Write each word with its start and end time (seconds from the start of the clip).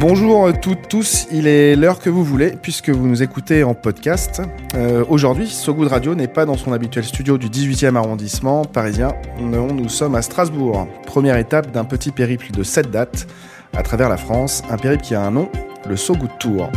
Bonjour 0.00 0.46
à 0.46 0.54
toutes, 0.54 0.88
tous, 0.88 1.26
il 1.30 1.46
est 1.46 1.76
l'heure 1.76 1.98
que 1.98 2.08
vous 2.08 2.24
voulez 2.24 2.52
puisque 2.62 2.88
vous 2.88 3.06
nous 3.06 3.22
écoutez 3.22 3.64
en 3.64 3.74
podcast. 3.74 4.40
Euh, 4.74 5.04
Aujourd'hui, 5.10 5.46
So 5.46 5.74
Good 5.74 5.88
Radio 5.88 6.14
n'est 6.14 6.26
pas 6.26 6.46
dans 6.46 6.56
son 6.56 6.72
habituel 6.72 7.04
studio 7.04 7.36
du 7.36 7.50
18e 7.50 7.96
arrondissement 7.96 8.64
parisien. 8.64 9.12
Non, 9.38 9.66
nous 9.66 9.90
sommes 9.90 10.14
à 10.14 10.22
Strasbourg. 10.22 10.88
Première 11.04 11.36
étape 11.36 11.70
d'un 11.70 11.84
petit 11.84 12.12
périple 12.12 12.50
de 12.50 12.62
7 12.62 12.90
dates 12.90 13.26
à 13.76 13.82
travers 13.82 14.08
la 14.08 14.16
France, 14.16 14.62
un 14.70 14.78
périple 14.78 15.02
qui 15.02 15.14
a 15.14 15.20
un 15.20 15.32
nom, 15.32 15.50
le 15.86 15.98
So 15.98 16.14
Good 16.14 16.38
Tour. 16.38 16.70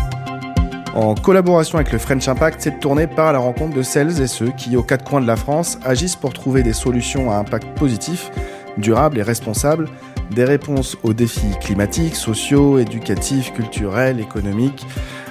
En 0.94 1.16
collaboration 1.16 1.78
avec 1.78 1.94
le 1.94 2.00
French 2.00 2.28
Impact, 2.28 2.60
cette 2.60 2.82
tournée 2.82 3.08
part 3.08 3.28
à 3.28 3.32
la 3.32 3.40
rencontre 3.40 3.74
de 3.74 3.84
celles 3.84 4.22
et 4.22 4.28
ceux 4.28 4.52
qui, 4.58 4.76
aux 4.76 4.84
quatre 4.84 5.06
coins 5.06 5.22
de 5.22 5.28
la 5.28 5.38
France, 5.38 5.80
agissent 5.86 6.18
pour 6.18 6.34
trouver 6.34 6.62
des 6.62 6.74
solutions 6.74 7.32
à 7.32 7.36
impact 7.36 7.68
positif, 7.80 8.32
durables 8.78 9.18
et 9.18 9.24
responsables 9.24 9.88
des 10.32 10.46
réponses 10.46 10.98
aux 11.04 11.14
défis 11.14 11.58
climatiques, 11.62 12.16
sociaux, 12.16 12.80
éducatifs, 12.80 13.54
culturels, 13.54 14.20
économiques, 14.20 14.86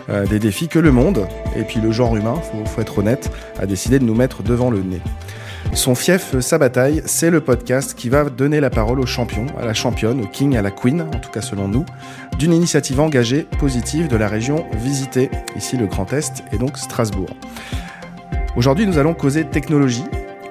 euh, 0.09 0.27
des 0.27 0.39
défis 0.39 0.69
que 0.69 0.79
le 0.79 0.93
monde, 0.93 1.27
et 1.57 1.63
puis 1.63 1.81
le 1.81 1.93
genre 1.93 2.17
humain, 2.17 2.35
faut, 2.35 2.65
faut 2.65 2.81
être 2.81 2.99
honnête, 2.99 3.31
a 3.61 3.67
décidé 3.67 3.99
de 3.99 4.05
nous 4.05 4.15
mettre 4.15 4.43
devant 4.43 4.71
le 4.71 4.83
nez. 4.83 5.01
Son 5.75 5.95
fief, 5.95 6.39
sa 6.41 6.59
bataille, 6.59 7.03
c'est 7.07 7.31
le 7.31 7.41
podcast 7.41 7.95
qui 7.95 8.11
va 8.11 8.25
donner 8.25 8.61
la 8.61 8.69
parole 8.69 9.01
aux 9.01 9.07
champions, 9.07 9.47
à 9.59 9.65
la 9.65 9.73
championne, 9.73 10.21
au 10.21 10.27
king, 10.27 10.57
à 10.57 10.63
la 10.63 10.71
queen, 10.71 11.01
en 11.01 11.19
tout 11.19 11.31
cas 11.31 11.41
selon 11.41 11.67
nous, 11.67 11.87
d'une 12.39 12.53
initiative 12.53 13.01
engagée, 13.01 13.47
positive 13.59 14.09
de 14.09 14.17
la 14.17 14.29
région 14.29 14.67
visitée, 14.75 15.31
ici 15.57 15.79
le 15.79 15.87
Grand 15.87 16.13
Est 16.13 16.45
et 16.53 16.59
donc 16.59 16.77
Strasbourg. 16.77 17.31
Aujourd'hui, 18.55 18.87
nous 18.87 18.99
allons 18.99 19.15
causer 19.15 19.45
technologie 19.45 20.05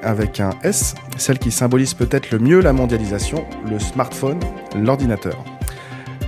avec 0.03 0.39
un 0.39 0.51
S, 0.63 0.95
celle 1.17 1.39
qui 1.39 1.51
symbolise 1.51 1.93
peut-être 1.93 2.31
le 2.31 2.39
mieux 2.39 2.61
la 2.61 2.73
mondialisation, 2.73 3.45
le 3.69 3.79
smartphone, 3.79 4.39
l'ordinateur. 4.75 5.43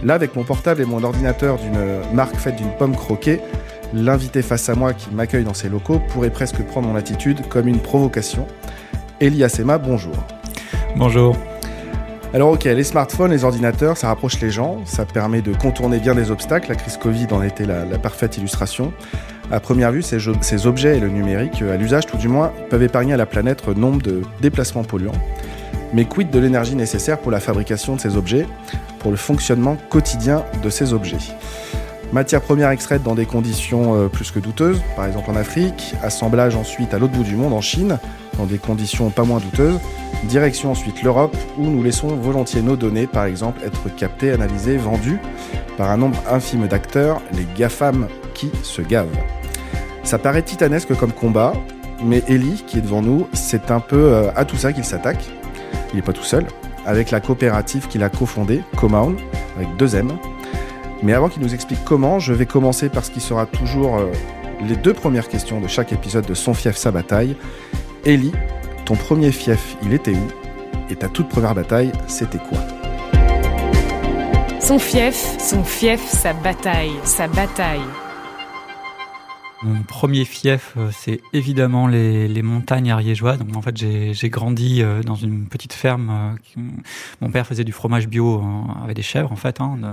Là, 0.03 0.16
avec 0.16 0.36
mon 0.36 0.44
portable 0.44 0.81
et 0.81 0.86
mon 0.86 1.03
ordinateur 1.03 1.58
d'une 1.58 2.14
marque 2.14 2.36
faite 2.36 2.58
d'une 2.58 2.75
pomme 2.78 2.95
croquée, 2.95 3.39
l'invité 3.94 4.42
face 4.42 4.67
à 4.70 4.75
moi 4.75 4.94
qui 4.94 5.09
m'accueille 5.12 5.45
dans 5.45 5.53
ses 5.53 5.70
locaux 5.70 6.00
pourrait 6.09 6.30
presque 6.30 6.62
prendre 6.64 6.88
mon 6.88 6.95
attitude 6.95 7.47
comme 7.47 7.67
une 7.67 7.80
provocation. 7.80 8.47
Elias 9.22 9.56
Emma, 9.59 9.78
bonjour. 9.78 10.16
Bonjour. 10.97 11.38
Alors 12.34 12.50
ok, 12.50 12.64
les 12.64 12.84
smartphones, 12.84 13.31
les 13.31 13.44
ordinateurs, 13.44 13.95
ça 13.95 14.08
rapproche 14.08 14.42
les 14.42 14.50
gens, 14.50 14.81
ça 14.86 15.06
permet 15.06 15.42
de 15.42 15.53
contourner 15.53 16.00
bien 16.00 16.16
des 16.16 16.31
obstacles, 16.31 16.69
la 16.69 16.75
crise 16.75 16.97
Covid 16.97 17.28
en 17.31 17.44
était 17.44 17.66
la, 17.66 17.86
la 17.86 18.00
parfaite 18.00 18.38
illustration. 18.38 18.92
À 19.52 19.59
première 19.59 19.91
vue, 19.91 20.02
ces, 20.02 20.67
objets 20.67 20.97
et 20.97 20.99
le 20.99 21.09
numérique, 21.09 21.61
à 21.61 21.77
l'usage 21.77 22.05
tout 22.05 22.17
du 22.17 22.27
moins, 22.27 22.52
peuvent 22.69 22.83
épargner 22.83 23.13
à 23.13 23.17
la 23.17 23.25
planète 23.25 23.67
nombre 23.67 24.02
de 24.02 24.22
déplacements 24.41 24.83
polluants. 24.83 25.11
Mais 25.94 26.05
quid 26.05 26.31
de 26.31 26.39
l'énergie 26.39 26.75
nécessaire 26.75 27.19
pour 27.19 27.31
la 27.31 27.39
fabrication 27.39 27.95
de 27.95 28.02
ces 28.02 28.17
objets, 28.17 28.47
pour 29.00 29.11
le 29.11 29.17
fonctionnement 29.17 29.77
quotidien 29.89 30.44
de 30.63 30.69
ces 30.69 30.94
objets? 30.94 31.17
Matière 32.11 32.41
première 32.41 32.69
extraite 32.69 33.03
dans 33.03 33.16
des 33.16 33.25
conditions 33.25 33.95
euh, 33.95 34.08
plus 34.08 34.30
que 34.31 34.39
douteuses, 34.39 34.80
par 34.95 35.05
exemple 35.05 35.31
en 35.31 35.35
Afrique, 35.35 35.95
assemblage 36.03 36.55
ensuite 36.55 36.94
à 36.94 37.00
l'autre 37.00 37.13
bout 37.13 37.23
du 37.23 37.35
monde, 37.35 37.53
en 37.53 37.61
Chine, 37.61 37.97
dans 38.38 38.45
des 38.45 38.59
conditions 38.59 39.09
pas 39.09 39.23
moins 39.23 39.39
douteuses, 39.39 39.80
direction 40.25 40.72
ensuite 40.72 41.02
l'Europe, 41.02 41.35
où 41.57 41.66
nous 41.66 41.81
laissons 41.81 42.09
volontiers 42.09 42.61
nos 42.61 42.75
données, 42.75 43.07
par 43.07 43.25
exemple, 43.25 43.61
être 43.66 43.94
captées, 43.95 44.31
analysées, 44.31 44.78
vendues 44.78 45.19
par 45.75 45.89
un 45.89 45.97
nombre 45.97 46.19
infime 46.30 46.67
d'acteurs, 46.67 47.19
les 47.33 47.47
GAFAM 47.57 48.07
qui 48.34 48.52
se 48.64 48.81
gavent. 48.81 49.16
Ça 50.03 50.17
paraît 50.17 50.42
titanesque 50.42 50.95
comme 50.95 51.12
combat, 51.12 51.53
mais 52.03 52.23
Eli, 52.28 52.64
qui 52.67 52.78
est 52.78 52.81
devant 52.81 53.02
nous, 53.02 53.28
c'est 53.34 53.72
un 53.72 53.80
peu 53.80 54.12
euh, 54.14 54.31
à 54.36 54.45
tout 54.45 54.58
ça 54.58 54.73
qu'il 54.73 54.84
s'attaque. 54.84 55.23
Il 55.94 55.95
n'est 55.95 56.02
pas 56.02 56.14
tout 56.14 56.23
seul, 56.23 56.45
avec 56.86 57.12
la 57.12 57.20
coopérative 57.20 57.88
qu'il 57.88 58.03
a 58.03 58.09
cofondée, 58.09 58.62
Comown, 58.78 59.16
avec 59.56 59.75
deux 59.78 59.95
M. 59.95 60.12
Mais 61.02 61.14
avant 61.14 61.30
qu'il 61.30 61.42
nous 61.42 61.53
explique 61.53 61.84
comment, 61.86 62.20
je 62.20 62.34
vais 62.34 62.45
commencer 62.45 62.90
par 62.90 63.06
ce 63.06 63.12
qui 63.12 63.22
sera 63.22 63.45
toujours 63.45 63.97
euh, 63.97 64.12
les 64.62 64.75
deux 64.75 64.94
premières 64.94 65.28
questions 65.28 65.59
de 65.59 65.68
chaque 65.68 65.91
épisode 65.91 66.25
de 66.25 66.34
Son 66.34 66.53
fief, 66.53 66.75
sa 66.75 66.91
bataille. 66.91 67.36
Eli, 68.06 68.31
ton 68.86 68.96
premier 68.96 69.31
fief, 69.31 69.78
il 69.84 69.94
était 69.94 70.12
où? 70.12 70.28
Et 70.90 70.96
ta 70.96 71.07
toute 71.07 71.30
première 71.30 71.56
bataille, 71.56 71.91
c'était 72.07 72.38
quoi? 72.38 72.59
Son 74.59 74.80
fief, 74.80 75.38
son 75.40 75.63
fief, 75.63 76.02
sa 76.09 76.34
bataille, 76.34 76.94
sa 77.03 77.28
bataille. 77.28 77.81
Mon 79.63 79.81
premier 79.84 80.25
fief, 80.25 80.74
euh, 80.78 80.90
c'est 80.91 81.22
évidemment 81.31 81.88
les, 81.88 82.28
les 82.28 82.41
montagnes 82.41 82.91
ariégeois. 82.91 83.38
Donc 83.38 83.56
en 83.56 83.62
fait, 83.62 83.78
j'ai 83.78 84.29
grandi 84.29 84.81
euh, 84.81 85.01
dans 85.03 85.16
une 85.16 85.47
petite 85.47 85.72
ferme. 85.74 86.09
euh, 86.57 86.62
mon 87.22 87.31
père 87.31 87.47
faisait 87.47 87.63
du 87.63 87.72
fromage 87.72 88.07
bio 88.07 88.44
avec 88.84 88.96
des 88.97 89.01
chèvres, 89.01 89.31
en 89.31 89.38
fait, 89.38 89.62
hein, 89.62 89.78
de- 89.81 89.88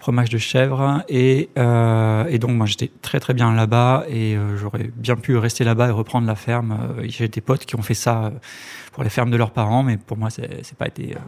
fromage 0.00 0.30
de 0.30 0.38
chèvre. 0.38 1.04
Et, 1.08 1.48
euh, 1.58 2.24
et 2.28 2.38
donc 2.38 2.50
moi, 2.52 2.66
j'étais 2.66 2.90
très 3.02 3.20
très 3.20 3.34
bien 3.34 3.54
là-bas 3.54 4.04
et 4.08 4.36
j'aurais 4.56 4.90
bien 4.96 5.16
pu 5.16 5.36
rester 5.36 5.62
là-bas 5.64 5.88
et 5.88 5.92
reprendre 5.92 6.26
la 6.26 6.34
ferme. 6.34 6.76
J'ai 7.04 7.28
des 7.28 7.40
potes 7.40 7.66
qui 7.66 7.76
ont 7.76 7.82
fait 7.82 7.94
ça 7.94 8.32
pour 8.94 9.02
les 9.02 9.10
fermes 9.10 9.30
de 9.30 9.36
leurs 9.36 9.50
parents, 9.50 9.82
mais 9.82 9.96
pour 9.96 10.16
moi, 10.16 10.30
c'est 10.30 10.76
pas 10.78 10.86
été. 10.86 11.14
euh, 11.14 11.18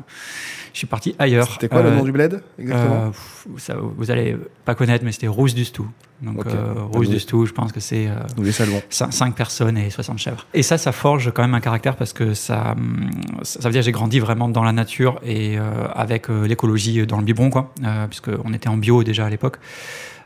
je 0.72 0.78
suis 0.78 0.86
parti 0.86 1.14
ailleurs. 1.18 1.50
C'était 1.52 1.68
quoi 1.68 1.82
le 1.82 1.88
Euh, 1.90 1.96
nom 1.96 2.04
du 2.04 2.12
bled 2.12 2.40
exactement 2.58 3.06
euh, 3.06 3.10
ça, 3.58 3.74
vous 3.80 4.10
allez 4.10 4.36
pas 4.64 4.74
connaître, 4.74 5.04
mais 5.04 5.12
c'était 5.12 5.26
Rousse 5.26 5.54
du 5.54 5.64
Stou. 5.64 5.88
Donc, 6.22 6.38
Ok. 6.40 6.46
euh, 6.46 6.74
Bah, 6.74 6.80
Rousse 6.92 7.08
du 7.10 7.18
Stou, 7.20 7.44
je 7.44 7.52
pense 7.52 7.72
que 7.72 7.80
c'est 7.80 8.06
euh, 8.08 8.14
Nous 8.36 8.44
les 8.44 8.52
saluons. 8.52 8.80
5 8.88 9.34
personnes 9.34 9.76
et 9.78 9.90
60 9.90 10.18
chèvres. 10.18 10.46
Et 10.54 10.62
ça, 10.62 10.78
ça 10.78 10.92
forge 10.92 11.32
quand 11.32 11.42
même 11.42 11.54
un 11.54 11.60
caractère 11.60 11.96
parce 11.96 12.12
que 12.12 12.34
ça, 12.34 12.72
hum, 12.72 13.10
ça 13.42 13.58
veut 13.68 13.72
dire 13.72 13.80
que 13.80 13.84
j'ai 13.86 13.92
grandi 13.92 14.20
vraiment 14.20 14.48
dans 14.48 14.62
la 14.62 14.72
nature 14.72 15.18
et 15.24 15.58
euh, 15.58 15.88
avec 15.94 16.30
euh, 16.30 16.46
l'écologie 16.46 17.04
dans 17.06 17.18
le 17.18 17.24
biberon, 17.24 17.50
quoi, 17.50 17.72
euh, 17.84 18.06
puisqu'on 18.06 18.52
était 18.54 18.68
en 18.68 18.76
bio 18.76 19.02
déjà 19.02 19.26
à 19.26 19.30
l'époque. 19.30 19.56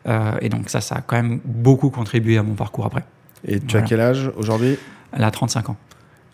Euh, 0.08 0.32
et 0.40 0.48
donc 0.50 0.68
ça, 0.68 0.80
ça 0.80 0.96
a 0.96 1.00
quand 1.00 1.16
même 1.16 1.40
beaucoup 1.44 1.90
contribué 1.90 2.38
à 2.38 2.42
mon 2.42 2.54
parcours 2.54 2.86
après. 2.86 3.04
Et 3.46 3.60
tu 3.60 3.76
as 3.76 3.82
quel 3.82 4.00
âge 4.00 4.30
aujourd'hui? 4.36 4.76
Elle 5.12 5.24
a 5.24 5.30
35 5.30 5.70
ans. 5.70 5.76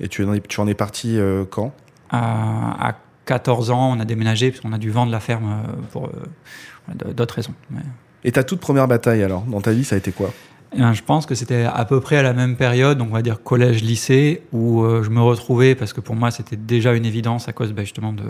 Et 0.01 0.09
tu 0.09 0.25
en 0.25 0.33
es, 0.35 0.41
tu 0.41 0.61
en 0.61 0.67
es 0.67 0.75
parti 0.75 1.19
euh, 1.19 1.45
quand? 1.49 1.73
À, 2.11 2.89
à 2.91 2.95
14 3.25 3.71
ans, 3.71 3.93
on 3.97 4.01
a 4.01 4.05
déménagé 4.05 4.51
parce 4.51 4.61
qu'on 4.61 4.73
a 4.73 4.79
dû 4.79 4.91
vendre 4.91 5.11
la 5.11 5.21
ferme 5.21 5.45
euh, 5.67 5.73
pour 5.91 6.07
euh, 6.07 7.13
d'autres 7.13 7.35
raisons. 7.35 7.55
Mais- 7.71 7.81
Et 8.25 8.33
ta 8.33 8.45
toute 8.45 8.61
première 8.61 8.87
bataille 8.89 9.23
alors 9.23 9.43
Dans 9.43 9.61
ta 9.61 9.73
vie, 9.73 9.85
ça 9.85 9.95
a 9.97 9.99
été 9.99 10.13
quoi? 10.13 10.31
Eh 10.73 10.79
bien, 10.79 10.93
je 10.93 11.03
pense 11.03 11.27
que 11.27 11.35
c'était 11.37 11.63
à 11.65 11.85
peu 11.85 12.01
près 12.01 12.17
à 12.17 12.23
la 12.23 12.33
même 12.33 12.57
période, 12.57 12.99
donc 12.99 13.09
on 13.11 13.15
va 13.15 13.23
dire 13.23 13.41
collège-lycée, 13.43 14.43
où 14.53 14.83
euh, 14.83 15.03
je 15.05 15.11
me 15.11 15.21
retrouvais, 15.23 15.75
parce 15.77 15.93
que 15.93 16.01
pour 16.01 16.17
moi 16.17 16.33
c'était 16.33 16.57
déjà 16.57 16.93
une 16.95 17.07
évidence 17.07 17.49
à 17.49 17.53
cause 17.53 17.73
bah, 17.73 17.83
justement 17.83 18.13
de, 18.13 18.25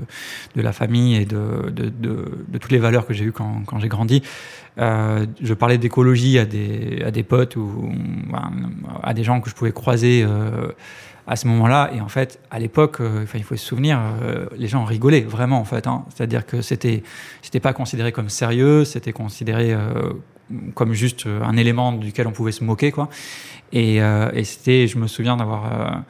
de 0.54 0.62
la 0.62 0.72
famille 0.72 1.16
et 1.16 1.24
de, 1.24 1.70
de, 1.70 1.88
de, 1.88 2.44
de 2.46 2.58
toutes 2.58 2.72
les 2.72 2.78
valeurs 2.78 3.06
que 3.06 3.14
j'ai 3.14 3.24
eues 3.24 3.32
quand, 3.32 3.62
quand 3.66 3.78
j'ai 3.80 3.88
grandi. 3.88 4.22
Euh, 4.78 5.24
je 5.42 5.54
parlais 5.54 5.78
d'écologie 5.78 6.38
à 6.38 6.44
des, 6.44 7.02
à 7.06 7.10
des 7.10 7.22
potes 7.22 7.56
ou 7.56 7.90
à 9.02 9.14
des 9.14 9.24
gens 9.24 9.40
que 9.40 9.48
je 9.48 9.54
pouvais 9.54 9.72
croiser 9.72 10.22
euh, 10.22 10.68
à 11.26 11.36
ce 11.36 11.46
moment-là. 11.48 11.90
Et 11.94 12.00
en 12.00 12.08
fait, 12.08 12.40
à 12.50 12.58
l'époque, 12.58 13.00
euh, 13.00 13.26
il 13.34 13.42
faut 13.42 13.56
se 13.56 13.64
souvenir, 13.64 13.98
euh, 14.22 14.46
les 14.56 14.68
gens 14.68 14.84
rigolaient 14.84 15.22
vraiment 15.22 15.58
en 15.58 15.64
fait. 15.64 15.86
Hein. 15.86 16.04
C'est-à-dire 16.14 16.46
que 16.46 16.62
c'était, 16.62 17.02
c'était 17.42 17.60
pas 17.60 17.72
considéré 17.72 18.12
comme 18.12 18.28
sérieux, 18.28 18.84
c'était 18.84 19.12
considéré 19.12 19.72
euh, 19.72 20.12
comme 20.74 20.92
juste 20.92 21.26
un 21.26 21.56
élément 21.56 21.92
duquel 21.92 22.26
on 22.28 22.32
pouvait 22.32 22.52
se 22.52 22.62
moquer, 22.62 22.92
quoi. 22.92 23.08
Et, 23.72 23.96
et 23.96 24.44
c'était, 24.44 24.86
je 24.86 24.96
me 24.96 25.08
souviens 25.08 25.36
d'avoir 25.36 26.04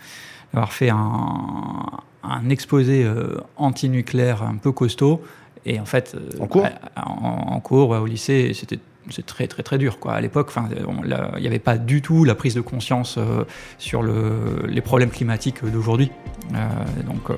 d'avoir 0.52 0.74
fait 0.74 0.90
un, 0.90 1.86
un 2.22 2.50
exposé 2.50 3.10
anti-nucléaire 3.56 4.42
un 4.42 4.56
peu 4.56 4.72
costaud. 4.72 5.22
Et 5.64 5.80
en 5.80 5.86
fait, 5.86 6.14
En 6.38 6.46
cours 6.48 6.66
en, 6.96 7.54
en 7.54 7.60
cours, 7.60 7.88
ouais, 7.88 7.96
au 7.96 8.04
lycée, 8.04 8.52
c'était 8.52 8.78
c'est 9.10 9.24
très 9.24 9.46
très 9.46 9.62
très 9.62 9.78
dur 9.78 9.98
quoi. 9.98 10.14
À 10.14 10.20
l'époque, 10.20 10.50
il 10.70 11.40
n'y 11.40 11.46
avait 11.46 11.58
pas 11.58 11.78
du 11.78 12.02
tout 12.02 12.24
la 12.24 12.34
prise 12.34 12.54
de 12.54 12.60
conscience 12.60 13.16
euh, 13.18 13.44
sur 13.78 14.02
le, 14.02 14.66
les 14.68 14.80
problèmes 14.80 15.10
climatiques 15.10 15.64
d'aujourd'hui. 15.64 16.10
Euh, 16.54 16.58
donc, 17.06 17.30
euh, 17.30 17.36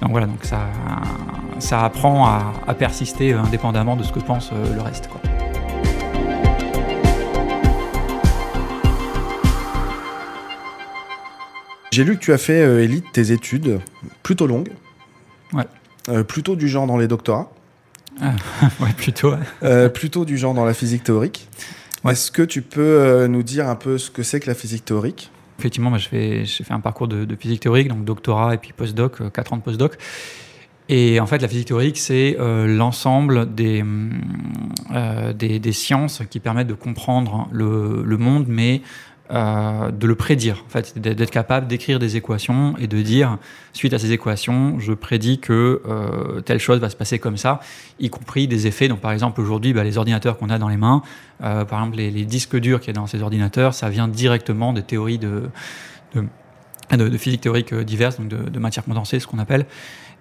donc 0.00 0.10
voilà, 0.10 0.26
donc 0.26 0.44
ça, 0.44 0.68
ça 1.58 1.84
apprend 1.84 2.26
à, 2.26 2.52
à 2.66 2.74
persister 2.74 3.32
indépendamment 3.32 3.96
de 3.96 4.02
ce 4.02 4.12
que 4.12 4.20
pense 4.20 4.50
euh, 4.52 4.74
le 4.74 4.80
reste. 4.80 5.08
Quoi. 5.08 5.20
J'ai 11.92 12.02
lu 12.02 12.16
que 12.16 12.20
tu 12.20 12.32
as 12.32 12.38
fait, 12.38 12.60
euh, 12.60 12.82
Elite, 12.82 13.12
tes 13.12 13.30
études 13.30 13.78
plutôt 14.24 14.48
longues. 14.48 14.72
Ouais. 15.52 15.64
Euh, 16.08 16.24
plutôt 16.24 16.56
du 16.56 16.68
genre 16.68 16.88
dans 16.88 16.96
les 16.96 17.06
doctorats. 17.06 17.52
ouais, 18.80 18.92
plutôt. 18.96 19.34
Euh, 19.62 19.88
plutôt 19.88 20.24
du 20.24 20.38
genre 20.38 20.54
dans 20.54 20.64
la 20.64 20.74
physique 20.74 21.04
théorique. 21.04 21.48
Ouais. 22.04 22.12
Est-ce 22.12 22.30
que 22.30 22.42
tu 22.42 22.62
peux 22.62 22.80
euh, 22.82 23.28
nous 23.28 23.42
dire 23.42 23.68
un 23.68 23.76
peu 23.76 23.98
ce 23.98 24.10
que 24.10 24.22
c'est 24.22 24.40
que 24.40 24.46
la 24.46 24.54
physique 24.54 24.84
théorique? 24.84 25.30
Effectivement, 25.58 25.96
fais- 25.98 26.44
j'ai 26.44 26.64
fait 26.64 26.72
un 26.74 26.80
parcours 26.80 27.08
de, 27.08 27.24
de 27.24 27.36
physique 27.36 27.60
théorique, 27.60 27.88
donc 27.88 28.04
doctorat 28.04 28.54
et 28.54 28.58
puis 28.58 28.72
postdoc, 28.72 29.20
euh, 29.20 29.30
4 29.30 29.52
ans 29.52 29.56
de 29.56 29.62
postdoc. 29.62 29.96
Et 30.90 31.18
en 31.18 31.26
fait, 31.26 31.38
la 31.38 31.48
physique 31.48 31.68
théorique, 31.68 31.96
c'est 31.96 32.36
euh, 32.38 32.66
l'ensemble 32.66 33.54
des, 33.54 33.82
euh, 34.94 35.32
des, 35.32 35.58
des 35.58 35.72
sciences 35.72 36.22
qui 36.28 36.40
permettent 36.40 36.66
de 36.66 36.74
comprendre 36.74 37.48
le, 37.52 38.02
le 38.04 38.16
monde, 38.18 38.44
mais 38.48 38.82
euh, 39.30 39.90
de 39.90 40.06
le 40.06 40.14
prédire, 40.16 40.62
en 40.66 40.68
fait, 40.68 40.98
d'être 40.98 41.30
capable 41.30 41.66
d'écrire 41.66 41.98
des 41.98 42.16
équations 42.16 42.74
et 42.76 42.86
de 42.86 43.00
dire, 43.00 43.38
suite 43.72 43.94
à 43.94 43.98
ces 43.98 44.12
équations, 44.12 44.78
je 44.80 44.92
prédis 44.92 45.38
que 45.38 45.80
euh, 45.88 46.42
telle 46.42 46.58
chose 46.58 46.78
va 46.78 46.90
se 46.90 46.96
passer 46.96 47.18
comme 47.18 47.38
ça, 47.38 47.60
y 47.98 48.10
compris 48.10 48.46
des 48.48 48.66
effets. 48.66 48.86
Donc, 48.86 49.00
par 49.00 49.12
exemple, 49.12 49.40
aujourd'hui, 49.40 49.72
bah, 49.72 49.82
les 49.82 49.96
ordinateurs 49.96 50.36
qu'on 50.36 50.50
a 50.50 50.58
dans 50.58 50.68
les 50.68 50.76
mains, 50.76 51.00
euh, 51.42 51.64
par 51.64 51.80
exemple, 51.80 51.96
les, 51.96 52.10
disques 52.26 52.56
durs 52.56 52.80
qu'il 52.80 52.88
y 52.88 52.90
a 52.90 53.00
dans 53.00 53.06
ces 53.06 53.22
ordinateurs, 53.22 53.72
ça 53.72 53.88
vient 53.88 54.08
directement 54.08 54.74
des 54.74 54.82
théories 54.82 55.18
de, 55.18 55.48
de, 56.14 56.24
de 56.94 57.16
physique 57.16 57.40
théorique 57.40 57.72
diverses, 57.72 58.18
donc 58.18 58.28
de, 58.28 58.50
de 58.50 58.58
matière 58.58 58.84
condensée, 58.84 59.20
ce 59.20 59.26
qu'on 59.26 59.38
appelle. 59.38 59.64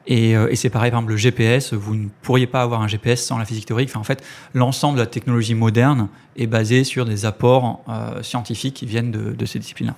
Et, 0.06 0.36
euh, 0.36 0.52
et 0.52 0.56
c'est 0.56 0.70
pareil, 0.70 0.92
par 0.92 1.00
exemple, 1.00 1.14
le 1.14 1.18
GPS, 1.18 1.74
vous 1.74 1.96
ne 1.96 2.08
pourriez 2.22 2.48
pas 2.48 2.62
avoir 2.62 2.82
un 2.82 2.88
GPS 2.88 3.24
sans 3.24 3.38
la 3.38 3.46
physique 3.46 3.66
théorique. 3.66 3.90
Enfin, 3.90 4.00
en 4.00 4.04
fait, 4.04 4.24
l'ensemble 4.54 4.98
de 4.98 5.02
la 5.02 5.08
technologie 5.08 5.56
moderne 5.56 6.10
est 6.36 6.48
basé 6.48 6.84
sur 6.84 7.06
des 7.06 7.26
apports 7.26 7.82
euh, 7.88 8.22
scientifiques 8.22 8.74
qui 8.74 8.86
viennent 8.86 9.12
de, 9.12 9.32
de 9.32 9.46
ces 9.46 9.60
disciplines-là. 9.60 9.96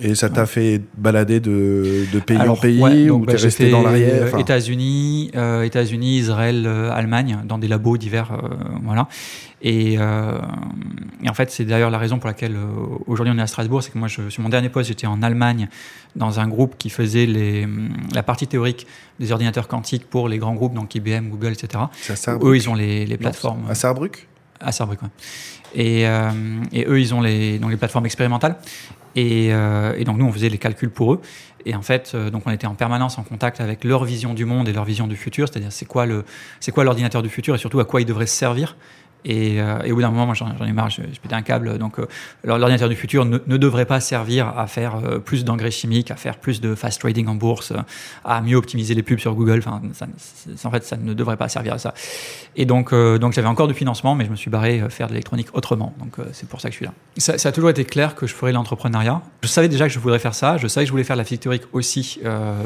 Et 0.00 0.14
ça 0.14 0.28
t'a 0.28 0.46
fait 0.46 0.82
balader 0.96 1.40
de, 1.40 2.04
de 2.12 2.20
pays 2.20 2.36
Alors, 2.36 2.58
en 2.58 2.60
pays 2.60 2.80
ouais, 2.80 3.10
ou 3.10 3.20
bah, 3.20 3.32
t'es 3.32 3.42
resté 3.42 3.70
dans 3.70 3.82
l'arrière 3.82 4.24
enfin... 4.26 4.38
États-Unis, 4.38 5.30
euh, 5.34 5.62
États-Unis, 5.62 6.18
Israël, 6.18 6.64
euh, 6.66 6.90
Allemagne, 6.92 7.38
dans 7.44 7.58
des 7.58 7.68
labos 7.68 7.96
divers, 7.96 8.32
euh, 8.32 8.48
voilà. 8.82 9.08
Et, 9.62 9.96
euh, 9.98 10.38
et, 11.22 11.28
en 11.30 11.34
fait, 11.34 11.50
c'est 11.50 11.64
d'ailleurs 11.64 11.90
la 11.90 11.98
raison 11.98 12.18
pour 12.18 12.28
laquelle 12.28 12.56
aujourd'hui 13.06 13.32
on 13.34 13.38
est 13.38 13.42
à 13.42 13.46
Strasbourg, 13.46 13.82
c'est 13.82 13.90
que 13.90 13.98
moi, 13.98 14.08
je, 14.08 14.28
sur 14.28 14.42
mon 14.42 14.50
dernier 14.50 14.68
poste, 14.68 14.88
j'étais 14.88 15.06
en 15.06 15.22
Allemagne 15.22 15.68
dans 16.14 16.40
un 16.40 16.46
groupe 16.46 16.76
qui 16.78 16.90
faisait 16.90 17.26
les, 17.26 17.66
la 18.14 18.22
partie 18.22 18.46
théorique 18.46 18.86
des 19.18 19.32
ordinateurs 19.32 19.66
quantiques 19.66 20.08
pour 20.08 20.28
les 20.28 20.38
grands 20.38 20.54
groupes, 20.54 20.74
donc 20.74 20.94
IBM, 20.94 21.28
Google, 21.30 21.52
etc. 21.52 21.84
Eux, 22.42 22.56
ils 22.56 22.68
ont 22.68 22.74
les, 22.74 23.06
les 23.06 23.16
plateformes. 23.16 23.62
Non, 23.62 23.70
à 23.70 23.74
Saarbrück? 23.74 24.28
À 24.60 24.72
Saarbrück, 24.72 25.02
ouais. 25.02 25.08
Et, 25.74 26.06
euh, 26.06 26.30
et, 26.72 26.84
eux, 26.86 27.00
ils 27.00 27.14
ont 27.14 27.20
les, 27.20 27.58
les 27.58 27.76
plateformes 27.76 28.06
expérimentales. 28.06 28.56
Et, 29.14 29.48
euh, 29.52 29.94
et, 29.96 30.04
donc 30.04 30.18
nous, 30.18 30.26
on 30.26 30.32
faisait 30.32 30.48
les 30.48 30.58
calculs 30.58 30.90
pour 30.90 31.14
eux. 31.14 31.20
Et 31.64 31.74
en 31.74 31.82
fait, 31.82 32.12
euh, 32.14 32.30
donc 32.30 32.42
on 32.46 32.50
était 32.50 32.66
en 32.66 32.74
permanence 32.74 33.18
en 33.18 33.22
contact 33.22 33.60
avec 33.60 33.82
leur 33.82 34.04
vision 34.04 34.34
du 34.34 34.44
monde 34.44 34.68
et 34.68 34.72
leur 34.72 34.84
vision 34.84 35.06
du 35.08 35.16
futur, 35.16 35.48
c'est-à-dire 35.48 35.72
c'est 35.72 35.86
quoi 35.86 36.06
c'est 36.60 36.70
quoi 36.70 36.84
l'ordinateur 36.84 37.22
du 37.22 37.28
futur 37.28 37.56
et 37.56 37.58
surtout 37.58 37.80
à 37.80 37.84
quoi 37.84 38.00
il 38.00 38.04
devrait 38.04 38.26
se 38.26 38.36
servir. 38.36 38.76
Et, 39.24 39.60
euh, 39.60 39.82
et, 39.84 39.90
au 39.90 39.96
bout 39.96 40.02
d'un 40.02 40.10
moment, 40.10 40.26
moi 40.26 40.34
j'en 40.34 40.64
ai 40.64 40.72
marre, 40.72 40.90
je, 40.90 41.02
je 41.02 41.34
un 41.34 41.42
câble. 41.42 41.78
Donc 41.78 41.98
euh, 41.98 42.06
l'ordinateur 42.44 42.88
du 42.88 42.94
futur 42.94 43.24
ne, 43.24 43.38
devrait 43.38 43.84
pas 43.84 44.00
servir 44.00 44.56
à 44.56 44.66
faire 44.66 44.96
euh, 44.96 45.18
plus 45.18 45.44
d'engrais 45.44 45.72
chimiques, 45.72 46.10
à 46.10 46.16
faire 46.16 46.38
plus 46.38 46.60
de 46.60 46.74
fast 46.74 47.00
trading 47.00 47.26
en 47.26 47.34
bourse, 47.34 47.72
à 48.24 48.40
mieux 48.40 48.56
optimiser 48.56 48.94
les 48.94 49.02
pubs 49.02 49.18
sur 49.18 49.34
Google. 49.34 49.58
Enfin, 49.58 49.82
en 50.64 50.70
fait, 50.70 50.84
ça 50.84 50.96
ne 50.96 51.12
devrait 51.12 51.36
pas 51.36 51.48
servir 51.48 51.74
à 51.74 51.78
ça. 51.78 51.92
Et 52.54 52.64
donc, 52.64 52.94
donc 52.94 53.32
j'avais 53.32 53.48
encore 53.48 53.68
du 53.68 53.74
financement, 53.74 54.14
mais 54.14 54.24
je 54.24 54.30
me 54.30 54.36
suis 54.36 54.50
barré 54.50 54.82
faire 54.90 55.08
de 55.08 55.12
l'électronique 55.12 55.48
autrement. 55.52 55.94
Donc 55.98 56.16
c'est 56.32 56.48
pour 56.48 56.60
ça 56.60 56.68
que 56.68 56.72
je 56.72 56.76
suis 56.76 56.86
là. 56.86 56.92
Ça, 57.18 57.48
a 57.48 57.52
toujours 57.52 57.70
été 57.70 57.84
clair 57.84 58.14
que 58.14 58.26
je 58.26 58.34
ferais 58.34 58.52
l'entrepreneuriat. 58.52 59.20
Je 59.42 59.48
savais 59.48 59.68
déjà 59.68 59.86
que 59.86 59.92
je 59.92 59.98
voudrais 59.98 60.18
faire 60.18 60.34
ça. 60.34 60.56
Je 60.56 60.68
savais 60.68 60.84
que 60.84 60.88
je 60.88 60.92
voulais 60.92 61.04
faire 61.04 61.16
la 61.16 61.24
physique 61.24 61.42
théorique 61.42 61.64
aussi 61.72 62.20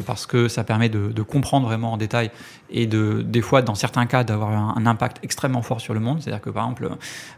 parce 0.07 0.27
que 0.27 0.49
ça 0.49 0.63
permet 0.65 0.89
de, 0.89 1.23
comprendre 1.23 1.67
vraiment 1.67 1.93
en 1.93 1.97
détail 1.97 2.31
et 2.71 2.87
de, 2.87 3.23
des 3.23 3.41
fois, 3.41 3.63
dans 3.63 3.75
certains 3.75 4.07
cas, 4.07 4.25
d'avoir 4.25 4.51
un, 4.77 4.87
impact 4.87 5.19
extrêmement 5.23 5.63
fort 5.63 5.81
sur 5.81 5.95
le 5.95 6.01
monde. 6.01 6.21
C'est-à-dire 6.21 6.41
que 6.41 6.51
par 6.51 6.65
exemple, 6.65 6.91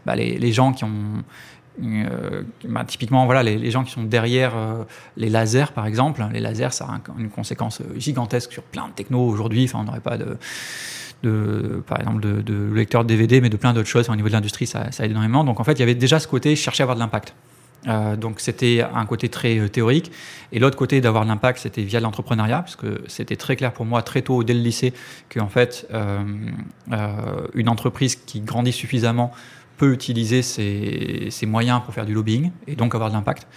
bah, 0.05 0.15
les, 0.15 0.37
les, 0.37 0.51
gens 0.51 0.73
qui 0.73 0.83
ont 0.83 1.23
euh, 1.83 2.43
bah, 2.67 2.83
typiquement, 2.85 3.25
voilà, 3.25 3.43
les, 3.43 3.57
les, 3.57 3.71
gens 3.71 3.83
qui 3.83 3.91
sont 3.91 4.03
derrière 4.03 4.55
euh, 4.55 4.83
les 5.17 5.29
lasers, 5.29 5.71
par 5.73 5.85
exemple, 5.87 6.23
les 6.31 6.39
lasers, 6.39 6.71
ça 6.71 6.85
a 6.85 7.19
une 7.19 7.29
conséquence 7.29 7.81
gigantesque 7.97 8.51
sur 8.51 8.63
plein 8.63 8.87
de 8.87 8.93
technos 8.93 9.27
aujourd'hui. 9.27 9.65
Enfin, 9.65 9.79
on 9.81 9.83
n'aurait 9.83 9.99
pas 9.99 10.17
de, 10.17 10.37
de, 11.23 11.83
par 11.87 11.99
exemple, 11.99 12.21
de, 12.21 12.41
de 12.41 12.73
lecteurs 12.73 13.05
DVD, 13.05 13.41
mais 13.41 13.49
de 13.49 13.57
plein 13.57 13.73
d'autres 13.73 13.89
choses. 13.89 14.09
Au 14.09 14.15
niveau 14.15 14.27
de 14.27 14.33
l'industrie, 14.33 14.67
ça, 14.67 14.91
ça, 14.91 15.05
aide 15.05 15.11
énormément. 15.11 15.43
Donc, 15.43 15.59
en 15.59 15.63
fait, 15.63 15.73
il 15.73 15.79
y 15.79 15.83
avait 15.83 15.95
déjà 15.95 16.19
ce 16.19 16.27
côté 16.27 16.55
chercher 16.55 16.83
à 16.83 16.85
avoir 16.85 16.95
de 16.95 17.01
l'impact. 17.01 17.33
Euh, 17.87 18.15
donc 18.15 18.39
c'était 18.39 18.83
un 18.93 19.05
côté 19.05 19.29
très 19.29 19.57
euh, 19.59 19.67
théorique. 19.67 20.11
Et 20.51 20.59
l'autre 20.59 20.77
côté 20.77 21.01
d'avoir 21.01 21.25
l'impact 21.25 21.59
c'était 21.59 21.83
via 21.83 21.99
l'entrepreneuriat 21.99 22.59
parce 22.59 22.75
que 22.75 23.01
c'était 23.07 23.35
très 23.35 23.55
clair 23.55 23.73
pour 23.73 23.85
moi 23.85 24.01
très 24.01 24.21
tôt 24.21 24.43
dès 24.43 24.53
le 24.53 24.61
lycée 24.61 24.93
que 25.29 25.39
en 25.39 25.49
fait 25.49 25.87
euh, 25.93 26.23
une 27.53 27.69
entreprise 27.69 28.15
qui 28.15 28.41
grandit 28.41 28.71
suffisamment 28.71 29.31
peut 29.77 29.91
utiliser 29.91 30.43
ses, 30.43 31.45
moyens 31.45 31.81
pour 31.83 31.93
faire 31.93 32.05
du 32.05 32.13
lobbying 32.13 32.51
et 32.67 32.75
donc 32.75 32.93
avoir 32.95 33.09
de 33.09 33.15
l'impact. 33.15 33.47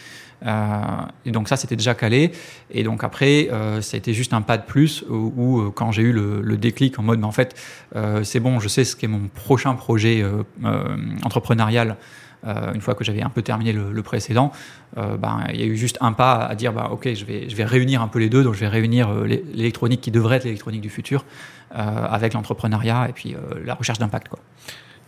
Et 1.24 1.30
donc 1.30 1.48
ça 1.48 1.56
c'était 1.56 1.76
déjà 1.76 1.94
calé. 1.94 2.32
Et 2.70 2.82
donc 2.82 3.04
après 3.04 3.48
ça 3.80 3.96
a 3.96 3.98
été 3.98 4.14
juste 4.14 4.32
un 4.32 4.40
pas 4.40 4.56
de 4.56 4.64
plus 4.64 5.04
où, 5.08 5.70
quand 5.74 5.92
j'ai 5.92 6.02
eu 6.02 6.12
le, 6.12 6.40
le, 6.40 6.56
déclic 6.56 6.98
en 6.98 7.02
mode 7.02 7.20
mais 7.20 7.26
en 7.26 7.32
fait 7.32 7.54
c'est 8.22 8.40
bon 8.40 8.60
je 8.60 8.68
sais 8.68 8.84
ce 8.84 8.96
qu'est 8.96 9.08
mon 9.08 9.28
prochain 9.28 9.74
projet 9.74 10.24
entrepreneurial 11.22 11.96
euh, 12.46 12.72
une 12.74 12.80
fois 12.80 12.94
que 12.94 13.04
j'avais 13.04 13.22
un 13.22 13.28
peu 13.28 13.42
terminé 13.42 13.72
le, 13.72 14.02
précédent, 14.02 14.52
euh, 14.98 15.16
ben, 15.16 15.44
il 15.52 15.60
y 15.60 15.62
a 15.62 15.66
eu 15.66 15.76
juste 15.76 15.98
un 16.00 16.12
pas 16.12 16.44
à 16.44 16.54
dire 16.54 16.72
bah, 16.72 16.88
ok, 16.92 17.12
je 17.14 17.24
vais, 17.24 17.48
je 17.48 17.56
vais 17.56 17.64
réunir 17.64 18.02
un 18.02 18.08
peu 18.08 18.18
les 18.18 18.28
deux, 18.28 18.42
donc 18.42 18.54
je 18.54 18.60
vais 18.60 18.68
réunir 18.68 19.10
euh, 19.10 19.26
l'électronique 19.26 20.00
qui 20.00 20.10
devrait 20.10 20.36
être 20.36 20.44
l'électronique 20.44 20.82
du 20.82 20.90
futur 20.90 21.24
avec 21.72 22.32
l'entrepreneuriat 22.32 23.08
et 23.08 23.12
puis 23.12 23.34
la 23.64 23.74
recherche 23.74 23.98
d'impact. 23.98 24.28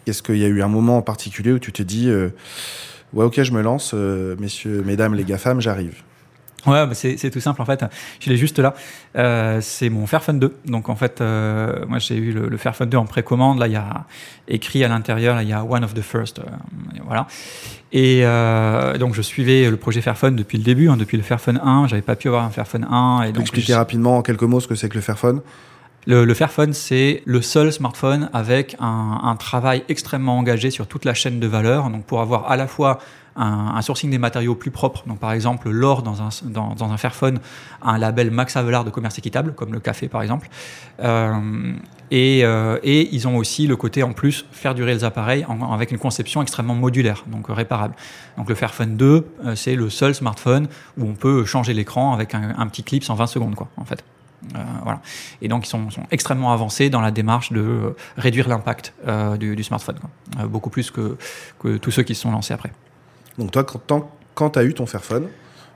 Est-ce 0.07 0.23
qu'il 0.23 0.37
y 0.37 0.45
a 0.45 0.49
eu 0.49 0.61
un 0.61 0.69
moment 0.69 0.99
en 0.99 1.03
particulier 1.03 1.53
où 1.53 1.59
tu 1.59 1.73
t'es 1.73 1.85
dit 1.85 2.11
ouais, 2.11 3.25
ok, 3.25 3.41
je 3.43 3.53
me 3.53 3.63
lance, 3.63 3.95
messieurs, 3.95 4.83
mesdames, 4.85 5.15
les 5.15 5.25
GAFAM, 5.25 5.61
j'arrive? 5.61 6.03
Ouais, 6.67 6.87
bah 6.87 6.95
c'est 6.95 7.31
tout 7.31 7.41
simple 7.41 7.63
en 7.63 7.65
fait. 7.65 7.85
Je 8.21 8.31
l'ai 8.31 8.37
juste 8.37 8.59
là. 8.59 8.75
Euh, 9.17 9.61
c'est 9.61 9.89
mon 9.89 10.07
Fairphone 10.07 10.41
2. 10.41 10.57
Donc 10.67 10.89
en 10.89 10.97
fait, 10.97 11.21
euh, 11.21 11.85
moi 11.87 11.99
j'ai 11.99 12.17
eu 12.17 12.33
le, 12.33 12.49
le, 12.49 12.57
Fairphone 12.57 12.89
2 12.89 12.97
en 12.99 13.07
précommande. 13.07 13.59
Là, 13.59 13.69
il 13.69 13.75
y 13.75 13.77
a 13.77 14.05
écrit 14.49 14.83
à 14.83 14.89
l'intérieur, 14.89 15.41
il 15.41 15.49
y 15.49 15.53
a 15.53 15.65
One 15.65 15.85
of 15.85 15.95
the 15.95 16.03
First. 16.03 16.41
Euh, 16.41 16.43
voilà. 17.07 17.27
Et 17.93 18.21
euh, 18.23 18.99
donc 18.99 19.15
je 19.15 19.23
suivais 19.23 19.71
le 19.71 19.77
projet 19.77 20.01
Fairphone 20.01 20.35
depuis 20.35 20.59
le 20.59 20.65
début, 20.65 20.89
hein, 20.89 20.97
depuis 20.97 21.17
le 21.17 21.23
Fairphone 21.23 21.61
1. 21.63 21.87
J'avais 21.87 22.03
pas 22.03 22.17
pu 22.17 22.29
avoir 22.29 22.45
un 22.45 22.51
Fairphone 22.51 22.87
1. 22.91 23.23
Et 23.23 23.33
donc 23.33 23.43
expliquer 23.43 23.75
rapidement 23.75 24.19
en 24.19 24.23
quelques 24.23 24.43
mots 24.43 24.61
ce 24.61 24.67
que 24.67 24.75
c'est 24.75 24.89
que 24.89 24.97
le 24.97 25.01
Fairphone? 25.01 25.41
Le, 26.11 26.33
Fairphone, 26.33 26.73
c'est 26.73 27.23
le 27.27 27.43
seul 27.43 27.71
smartphone 27.71 28.31
avec 28.33 28.77
un, 28.81 29.37
travail 29.39 29.85
extrêmement 29.91 30.39
engagé 30.39 30.71
sur 30.71 30.87
toute 30.87 31.05
la 31.05 31.13
chaîne 31.13 31.39
de 31.39 31.47
valeur. 31.47 31.91
Donc 31.91 32.07
pour 32.07 32.23
avoir 32.23 32.51
à 32.51 32.57
la 32.57 32.67
fois 32.67 32.99
un, 33.37 33.83
sourcing 33.83 34.11
des 34.11 34.17
matériaux 34.17 34.55
plus 34.55 34.71
propres. 34.71 35.05
Donc, 35.07 35.19
par 35.19 35.33
exemple, 35.33 35.69
l'or 35.69 36.03
dans 36.03 36.23
un, 36.23 36.31
dans, 36.45 36.75
dans 36.75 36.93
un 36.93 36.97
Fairphone 36.97 37.41
un 37.83 37.99
label 37.99 38.31
Max 38.31 38.57
Havelaar 38.57 38.85
de 38.85 38.91
commerce 38.91 39.19
équitable, 39.19 39.53
comme 39.53 39.71
le 39.71 39.81
café, 39.81 40.09
par 40.09 40.23
exemple. 40.23 40.49
Euh, 41.01 41.75
et, 42.11 42.41
euh, 42.43 42.79
et, 42.83 43.15
ils 43.15 43.29
ont 43.29 43.37
aussi 43.37 43.67
le 43.67 43.77
côté, 43.77 44.03
en 44.03 44.15
plus, 44.15 44.47
faire 44.51 44.75
durer 44.75 44.95
les 44.95 45.05
appareils 45.05 45.47
avec 45.71 45.91
une 45.91 45.99
conception 45.99 46.41
extrêmement 46.41 46.75
modulaire, 46.75 47.25
donc 47.27 47.49
réparable. 47.49 47.95
Donc, 48.39 48.49
le 48.49 48.55
Fairphone 48.55 48.97
2, 48.97 49.27
euh, 49.45 49.55
c'est 49.55 49.75
le 49.75 49.91
seul 49.91 50.15
smartphone 50.15 50.69
où 50.97 51.07
on 51.07 51.15
peut 51.15 51.45
changer 51.45 51.75
l'écran 51.75 52.15
avec 52.15 52.35
un, 52.35 52.55
un, 52.57 52.67
petit 52.67 52.83
clip 52.83 53.05
en 53.11 53.15
20 53.15 53.27
secondes, 53.27 53.55
quoi, 53.55 53.69
en 53.77 53.85
fait. 53.85 54.03
Euh, 54.55 54.59
voilà. 54.83 55.01
Et 55.43 55.49
donc, 55.49 55.67
ils 55.67 55.69
sont, 55.69 55.91
sont, 55.91 56.03
extrêmement 56.11 56.53
avancés 56.53 56.91
dans 56.91 57.01
la 57.01 57.11
démarche 57.11 57.53
de 57.53 57.61
euh, 57.61 57.97
réduire 58.17 58.49
l'impact 58.49 58.95
euh, 59.07 59.37
du, 59.37 59.57
du, 59.57 59.65
smartphone, 59.65 59.97
quoi. 59.99 60.47
beaucoup 60.47 60.71
plus 60.71 60.91
que, 60.91 61.17
que 61.59 61.77
tous 61.77 61.91
ceux 61.91 62.03
qui 62.03 62.15
se 62.15 62.23
sont 62.23 62.31
lancés 62.31 62.55
après. 62.55 62.73
Donc 63.39 63.51
toi, 63.53 63.65
quand, 64.35 64.51
tu 64.51 64.59
as 64.59 64.65
eu 64.65 64.75
ton 64.75 64.87
Fairphone, 64.87 65.29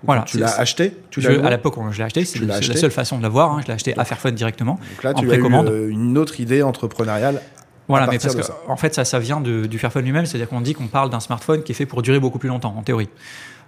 voilà, 0.04 0.22
tu 0.22 0.38
l'as 0.38 0.58
acheté 0.58 0.96
tu 1.10 1.20
je, 1.20 1.30
À 1.30 1.50
l'époque, 1.50 1.74
je 1.90 1.98
l'ai 1.98 2.04
acheté. 2.04 2.24
C'est 2.24 2.40
la 2.40 2.60
seule 2.60 2.90
façon 2.90 3.18
de 3.18 3.22
l'avoir. 3.22 3.52
Hein, 3.52 3.60
je 3.62 3.68
l'ai 3.68 3.74
acheté 3.74 3.96
à 3.96 4.04
Fairphone 4.04 4.34
directement. 4.34 4.74
Donc 4.74 5.02
là, 5.04 5.14
tu 5.14 5.30
as 5.30 5.36
eu 5.36 5.44
euh, 5.44 5.88
une 5.90 6.18
autre 6.18 6.40
idée 6.40 6.62
entrepreneuriale. 6.62 7.40
Voilà, 7.88 8.06
mais 8.06 8.18
parce 8.18 8.34
que, 8.34 8.42
ça. 8.42 8.56
en 8.68 8.76
fait, 8.76 8.94
ça, 8.94 9.04
ça 9.04 9.18
vient 9.18 9.40
de, 9.40 9.66
du 9.66 9.78
Fairphone 9.78 10.04
lui-même. 10.04 10.26
C'est-à-dire 10.26 10.48
qu'on 10.48 10.60
dit 10.60 10.74
qu'on 10.74 10.88
parle 10.88 11.10
d'un 11.10 11.20
smartphone 11.20 11.62
qui 11.62 11.72
est 11.72 11.74
fait 11.74 11.86
pour 11.86 12.02
durer 12.02 12.20
beaucoup 12.20 12.38
plus 12.38 12.48
longtemps, 12.48 12.74
en 12.76 12.82
théorie. 12.82 13.08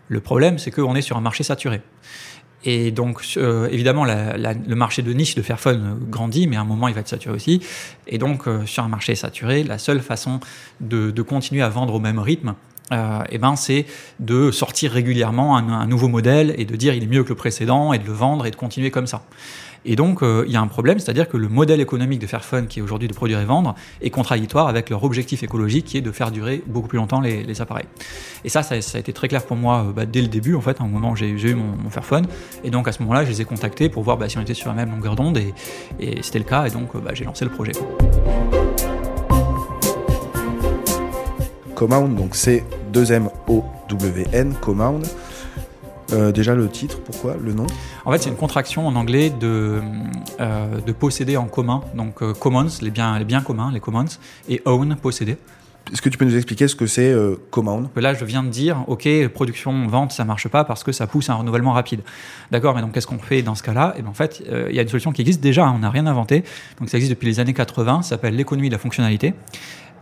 Le 0.08 0.20
problème, 0.20 0.58
c'est 0.58 0.70
qu'on 0.70 0.94
est 0.94 1.02
sur 1.02 1.16
un 1.16 1.20
marché 1.20 1.44
saturé. 1.44 1.82
Et 2.64 2.90
donc, 2.90 3.22
euh, 3.36 3.68
évidemment, 3.70 4.04
la, 4.04 4.36
la, 4.36 4.54
le 4.54 4.74
marché 4.74 5.02
de 5.02 5.12
niche 5.12 5.34
de 5.34 5.42
Fairphone 5.42 5.98
grandit, 6.08 6.46
mais 6.46 6.56
à 6.56 6.62
un 6.62 6.64
moment, 6.64 6.88
il 6.88 6.94
va 6.94 7.00
être 7.00 7.08
saturé 7.08 7.34
aussi. 7.34 7.60
Et 8.06 8.18
donc, 8.18 8.48
euh, 8.48 8.64
sur 8.64 8.82
un 8.82 8.88
marché 8.88 9.14
saturé, 9.14 9.62
la 9.62 9.78
seule 9.78 10.00
façon 10.00 10.40
de, 10.80 11.10
de 11.10 11.22
continuer 11.22 11.62
à 11.62 11.68
vendre 11.68 11.94
au 11.94 12.00
même 12.00 12.18
rythme, 12.18 12.54
euh, 12.92 13.22
et 13.30 13.38
ben 13.38 13.56
c'est 13.56 13.86
de 14.20 14.50
sortir 14.50 14.92
régulièrement 14.92 15.56
un, 15.56 15.70
un, 15.70 15.86
nouveau 15.86 16.08
modèle 16.08 16.54
et 16.58 16.66
de 16.66 16.76
dire 16.76 16.92
il 16.92 17.02
est 17.02 17.06
mieux 17.06 17.24
que 17.24 17.30
le 17.30 17.34
précédent 17.34 17.94
et 17.94 17.98
de 17.98 18.04
le 18.04 18.12
vendre 18.12 18.44
et 18.44 18.50
de 18.50 18.56
continuer 18.56 18.90
comme 18.90 19.06
ça. 19.06 19.22
Et 19.84 19.96
donc 19.96 20.22
euh, 20.22 20.44
il 20.46 20.52
y 20.52 20.56
a 20.56 20.60
un 20.60 20.66
problème, 20.66 20.98
c'est-à-dire 20.98 21.28
que 21.28 21.36
le 21.36 21.48
modèle 21.48 21.80
économique 21.80 22.18
de 22.18 22.26
Fairphone 22.26 22.66
qui 22.66 22.78
est 22.78 22.82
aujourd'hui 22.82 23.08
de 23.08 23.14
produire 23.14 23.40
et 23.40 23.44
vendre 23.44 23.74
est 24.00 24.10
contradictoire 24.10 24.68
avec 24.68 24.90
leur 24.90 25.04
objectif 25.04 25.42
écologique 25.42 25.84
qui 25.84 25.98
est 25.98 26.00
de 26.00 26.10
faire 26.10 26.30
durer 26.30 26.62
beaucoup 26.66 26.88
plus 26.88 26.98
longtemps 26.98 27.20
les, 27.20 27.60
appareils. 27.60 27.86
Et 28.44 28.48
ça, 28.48 28.62
ça, 28.62 28.74
a 28.74 28.98
été 28.98 29.12
très 29.12 29.28
clair 29.28 29.44
pour 29.44 29.56
moi 29.56 29.84
euh, 29.88 29.92
bah, 29.92 30.06
dès 30.06 30.22
le 30.22 30.28
début 30.28 30.54
en 30.54 30.60
fait, 30.60 30.80
au 30.80 30.84
moment 30.84 31.12
où 31.12 31.16
j'ai 31.16 31.28
eu 31.28 31.54
mon, 31.54 31.90
Fairphone. 31.90 32.26
Et 32.64 32.70
donc 32.70 32.88
à 32.88 32.92
ce 32.92 33.00
moment-là, 33.02 33.24
je 33.24 33.30
les 33.30 33.42
ai 33.42 33.44
contactés 33.44 33.88
pour 33.88 34.02
voir 34.02 34.16
bah, 34.16 34.28
si 34.28 34.38
on 34.38 34.40
était 34.40 34.54
sur 34.54 34.68
la 34.68 34.74
même 34.74 34.90
longueur 34.90 35.14
d'onde 35.14 35.38
et, 35.38 35.54
c'était 36.22 36.38
le 36.38 36.44
cas. 36.44 36.66
Et 36.66 36.70
donc 36.70 36.96
bah, 36.96 37.12
j'ai 37.14 37.24
lancé 37.24 37.44
le 37.44 37.50
projet. 37.50 37.72
Compound, 41.74 42.16
donc 42.16 42.34
c'est 42.34 42.64
2M-O-W-N, 42.92 44.54
Compound. 44.60 45.06
Euh, 46.14 46.32
déjà 46.32 46.54
le 46.54 46.68
titre, 46.68 47.00
pourquoi 47.00 47.36
le 47.42 47.52
nom? 47.52 47.66
En 48.04 48.12
fait, 48.12 48.18
c'est 48.18 48.30
une 48.30 48.36
contraction 48.36 48.86
en 48.86 48.94
anglais 48.94 49.30
de, 49.30 49.80
euh, 50.40 50.80
de 50.80 50.92
posséder 50.92 51.36
en 51.36 51.46
commun. 51.46 51.82
Donc 51.94 52.22
euh, 52.22 52.32
commons, 52.32 52.66
les 52.80 52.90
biens, 52.90 53.18
les 53.18 53.24
biens 53.24 53.42
communs, 53.42 53.70
les 53.72 53.80
commons, 53.80 54.04
et 54.48 54.62
own, 54.64 54.96
posséder. 54.96 55.36
est-ce 55.92 56.00
que 56.00 56.08
tu 56.08 56.16
peux 56.16 56.24
nous 56.24 56.36
expliquer 56.36 56.68
ce 56.68 56.76
que 56.76 56.86
c'est 56.86 57.12
euh, 57.12 57.36
Command 57.50 57.88
Là, 57.96 58.14
je 58.14 58.24
viens 58.24 58.42
de 58.42 58.48
dire, 58.48 58.84
OK, 58.86 59.08
production, 59.28 59.86
vente, 59.86 60.12
ça 60.12 60.24
marche 60.24 60.48
pas 60.48 60.64
parce 60.64 60.84
que 60.84 60.92
ça 60.92 61.06
pousse 61.06 61.28
un 61.30 61.34
renouvellement 61.34 61.72
rapide. 61.72 62.00
D'accord, 62.50 62.74
mais 62.74 62.80
donc 62.80 62.92
qu'est-ce 62.92 63.06
qu'on 63.06 63.18
fait 63.18 63.42
dans 63.42 63.54
ce 63.54 63.62
cas-là? 63.62 63.92
Et 63.94 63.98
eh 63.98 64.02
bien, 64.02 64.10
en 64.10 64.14
fait, 64.14 64.42
euh, 64.48 64.68
il 64.70 64.76
y 64.76 64.78
a 64.78 64.82
une 64.82 64.88
solution 64.88 65.12
qui 65.12 65.20
existe 65.20 65.40
déjà, 65.40 65.66
hein, 65.66 65.72
on 65.74 65.80
n'a 65.80 65.90
rien 65.90 66.06
inventé. 66.06 66.44
Donc 66.78 66.88
ça 66.88 66.96
existe 66.96 67.12
depuis 67.12 67.26
les 67.26 67.40
années 67.40 67.54
80, 67.54 68.02
ça 68.02 68.10
s'appelle 68.10 68.36
l'économie 68.36 68.68
de 68.68 68.74
la 68.74 68.78
fonctionnalité. 68.78 69.34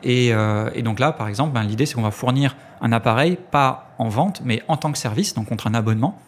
Et, 0.02 0.32
euh, 0.32 0.70
et, 0.74 0.82
donc 0.82 0.98
là, 0.98 1.12
par 1.12 1.28
exemple, 1.28 1.52
ben, 1.52 1.62
l'idée, 1.62 1.86
c'est 1.86 1.94
qu'on 1.94 2.02
va 2.02 2.10
fournir 2.10 2.56
un 2.80 2.92
appareil, 2.92 3.38
pas 3.50 3.94
en 3.98 4.08
vente, 4.08 4.42
mais 4.44 4.62
en 4.68 4.76
tant 4.76 4.92
que 4.92 4.98
service, 4.98 5.34
donc 5.34 5.48
contre 5.48 5.66
un 5.66 5.74
abonnement. 5.74 6.18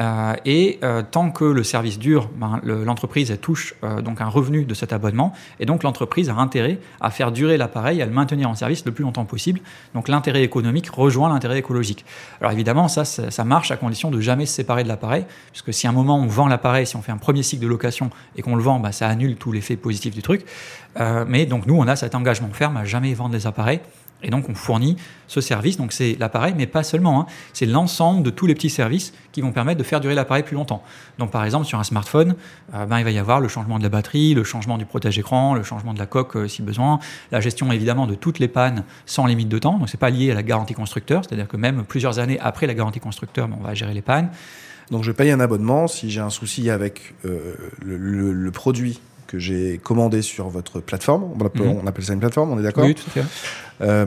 Euh, 0.00 0.34
et 0.46 0.78
euh, 0.82 1.02
tant 1.08 1.30
que 1.30 1.44
le 1.44 1.62
service 1.62 1.98
dure, 1.98 2.30
ben, 2.34 2.60
l'entreprise 2.64 3.36
touche 3.42 3.74
euh, 3.84 4.00
donc 4.00 4.20
un 4.20 4.28
revenu 4.28 4.64
de 4.64 4.74
cet 4.74 4.92
abonnement, 4.92 5.32
et 5.58 5.66
donc 5.66 5.82
l'entreprise 5.82 6.30
a 6.30 6.34
intérêt 6.36 6.78
à 7.00 7.10
faire 7.10 7.32
durer 7.32 7.58
l'appareil, 7.58 8.00
à 8.00 8.06
le 8.06 8.12
maintenir 8.12 8.48
en 8.48 8.54
service 8.54 8.84
le 8.86 8.92
plus 8.92 9.04
longtemps 9.04 9.26
possible. 9.26 9.60
Donc 9.94 10.08
l'intérêt 10.08 10.42
économique 10.42 10.88
rejoint 10.90 11.28
l'intérêt 11.28 11.58
écologique. 11.58 12.04
Alors 12.40 12.52
évidemment, 12.52 12.88
ça, 12.88 13.04
ça, 13.04 13.44
marche 13.44 13.70
à 13.70 13.76
condition 13.76 14.10
de 14.10 14.20
jamais 14.20 14.46
se 14.46 14.54
séparer 14.54 14.84
de 14.84 14.88
l'appareil, 14.88 15.26
puisque 15.52 15.74
si 15.74 15.86
à 15.86 15.90
un 15.90 15.92
moment 15.92 16.18
on 16.18 16.26
vend 16.26 16.46
l'appareil, 16.46 16.86
si 16.86 16.96
on 16.96 17.02
fait 17.02 17.12
un 17.12 17.18
premier 17.18 17.42
cycle 17.42 17.62
de 17.62 17.68
location 17.68 18.10
et 18.36 18.42
qu'on 18.42 18.56
le 18.56 18.62
vend, 18.62 18.80
ben, 18.80 18.92
ça 18.92 19.08
annule 19.08 19.36
tout 19.36 19.52
l'effet 19.52 19.76
positif 19.76 20.14
du 20.14 20.22
truc. 20.22 20.44
mais 21.26 21.46
donc 21.46 21.66
nous, 21.66 21.74
on 21.74 21.86
a 21.86 21.96
cet 21.96 22.14
engagement 22.14 22.48
ferme 22.52 22.76
à 22.76 22.84
jamais 22.84 23.12
vendre 23.14 23.34
les 23.34 23.46
appareils. 23.46 23.80
Et 24.22 24.30
donc 24.30 24.48
on 24.48 24.54
fournit 24.54 24.96
ce 25.28 25.40
service, 25.40 25.76
donc 25.76 25.92
c'est 25.92 26.16
l'appareil, 26.18 26.54
mais 26.56 26.66
pas 26.66 26.82
seulement, 26.82 27.20
hein. 27.20 27.26
c'est 27.52 27.66
l'ensemble 27.66 28.22
de 28.22 28.30
tous 28.30 28.46
les 28.46 28.54
petits 28.54 28.70
services 28.70 29.12
qui 29.32 29.40
vont 29.40 29.52
permettre 29.52 29.78
de 29.78 29.84
faire 29.84 30.00
durer 30.00 30.14
l'appareil 30.14 30.42
plus 30.42 30.56
longtemps. 30.56 30.82
Donc 31.18 31.30
par 31.30 31.44
exemple 31.44 31.66
sur 31.66 31.78
un 31.78 31.84
smartphone, 31.84 32.34
euh, 32.74 32.86
ben, 32.86 32.98
il 32.98 33.04
va 33.04 33.10
y 33.10 33.18
avoir 33.18 33.40
le 33.40 33.48
changement 33.48 33.78
de 33.78 33.82
la 33.82 33.88
batterie, 33.88 34.34
le 34.34 34.44
changement 34.44 34.76
du 34.76 34.84
protège-écran, 34.84 35.54
le 35.54 35.62
changement 35.62 35.94
de 35.94 35.98
la 35.98 36.06
coque 36.06 36.36
euh, 36.36 36.48
si 36.48 36.62
besoin, 36.62 36.98
la 37.30 37.40
gestion 37.40 37.70
évidemment 37.72 38.06
de 38.06 38.14
toutes 38.14 38.38
les 38.38 38.48
pannes 38.48 38.84
sans 39.06 39.26
limite 39.26 39.48
de 39.48 39.58
temps, 39.58 39.78
donc 39.78 39.88
c'est 39.88 40.00
pas 40.00 40.10
lié 40.10 40.30
à 40.30 40.34
la 40.34 40.42
garantie 40.42 40.74
constructeur, 40.74 41.24
c'est-à-dire 41.24 41.48
que 41.48 41.56
même 41.56 41.84
plusieurs 41.84 42.18
années 42.18 42.38
après 42.40 42.66
la 42.66 42.74
garantie 42.74 43.00
constructeur, 43.00 43.48
ben, 43.48 43.56
on 43.60 43.62
va 43.62 43.74
gérer 43.74 43.94
les 43.94 44.02
pannes. 44.02 44.30
Donc 44.90 45.04
je 45.04 45.12
paye 45.12 45.30
un 45.30 45.40
abonnement 45.40 45.86
si 45.86 46.10
j'ai 46.10 46.20
un 46.20 46.30
souci 46.30 46.68
avec 46.68 47.14
euh, 47.24 47.54
le, 47.80 48.50
produit 48.50 49.00
que 49.30 49.38
j'ai 49.38 49.78
commandé 49.78 50.22
sur 50.22 50.48
votre 50.48 50.80
plateforme. 50.80 51.30
On 51.38 51.46
appelle, 51.46 51.62
mhm. 51.62 51.80
on 51.84 51.86
appelle 51.86 52.04
ça 52.04 52.12
une 52.12 52.18
plateforme, 52.18 52.50
on 52.50 52.58
est 52.58 52.62
d'accord 52.62 52.84
Oui, 52.84 52.96
tout 52.96 53.04
à 53.06 53.10
fait. 53.10 53.24
Euh, 53.82 54.04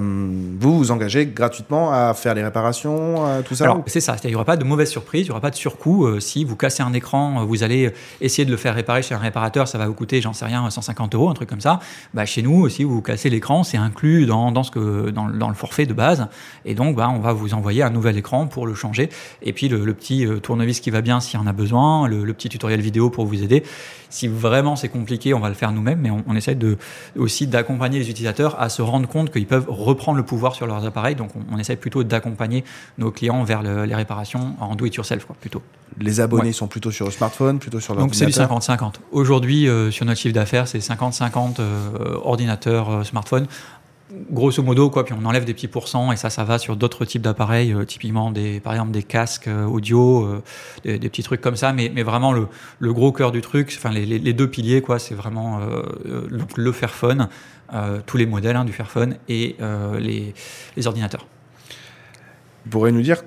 vous 0.60 0.78
vous 0.78 0.92
engagez 0.92 1.26
gratuitement 1.26 1.92
à 1.92 2.14
faire 2.14 2.36
les 2.36 2.44
réparations, 2.44 3.16
tout 3.44 3.56
ça 3.56 3.64
Alors, 3.64 3.84
c'est 3.88 4.02
ça. 4.02 4.16
Il 4.24 4.30
n'y 4.30 4.36
aura 4.36 4.46
pas 4.46 4.58
de 4.58 4.64
mauvaise 4.64 4.90
surprise, 4.90 5.22
il 5.22 5.26
n'y 5.26 5.32
aura 5.32 5.42
pas 5.42 5.50
de 5.50 5.56
surcoût. 5.56 6.06
Euh, 6.06 6.20
si 6.20 6.44
vous 6.44 6.56
cassez 6.56 6.84
un 6.84 6.94
écran, 6.94 7.42
euh, 7.42 7.46
vous 7.46 7.64
allez 7.64 7.92
essayer 8.22 8.46
de 8.46 8.52
le 8.52 8.58
faire 8.58 8.76
réparer 8.76 9.02
chez 9.02 9.16
un 9.16 9.20
réparateur, 9.20 9.68
ça 9.68 9.78
va 9.78 9.88
vous 9.88 9.94
coûter, 9.94 10.22
j'en 10.22 10.34
sais 10.34 10.46
rien, 10.46 10.70
150 10.70 11.16
euros, 11.16 11.30
un 11.30 11.34
truc 11.34 11.50
comme 11.50 11.62
ça. 11.62 11.80
Bah, 12.14 12.26
chez 12.26 12.44
nous, 12.44 12.70
si 12.70 12.84
vous 12.84 13.02
cassez 13.02 13.30
l'écran, 13.30 13.64
c'est 13.64 13.78
inclus 13.78 14.26
dans, 14.26 14.52
dans, 14.52 14.64
ce 14.64 14.72
que, 14.72 15.10
dans, 15.10 15.28
dans, 15.28 15.50
le 15.50 15.56
forfait 15.56 15.86
de 15.86 15.94
base. 15.94 16.28
Et 16.66 16.76
donc, 16.76 16.96
bah, 16.96 17.10
on 17.10 17.20
va 17.20 17.34
vous 17.34 17.54
envoyer 17.54 17.82
un 17.82 17.90
nouvel 17.90 18.18
écran 18.18 18.46
pour 18.48 18.68
le 18.68 18.76
changer. 18.76 19.10
Et 19.42 19.54
puis, 19.54 19.70
le, 19.70 19.94
petit 19.94 20.28
tournevis 20.42 20.80
qui 20.82 20.92
va 20.92 21.02
bien 21.02 21.20
s'il 21.20 21.40
y 21.40 21.44
en 21.44 21.48
a 21.48 21.54
besoin, 21.54 22.08
le, 22.08 22.34
petit 22.34 22.50
tutoriel 22.50 22.82
vidéo 22.82 23.10
pour 23.10 23.26
vous 23.26 23.42
aider. 23.44 23.64
Si 24.10 24.28
vraiment 24.28 24.76
c'est 24.76 24.90
compliqué, 24.90 25.13
on 25.34 25.40
va 25.40 25.50
le 25.50 25.56
faire 25.56 25.72
nous-mêmes, 25.72 26.00
mais 26.00 26.10
on, 26.10 26.24
on 26.28 26.36
essaie 26.36 26.56
de, 26.56 26.78
aussi 27.18 27.48
d'accompagner 27.48 28.00
les 28.00 28.10
utilisateurs 28.10 28.60
à 28.60 28.70
se 28.70 28.82
rendre 28.82 29.08
compte 29.08 29.32
qu'ils 29.32 29.48
peuvent 29.48 29.66
reprendre 29.68 30.18
le 30.18 30.24
pouvoir 30.24 30.56
sur 30.56 30.68
leurs 30.68 30.86
appareils. 30.86 31.16
Donc 31.16 31.32
on, 31.52 31.58
essaie 31.58 31.76
plutôt 31.76 32.04
d'accompagner 32.04 32.64
nos 32.98 33.12
clients 33.12 33.44
vers 33.44 33.62
les 33.62 33.96
réparations 33.96 34.56
en 34.60 34.76
do 34.76 34.86
it 34.86 34.96
yourself, 34.96 35.26
quoi, 35.26 35.36
plutôt. 35.40 35.62
Les 36.00 36.20
abonnés 36.20 36.54
sont 36.54 36.68
plutôt 36.68 36.92
sur 36.92 37.06
le 37.06 37.12
smartphone, 37.12 37.60
plutôt 37.60 37.80
sur 37.80 37.94
l'ordinateur 37.94 38.28
Donc 38.28 38.36
c'est 38.36 38.48
du 38.48 38.80
50-50. 38.80 38.96
Aujourd'hui, 39.12 39.68
euh, 39.68 39.92
sur 39.92 40.06
notre 40.06 40.20
chiffre 40.20 40.34
d'affaires, 40.34 40.68
c'est 40.68 40.80
50-50 40.80 41.56
euh, 41.60 42.18
ordinateur, 42.24 42.90
euh, 42.90 43.04
smartphone 43.04 43.48
grosso 44.32 44.62
modo, 44.64 44.90
quoi, 44.90 45.06
puis 45.06 45.16
on 45.20 45.26
enlève 45.26 45.46
des 45.46 45.54
petits 45.54 45.68
pourcents 45.68 46.12
et 46.12 46.16
ça, 46.16 46.30
ça 46.30 46.44
va 46.44 46.60
sur 46.60 46.76
d'autres 46.76 47.06
types 47.06 47.22
d'appareils, 47.22 47.76
typiquement 47.88 48.32
des, 48.32 48.60
par 48.60 48.74
exemple 48.74 48.92
des 48.92 49.04
casques 49.04 49.50
audio, 49.68 50.42
des, 50.84 51.00
petits 51.00 51.24
trucs 51.24 51.42
comme 51.42 51.56
ça, 51.56 51.74
mais, 51.74 51.92
mais 51.94 52.04
vraiment 52.04 52.32
le, 52.32 52.48
le, 52.80 52.94
gros 52.94 53.12
cœur 53.12 53.32
du 53.32 53.42
truc, 53.42 53.74
enfin 53.78 53.92
les, 53.92 54.06
les, 54.06 54.34
deux 54.34 54.50
piliers, 54.50 54.82
quoi, 54.82 55.00
c'est 55.00 55.16
vraiment 55.16 55.60
le, 56.56 56.72
Fairphone, 56.72 57.28
euh, 57.74 58.02
tous 58.06 58.18
les 58.18 58.26
modèles 58.26 58.56
hein, 58.56 58.66
du 58.66 58.74
Fairphone 58.74 59.16
et 59.30 59.56
euh, 59.62 60.00
les, 60.00 60.34
ordinateurs. 60.86 61.26
Vous 62.66 62.72
pourriez 62.72 62.94
nous 62.94 63.02
dire 63.02 63.24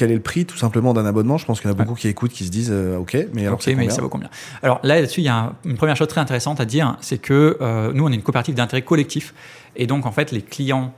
quel 0.00 0.10
est 0.10 0.14
le 0.14 0.20
prix 0.22 0.46
tout 0.46 0.56
simplement 0.56 0.94
d'un 0.94 1.04
abonnement. 1.04 1.36
Je 1.36 1.44
pense 1.44 1.60
qu'il 1.60 1.70
y 1.70 1.72
en 1.72 1.76
a 1.76 1.84
beaucoup 1.84 1.94
qui 1.94 2.08
écoutent, 2.08 2.32
qui 2.32 2.46
se 2.46 2.50
disent 2.50 2.72
euh, 2.72 2.96
OK, 2.96 3.16
mais 3.34 3.46
alors 3.46 3.60
mais 3.76 3.90
ça 3.90 4.00
vaut 4.00 4.08
combien? 4.08 4.30
Alors 4.62 4.80
là, 4.82 5.00
dessus 5.02 5.20
il 5.20 5.24
y 5.24 5.28
a 5.28 5.52
une 5.66 5.76
première 5.76 5.96
chose 5.96 6.08
très 6.08 6.22
intéressante 6.22 6.58
à 6.58 6.64
dire, 6.64 6.96
c'est 7.02 7.18
que 7.18 7.58
nous, 7.92 8.06
on 8.06 8.10
est 8.10 8.14
une 8.14 8.22
coopérative 8.22 8.54
d'intérêt 8.54 8.82
collectif, 8.82 9.34
et 9.76 9.86
donc 9.86 10.06
en 10.06 10.12
fait, 10.12 10.32
les 10.32 10.40
clients 10.40 10.94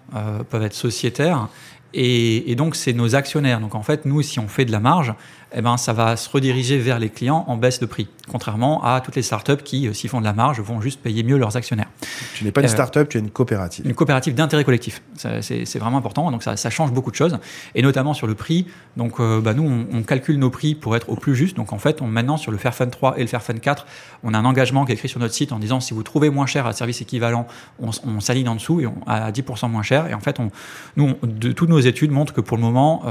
peuvent 0.50 0.62
être 0.62 0.74
sociétaires, 0.74 1.48
et, 1.94 2.50
et 2.50 2.54
donc 2.54 2.76
c'est 2.76 2.92
nos 2.92 3.14
actionnaires. 3.14 3.60
Donc 3.60 3.74
en 3.74 3.82
fait, 3.82 4.06
nous, 4.06 4.22
si 4.22 4.38
on 4.38 4.48
fait 4.48 4.64
de 4.64 4.72
la 4.72 4.80
marge, 4.80 5.14
eh 5.54 5.60
ben, 5.60 5.76
ça 5.76 5.92
va 5.92 6.16
se 6.16 6.30
rediriger 6.30 6.78
vers 6.78 6.98
les 6.98 7.10
clients 7.10 7.44
en 7.48 7.56
baisse 7.56 7.80
de 7.80 7.86
prix, 7.86 8.08
contrairement 8.32 8.82
à 8.82 9.02
toutes 9.02 9.14
les 9.14 9.22
startups 9.22 9.62
qui, 9.62 9.86
euh, 9.86 9.92
s'ils 9.92 10.08
font 10.08 10.20
de 10.20 10.24
la 10.24 10.32
marge, 10.32 10.58
vont 10.60 10.80
juste 10.80 11.00
payer 11.00 11.22
mieux 11.22 11.36
leurs 11.36 11.56
actionnaires. 11.56 11.88
Tu 12.34 12.44
n'es 12.44 12.50
pas 12.50 12.62
une 12.62 12.66
euh, 12.66 12.70
startup, 12.70 13.08
tu 13.08 13.18
es 13.18 13.20
une 13.20 13.30
coopérative. 13.30 13.86
Une 13.86 13.94
coopérative 13.94 14.34
d'intérêt 14.34 14.64
collectif. 14.64 15.02
C'est 15.16 15.78
vraiment 15.78 15.98
important, 15.98 16.30
donc 16.30 16.42
ça, 16.42 16.56
ça, 16.56 16.70
change 16.70 16.92
beaucoup 16.92 17.10
de 17.10 17.16
choses, 17.16 17.38
et 17.74 17.82
notamment 17.82 18.14
sur 18.14 18.26
le 18.26 18.34
prix. 18.34 18.66
Donc 18.96 19.20
euh, 19.20 19.40
bah, 19.42 19.52
nous, 19.52 19.86
on, 19.92 20.02
calcule 20.02 20.38
nos 20.38 20.50
prix 20.50 20.74
pour 20.74 20.96
être 20.96 21.10
au 21.10 21.16
plus 21.16 21.36
juste. 21.36 21.56
Donc 21.56 21.72
en 21.72 21.78
fait, 21.78 22.00
on, 22.00 22.06
maintenant, 22.06 22.38
sur 22.38 22.50
le 22.50 22.58
Fairphone 22.58 22.90
3 22.90 23.18
et 23.18 23.20
le 23.20 23.28
Fairphone 23.28 23.60
4, 23.60 23.86
on 24.24 24.32
a 24.32 24.38
un 24.38 24.44
engagement 24.44 24.86
qui 24.86 24.92
est 24.92 24.94
écrit 24.94 25.08
sur 25.08 25.20
notre 25.20 25.34
site 25.34 25.52
en 25.52 25.58
disant 25.58 25.80
si 25.80 25.92
vous 25.92 26.02
trouvez 26.02 26.30
moins 26.30 26.46
cher 26.46 26.66
à 26.66 26.72
service 26.72 27.02
équivalent, 27.02 27.46
on, 27.80 27.90
on 28.06 28.20
s'aligne 28.20 28.48
en 28.48 28.54
dessous 28.54 28.80
et 28.80 28.86
on, 28.86 28.96
à 29.06 29.30
10% 29.30 29.70
moins 29.70 29.82
cher. 29.82 30.08
Et 30.08 30.14
en 30.14 30.20
fait, 30.20 30.40
on, 30.40 30.50
nous, 30.96 31.14
de, 31.22 31.52
toutes 31.52 31.68
nos 31.68 31.80
études 31.80 32.10
montrent 32.10 32.32
que 32.32 32.40
pour 32.40 32.56
le 32.56 32.62
moment, 32.62 33.02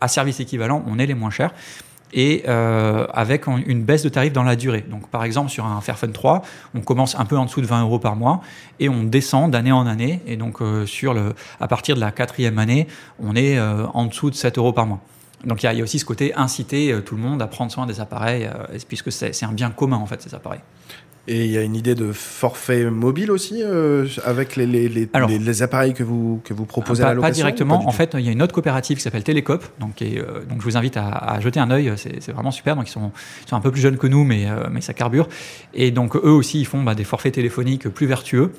à 0.00 0.08
service 0.08 0.40
équivalent, 0.40 0.84
on 0.86 0.98
est 0.98 1.06
les 1.06 1.14
moins 1.14 1.30
chers 1.30 1.52
et 2.12 2.44
euh, 2.48 3.06
avec 3.12 3.46
une 3.46 3.82
baisse 3.82 4.02
de 4.02 4.08
tarif 4.08 4.32
dans 4.32 4.42
la 4.42 4.56
durée. 4.56 4.84
Donc, 4.88 5.08
par 5.08 5.24
exemple, 5.24 5.50
sur 5.50 5.66
un 5.66 5.80
Fairphone 5.80 6.12
3, 6.12 6.42
on 6.74 6.80
commence 6.80 7.18
un 7.18 7.24
peu 7.24 7.36
en 7.36 7.44
dessous 7.44 7.60
de 7.60 7.66
20 7.66 7.82
euros 7.82 7.98
par 7.98 8.16
mois 8.16 8.40
et 8.80 8.88
on 8.88 9.04
descend 9.04 9.50
d'année 9.50 9.72
en 9.72 9.86
année. 9.86 10.20
Et 10.26 10.36
donc, 10.36 10.60
euh, 10.60 10.86
sur 10.86 11.14
le, 11.14 11.34
à 11.60 11.68
partir 11.68 11.94
de 11.94 12.00
la 12.00 12.10
quatrième 12.10 12.58
année, 12.58 12.86
on 13.20 13.36
est 13.36 13.58
euh, 13.58 13.86
en 13.94 14.06
dessous 14.06 14.30
de 14.30 14.34
7 14.34 14.58
euros 14.58 14.72
par 14.72 14.86
mois. 14.86 15.00
Donc, 15.44 15.62
il 15.62 15.72
y, 15.72 15.76
y, 15.76 15.80
a 15.80 15.84
aussi 15.84 16.00
ce 16.00 16.04
côté 16.04 16.34
inciter 16.34 16.98
tout 17.06 17.14
le 17.14 17.22
monde 17.22 17.40
à 17.40 17.46
prendre 17.46 17.70
soin 17.70 17.86
des 17.86 18.00
appareils, 18.00 18.50
puisque 18.88 19.12
c'est 19.12 19.44
un 19.44 19.52
bien 19.52 19.70
commun, 19.70 19.96
en 19.96 20.06
fait, 20.06 20.20
ces 20.20 20.34
appareils. 20.34 20.58
Et 21.30 21.44
il 21.44 21.50
y 21.50 21.58
a 21.58 21.62
une 21.62 21.76
idée 21.76 21.94
de 21.94 22.10
forfait 22.10 22.88
mobile 22.90 23.30
aussi 23.30 23.62
euh, 23.62 24.06
avec 24.24 24.56
les, 24.56 24.66
les, 24.66 24.88
les, 24.88 25.08
les, 25.38 25.62
appareils 25.62 25.92
que 25.92 26.02
vous, 26.02 26.40
que 26.42 26.54
vous 26.54 26.64
proposez 26.64 27.02
à 27.02 27.08
la 27.08 27.14
location 27.14 27.30
Pas 27.30 27.34
directement. 27.34 27.86
en 27.86 27.92
fait, 27.92 28.16
il 28.18 28.24
y 28.24 28.30
a 28.30 28.32
une 28.32 28.40
autre 28.40 28.54
coopérative 28.54 28.96
qui 28.96 29.02
s'appelle 29.02 29.24
Télécop. 29.24 29.62
Donc, 29.78 30.00
euh, 30.00 30.42
donc, 30.48 30.60
je 30.60 30.64
vous 30.64 30.78
invite 30.78 30.96
à, 30.96 31.08
à 31.10 31.38
jeter 31.40 31.60
un 31.60 31.70
œil. 31.70 31.92
C'est 31.96 32.32
vraiment 32.32 32.50
super. 32.50 32.76
Donc, 32.76 32.88
ils 32.88 32.92
sont, 32.92 33.12
ils 33.44 33.48
sont, 33.48 33.56
un 33.56 33.60
peu 33.60 33.70
plus 33.70 33.82
jeunes 33.82 33.98
que 33.98 34.06
nous, 34.06 34.24
mais, 34.24 34.48
euh, 34.48 34.68
mais 34.70 34.80
ça 34.80 34.94
carbure. 34.94 35.28
Et 35.74 35.90
donc, 35.90 36.16
eux 36.16 36.30
aussi, 36.30 36.60
ils 36.60 36.66
font 36.66 36.82
bah, 36.82 36.94
des 36.94 37.04
forfaits 37.04 37.34
téléphoniques 37.34 37.90
plus 37.90 38.06
vertueux. 38.06 38.52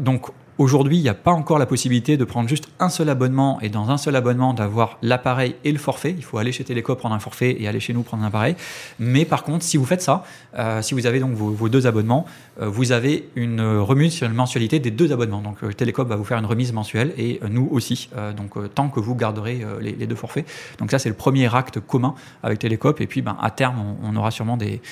donc, 0.00 0.26
Aujourd'hui, 0.60 0.98
il 0.98 1.02
n'y 1.02 1.08
a 1.08 1.14
pas 1.14 1.30
encore 1.30 1.58
la 1.58 1.64
possibilité 1.64 2.18
de 2.18 2.24
prendre 2.26 2.46
juste 2.46 2.68
un 2.80 2.90
seul 2.90 3.08
abonnement 3.08 3.58
et 3.62 3.70
dans 3.70 3.88
un 3.88 3.96
seul 3.96 4.14
abonnement 4.14 4.52
d'avoir 4.52 4.98
l'appareil 5.00 5.54
et 5.64 5.72
le 5.72 5.78
forfait. 5.78 6.14
Il 6.14 6.22
faut 6.22 6.36
aller 6.36 6.52
chez 6.52 6.64
Téléco 6.64 6.94
prendre 6.96 7.14
un 7.14 7.18
forfait 7.18 7.56
et 7.58 7.66
aller 7.66 7.80
chez 7.80 7.94
nous 7.94 8.02
prendre 8.02 8.24
un 8.24 8.26
appareil. 8.26 8.56
Mais 8.98 9.24
par 9.24 9.42
contre, 9.42 9.64
si 9.64 9.78
vous 9.78 9.86
faites 9.86 10.02
ça, 10.02 10.22
euh, 10.58 10.82
si 10.82 10.92
vous 10.92 11.06
avez 11.06 11.18
donc 11.18 11.32
vos, 11.32 11.70
deux 11.70 11.86
abonnements, 11.86 12.26
euh, 12.60 12.68
vous 12.68 12.92
avez 12.92 13.30
une 13.36 13.62
remise 13.62 14.12
sur 14.12 14.26
une 14.26 14.34
mensualité 14.34 14.80
des 14.80 14.90
deux 14.90 15.12
abonnements. 15.12 15.40
Donc 15.40 15.64
euh, 15.64 16.04
va 16.04 16.16
vous 16.16 16.24
faire 16.24 16.38
une 16.38 16.44
remise 16.44 16.74
mensuelle 16.74 17.14
et 17.16 17.40
nous 17.48 17.66
aussi. 17.70 18.10
donc 18.36 18.52
tant 18.74 18.90
que 18.90 19.00
vous 19.00 19.14
garderez 19.14 19.64
les, 19.80 20.06
deux 20.06 20.14
forfaits. 20.14 20.46
Donc 20.78 20.90
ça, 20.90 20.98
c'est 20.98 21.08
le 21.08 21.14
premier 21.14 21.54
acte 21.54 21.80
commun 21.80 22.14
avec 22.42 22.58
Télécop. 22.58 23.00
Et 23.00 23.06
puis, 23.06 23.22
ben, 23.22 23.38
à 23.40 23.50
terme, 23.50 23.96
on, 24.02 24.14
aura 24.14 24.30
sûrement 24.30 24.58
des, 24.58 24.82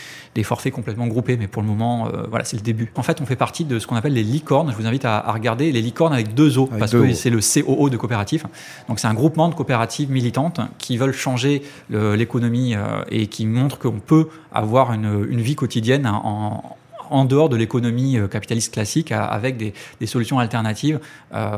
forfaits 0.45 0.73
complètement 0.73 1.09
groupés. 1.09 1.37
Mais 1.37 1.47
pour 1.47 1.61
le 1.61 1.69
moment, 1.69 2.09
voilà, 2.31 2.47
c'est 2.47 2.57
le 2.57 2.63
début. 2.63 2.91
En 2.97 3.03
fait, 3.03 3.21
on 3.21 3.27
fait 3.27 3.37
partie 3.37 3.67
de 3.67 3.79
ce 3.79 3.87
qu'on 3.87 3.97
appelle 3.97 4.15
les 4.15 4.23
licornes. 4.23 4.71
Je 4.71 4.77
vous 4.77 4.87
invite 4.87 5.05
à 5.05 5.31
regarder 5.31 5.58
les 5.59 5.83
licornes 5.83 6.13
avec 6.13 6.35
deux 6.35 6.59
O, 6.59 6.67
parce 6.67 6.93
que 6.93 7.13
c'est 7.13 7.31
le 7.31 7.41
COO 7.41 7.91
de 7.91 7.97
coopérative. 7.97 8.45
Donc 8.89 8.99
c'est 8.99 9.07
un 9.07 9.15
groupement 9.15 9.49
de 9.49 9.55
coopératives 9.55 10.11
militantes 10.11 10.61
qui 10.79 10.97
veulent 10.97 11.13
changer 11.13 11.63
l'économie 11.91 12.75
euh, 12.75 13.03
et 13.11 13.27
qui 13.27 13.47
montrent 13.47 13.79
qu'on 13.79 14.01
peut 14.01 14.29
avoir 14.53 14.93
une, 14.93 15.41
vie 15.41 15.55
quotidienne 15.55 16.07
en, 16.07 16.77
en 17.11 17.25
dehors 17.25 17.49
de 17.49 17.57
l'économie 17.57 18.19
euh, 18.19 18.29
capitaliste 18.29 18.73
classique 18.73 19.13
avec 19.13 19.57
des, 19.57 20.07
solutions 20.07 20.39
alternatives, 20.39 21.01
euh, 21.35 21.57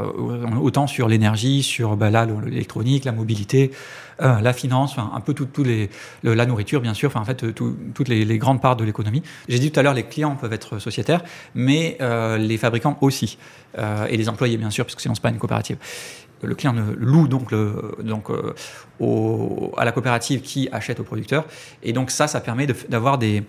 autant 0.61 0.87
sur 0.87 1.09
l'énergie, 1.09 1.63
sur 1.63 1.97
bah, 1.97 2.11
l'électronique, 2.11 3.05
la 3.05 3.13
mobilité, 3.13 3.71
la 4.21 4.53
finance, 4.53 4.97
un 4.99 5.21
peu 5.21 5.35
tout, 5.35 5.49
les, 5.63 5.91
la 6.23 6.47
nourriture 6.47 6.81
bien 6.81 6.95
sûr, 6.95 7.09
enfin, 7.09 7.21
en 7.21 7.25
fait 7.25 7.53
toutes 7.55 8.09
les, 8.09 8.39
grandes 8.39 8.61
parts 8.61 8.77
de 8.77 8.85
l'économie. 8.85 9.23
J'ai 9.49 9.59
dit 9.59 9.71
tout 9.71 9.81
à 9.81 9.83
l'heure, 9.83 9.95
les 9.95 10.05
clients 10.05 10.37
peuvent 10.37 10.53
être 10.53 10.79
sociétaires, 10.79 11.23
mais 11.55 11.99
les 12.39 12.59
fabricants 12.59 12.99
aussi. 13.01 13.39
Euh, 13.79 14.07
et 14.09 14.17
les 14.17 14.29
employés 14.29 14.57
bien 14.57 14.71
sûr, 14.71 14.85
parce 14.85 14.95
que 14.95 15.03
sinon 15.03 15.15
c'est 15.15 15.23
pas 15.23 15.31
une 15.31 15.39
coopérative. 15.39 15.77
le 16.43 16.55
client 16.55 16.75
loue 16.97 17.29
donc, 17.29 17.53
le, 17.53 17.97
donc 18.03 18.31
euh, 18.31 18.55
à 19.77 19.85
la 19.85 19.93
coopérative 19.93 20.43
qui 20.43 20.69
achète 20.73 21.01
au 21.01 21.05
producteur. 21.05 21.47
Et 21.83 21.93
donc 21.93 22.11
ça, 22.11 22.27
ça 22.27 22.41
permet 22.41 22.67
d'avoir 22.67 23.19
des, 23.19 23.43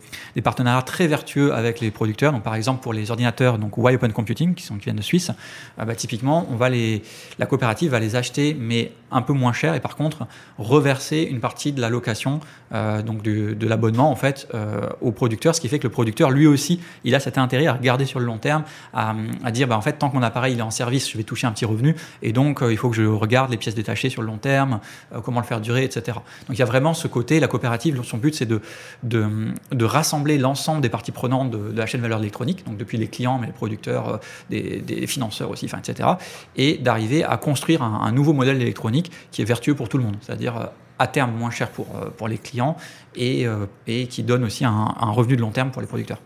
partenariats 0.43 0.81
très 0.81 1.07
vertueux 1.07 1.53
avec 1.53 1.79
les 1.79 1.91
producteurs. 1.91 2.31
Donc 2.31 2.43
par 2.43 2.55
exemple 2.55 2.81
pour 2.81 2.93
les 2.93 3.11
ordinateurs, 3.11 3.57
donc 3.57 3.73
Y 3.77 3.95
Open 3.95 4.13
Computing, 4.13 4.53
qui, 4.55 4.71
viennent 4.79 4.95
de 4.95 5.01
Suisse, 5.01 5.31
euh, 5.79 5.85
bah, 5.85 5.95
typiquement, 5.95 6.47
on 6.49 6.55
va 6.55 6.69
les, 6.69 7.03
la 7.37 7.45
coopérative 7.45 7.91
va 7.91 7.99
les 7.99 8.15
acheter, 8.15 8.55
mais 8.57 8.91
un 9.11 9.21
peu 9.21 9.33
moins 9.33 9.51
cher, 9.51 9.75
et 9.75 9.81
par 9.81 9.97
contre 9.97 10.25
reverser 10.57 11.27
une 11.29 11.41
partie 11.41 11.73
de 11.73 11.81
la 11.81 11.89
location, 11.89 12.39
euh, 12.73 13.01
donc 13.01 13.21
de 13.21 13.67
l'abonnement 13.67 14.09
en 14.09 14.15
fait, 14.15 14.47
euh, 14.53 14.87
au 15.01 15.11
producteur, 15.11 15.53
ce 15.53 15.59
qui 15.59 15.67
fait 15.67 15.79
que 15.79 15.87
le 15.87 15.91
producteur, 15.91 16.31
lui 16.31 16.47
aussi, 16.47 16.79
il 17.03 17.13
a 17.13 17.19
cet 17.19 17.37
intérêt 17.37 17.67
à 17.67 17.73
regarder 17.73 18.05
sur 18.05 18.19
le 18.19 18.25
long 18.25 18.37
terme, 18.37 18.63
à, 18.93 19.13
dire, 19.51 19.67
bah, 19.67 19.77
en 19.77 19.81
fait, 19.81 19.93
tant 19.93 20.09
que 20.09 20.15
mon 20.15 20.23
appareil 20.23 20.53
il 20.53 20.59
est 20.59 20.63
en 20.63 20.71
service, 20.71 21.11
je 21.11 21.17
vais 21.17 21.23
toucher 21.23 21.45
un 21.45 21.51
petit 21.51 21.65
revenu, 21.65 21.95
et 22.21 22.31
donc 22.31 22.61
il 22.69 22.77
faut 22.77 22.89
que 22.89 22.95
je 22.95 23.03
regarde 23.03 23.51
les 23.51 23.57
pièces 23.57 23.75
détachées 23.75 24.09
sur 24.09 24.21
le 24.21 24.27
long 24.27 24.37
terme, 24.37 24.79
comment 25.23 25.40
le 25.41 25.47
faire 25.47 25.61
durer, 25.61 25.83
etc. 25.83 26.17
Donc 26.47 26.57
il 26.57 26.59
y 26.59 26.61
a 26.61 26.65
vraiment 26.65 26.93
ce 26.93 27.07
côté, 27.07 27.39
la 27.39 27.47
coopérative, 27.47 28.01
son 28.03 28.17
but 28.17 28.35
c'est 28.35 28.45
de, 28.45 28.61
de, 29.03 29.85
rassembler 29.85 30.37
l'ensemble 30.37 30.81
des 30.81 30.89
parties 30.89 31.11
prenantes 31.11 31.51
de, 31.51 31.71
la 31.75 31.85
chaîne 31.85 32.01
de 32.01 32.05
valeur 32.05 32.19
électronique, 32.19 32.65
donc 32.65 32.77
depuis 32.77 32.97
les 32.97 33.07
clients, 33.07 33.37
mais 33.39 33.47
les 33.47 33.53
producteurs, 33.53 34.19
euh, 34.51 34.79
des, 34.81 35.07
financeurs 35.07 35.49
aussi, 35.49 35.65
etc. 35.65 36.09
Et 36.55 36.77
d'arriver 36.77 37.23
à 37.23 37.37
construire 37.37 37.83
un, 37.83 38.01
un 38.01 38.11
nouveau 38.11 38.33
modèle 38.33 38.61
électronique 38.61 39.11
qui 39.31 39.41
est 39.41 39.45
vertueux 39.45 39.75
pour 39.75 39.89
tout 39.89 39.97
le 39.97 40.03
monde, 40.03 40.17
c'est-à-dire 40.21 40.57
euh, 40.57 40.65
à 40.99 41.07
terme 41.07 41.31
moins 41.31 41.51
cher 41.51 41.69
pour, 41.69 41.87
euh, 41.95 42.09
pour 42.15 42.27
les 42.27 42.37
clients 42.37 42.77
et, 43.15 43.45
et 43.87 44.07
qui 44.07 44.23
donne 44.23 44.45
aussi 44.45 44.63
un, 44.63 44.95
un 44.97 45.11
revenu 45.11 45.35
de 45.35 45.41
long 45.41 45.51
terme 45.51 45.71
pour 45.71 45.81
les 45.81 45.87
producteurs. 45.87 46.19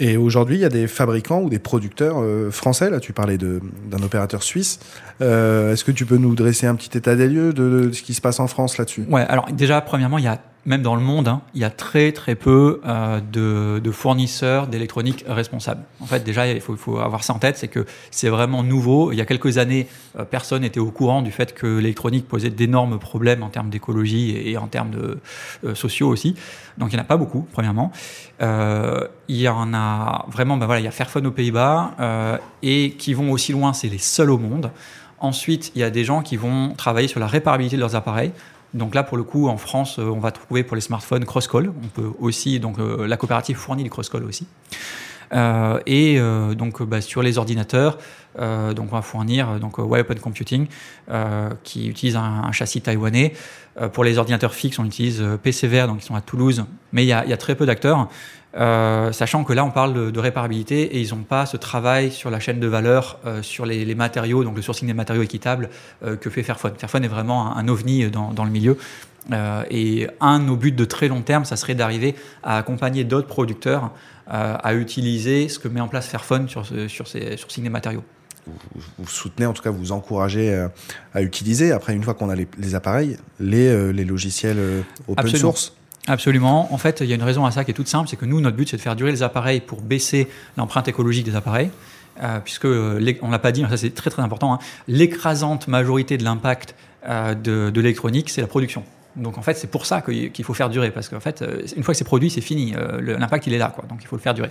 Et 0.00 0.16
aujourd'hui, 0.16 0.56
il 0.56 0.60
y 0.60 0.64
a 0.64 0.70
des 0.70 0.86
fabricants 0.86 1.42
ou 1.42 1.50
des 1.50 1.58
producteurs 1.58 2.16
euh, 2.18 2.50
français. 2.50 2.88
Là, 2.88 3.00
tu 3.00 3.12
parlais 3.12 3.36
d'un 3.36 4.02
opérateur 4.02 4.42
suisse. 4.42 4.80
Euh, 5.20 5.74
Est-ce 5.74 5.84
que 5.84 5.92
tu 5.92 6.06
peux 6.06 6.16
nous 6.16 6.34
dresser 6.34 6.66
un 6.66 6.74
petit 6.74 6.96
état 6.96 7.14
des 7.14 7.28
lieux 7.28 7.52
de, 7.52 7.88
de 7.88 7.92
ce 7.92 8.02
qui 8.02 8.14
se 8.14 8.22
passe 8.22 8.40
en 8.40 8.46
France 8.46 8.78
là-dessus? 8.78 9.04
Ouais. 9.10 9.26
Alors 9.28 9.52
déjà, 9.52 9.80
premièrement, 9.82 10.16
il 10.16 10.24
y 10.24 10.28
a 10.28 10.40
même 10.66 10.82
dans 10.82 10.94
le 10.94 11.00
monde, 11.00 11.28
hein, 11.28 11.40
il 11.54 11.60
y 11.60 11.64
a 11.64 11.70
très 11.70 12.12
très 12.12 12.34
peu 12.34 12.80
euh, 12.86 13.20
de, 13.20 13.90
fournisseurs 13.90 14.66
d'électronique 14.66 15.24
responsables. 15.26 15.82
En 16.00 16.06
fait, 16.06 16.22
déjà, 16.22 16.46
il 16.46 16.60
faut, 16.60 16.98
avoir 16.98 17.24
ça 17.24 17.32
en 17.32 17.38
tête, 17.38 17.56
c'est 17.56 17.68
que 17.68 17.86
c'est 18.10 18.28
vraiment 18.28 18.62
nouveau. 18.62 19.12
Il 19.12 19.16
y 19.16 19.20
a 19.20 19.24
quelques 19.24 19.58
années, 19.58 19.88
euh, 20.18 20.24
personne 20.24 20.62
n'était 20.62 20.80
au 20.80 20.90
courant 20.90 21.22
du 21.22 21.32
fait 21.32 21.54
que 21.54 21.66
l'électronique 21.66 22.28
posait 22.28 22.50
d'énormes 22.50 22.98
problèmes 22.98 23.42
en 23.42 23.48
termes 23.48 23.70
d'écologie 23.70 24.36
et, 24.36 24.56
en 24.58 24.66
termes 24.66 24.90
de, 24.90 25.18
euh, 25.64 25.74
sociaux 25.74 26.08
aussi. 26.08 26.34
Donc, 26.78 26.92
il 26.92 26.96
n'y 26.96 27.00
en 27.00 27.04
a 27.04 27.06
pas 27.06 27.16
beaucoup, 27.16 27.46
premièrement. 27.52 27.90
Il 28.40 29.36
y 29.36 29.48
en 29.48 29.74
a 29.74 30.24
vraiment, 30.28 30.56
ben 30.56 30.66
voilà, 30.66 30.80
il 30.80 30.84
y 30.84 30.88
a 30.88 30.92
Fairphone 30.92 31.26
aux 31.26 31.30
Pays-Bas 31.30 32.40
et 32.62 32.92
qui 32.92 33.12
vont 33.12 33.30
aussi 33.32 33.52
loin, 33.52 33.72
c'est 33.72 33.88
les 33.88 33.98
seuls 33.98 34.30
au 34.30 34.38
monde. 34.38 34.70
Ensuite, 35.18 35.72
il 35.74 35.80
y 35.80 35.84
a 35.84 35.90
des 35.90 36.04
gens 36.04 36.22
qui 36.22 36.36
vont 36.36 36.72
travailler 36.74 37.06
sur 37.06 37.20
la 37.20 37.26
réparabilité 37.26 37.76
de 37.76 37.80
leurs 37.80 37.96
appareils. 37.96 38.32
Donc 38.74 38.94
là, 38.94 39.02
pour 39.02 39.16
le 39.16 39.24
coup, 39.24 39.48
en 39.48 39.56
France, 39.56 39.98
euh, 39.98 40.04
on 40.04 40.20
va 40.20 40.30
trouver 40.30 40.62
pour 40.62 40.74
les 40.74 40.80
smartphones 40.80 41.24
Crosscall. 41.24 41.68
On 41.68 41.88
peut 41.88 42.10
aussi, 42.20 42.60
donc 42.60 42.78
euh, 42.78 43.06
la 43.06 43.16
coopérative 43.16 43.56
fournit 43.56 43.82
les 43.82 43.88
Crosscall 43.88 44.24
aussi. 44.24 44.46
Euh, 45.32 45.78
et 45.86 46.18
donc 46.56 46.82
bah, 46.82 47.00
sur 47.00 47.22
les 47.22 47.38
ordinateurs, 47.38 47.98
donc 48.36 48.92
on 48.92 48.96
va 48.96 49.02
fournir 49.02 49.60
donc 49.60 49.78
Y 49.78 50.00
Open 50.00 50.18
Computing 50.18 50.66
qui 51.62 51.88
utilise 51.88 52.16
un, 52.16 52.50
châssis 52.50 52.80
taïwanais. 52.80 53.34
pour 53.92 54.02
les 54.02 54.18
ordinateurs 54.18 54.54
fixes, 54.54 54.80
on 54.80 54.84
utilise 54.84 55.24
PCVR, 55.42 55.86
donc 55.86 56.02
ils 56.02 56.06
sont 56.06 56.16
à 56.16 56.20
Toulouse, 56.20 56.64
mais 56.92 57.04
il 57.04 57.08
y 57.08 57.12
a 57.12 57.36
très 57.36 57.54
peu 57.54 57.64
d'acteurs. 57.64 58.08
Euh, 58.56 59.12
sachant 59.12 59.44
que 59.44 59.52
là 59.52 59.64
on 59.64 59.70
parle 59.70 59.94
de, 59.94 60.10
de 60.10 60.18
réparabilité 60.18 60.82
et 60.96 61.00
ils 61.00 61.14
n'ont 61.14 61.22
pas 61.22 61.46
ce 61.46 61.56
travail 61.56 62.10
sur 62.10 62.30
la 62.30 62.40
chaîne 62.40 62.58
de 62.58 62.66
valeur 62.66 63.20
euh, 63.24 63.42
sur 63.42 63.64
les, 63.64 63.84
les, 63.84 63.94
matériaux, 63.94 64.42
donc 64.42 64.56
le 64.56 64.62
sourcing 64.62 64.88
des 64.88 64.94
matériaux 64.94 65.22
équitables 65.22 65.70
euh, 66.02 66.16
que 66.16 66.30
fait 66.30 66.42
Fairphone. 66.42 66.72
Fairphone 66.76 67.04
est 67.04 67.08
vraiment 67.08 67.56
un, 67.56 67.58
un 67.58 67.68
ovni 67.68 68.10
dans, 68.10 68.32
dans, 68.32 68.44
le 68.44 68.50
milieu. 68.50 68.76
et 69.70 70.08
un 70.20 70.40
de 70.40 70.44
nos 70.44 70.56
buts 70.56 70.72
de 70.72 70.84
très 70.84 71.06
long 71.06 71.22
terme, 71.22 71.44
ça 71.44 71.54
serait 71.54 71.76
d'arriver 71.76 72.16
à 72.42 72.58
accompagner 72.58 73.04
d'autres 73.04 73.28
producteurs 73.28 73.92
à 74.26 74.74
utiliser 74.74 75.48
ce 75.48 75.58
que 75.58 75.66
met 75.66 75.80
en 75.80 75.88
place 75.88 76.06
Fairphone 76.06 76.48
sur, 76.48 76.64
ce, 76.64 76.86
sur 76.86 77.08
ces 77.08 77.36
sourcing 77.36 77.64
des 77.64 77.70
matériaux 77.70 78.04
vous, 78.46 78.82
vous, 78.98 79.08
soutenez, 79.08 79.44
en 79.46 79.52
tout 79.52 79.62
cas, 79.62 79.70
vous 79.70 79.92
encouragez 79.92 80.66
à 81.14 81.22
utiliser, 81.22 81.72
après, 81.72 81.94
une 81.94 82.02
fois 82.02 82.14
qu'on 82.14 82.30
a 82.30 82.34
les, 82.34 82.48
les, 82.58 82.74
appareils, 82.74 83.16
les, 83.38 83.92
les 83.92 84.04
logiciels 84.04 84.58
open 85.08 85.24
Absolument. 85.24 85.38
source 85.52 85.74
Absolument. 86.06 86.72
En 86.72 86.78
fait, 86.78 87.00
il 87.00 87.06
y 87.06 87.12
a 87.12 87.14
une 87.14 87.22
raison 87.22 87.44
à 87.44 87.50
ça 87.50 87.64
qui 87.64 87.70
est 87.70 87.74
toute 87.74 87.88
simple, 87.88 88.08
c'est 88.08 88.16
que 88.16 88.24
nous, 88.24 88.40
notre 88.40 88.56
but, 88.56 88.68
c'est 88.68 88.76
de 88.76 88.82
faire 88.82 88.96
durer 88.96 89.10
les 89.10 89.22
appareils 89.22 89.60
pour 89.60 89.82
baisser 89.82 90.28
l'empreinte 90.56 90.88
écologique 90.88 91.24
des 91.24 91.36
appareils. 91.36 91.70
Euh, 92.22 92.40
puisque, 92.40 92.66
on 92.66 93.30
l'a 93.30 93.38
pas 93.38 93.52
dit, 93.52 93.62
mais 93.62 93.70
ça 93.70 93.76
c'est 93.78 93.94
très 93.94 94.10
très 94.10 94.20
important, 94.20 94.52
hein, 94.52 94.58
l'écrasante 94.88 95.68
majorité 95.68 96.18
de 96.18 96.24
l'impact 96.24 96.74
euh, 97.08 97.34
de, 97.34 97.80
l'électronique, 97.80 98.28
c'est 98.28 98.42
la 98.42 98.46
production. 98.46 98.84
Donc 99.16 99.38
en 99.38 99.42
fait, 99.42 99.54
c'est 99.54 99.70
pour 99.70 99.86
ça 99.86 100.02
qu'il 100.02 100.44
faut 100.44 100.52
faire 100.52 100.68
durer, 100.68 100.90
parce 100.90 101.08
qu'en 101.08 101.20
fait, 101.20 101.42
une 101.76 101.82
fois 101.82 101.94
que 101.94 101.98
c'est 101.98 102.04
produit, 102.04 102.28
c'est 102.28 102.40
fini. 102.40 102.74
Euh, 102.76 103.16
L'impact, 103.18 103.46
il 103.46 103.54
est 103.54 103.58
là. 103.58 103.74
Donc 103.88 104.00
il 104.02 104.06
faut 104.06 104.16
le 104.16 104.22
faire 104.22 104.34
durer. 104.34 104.50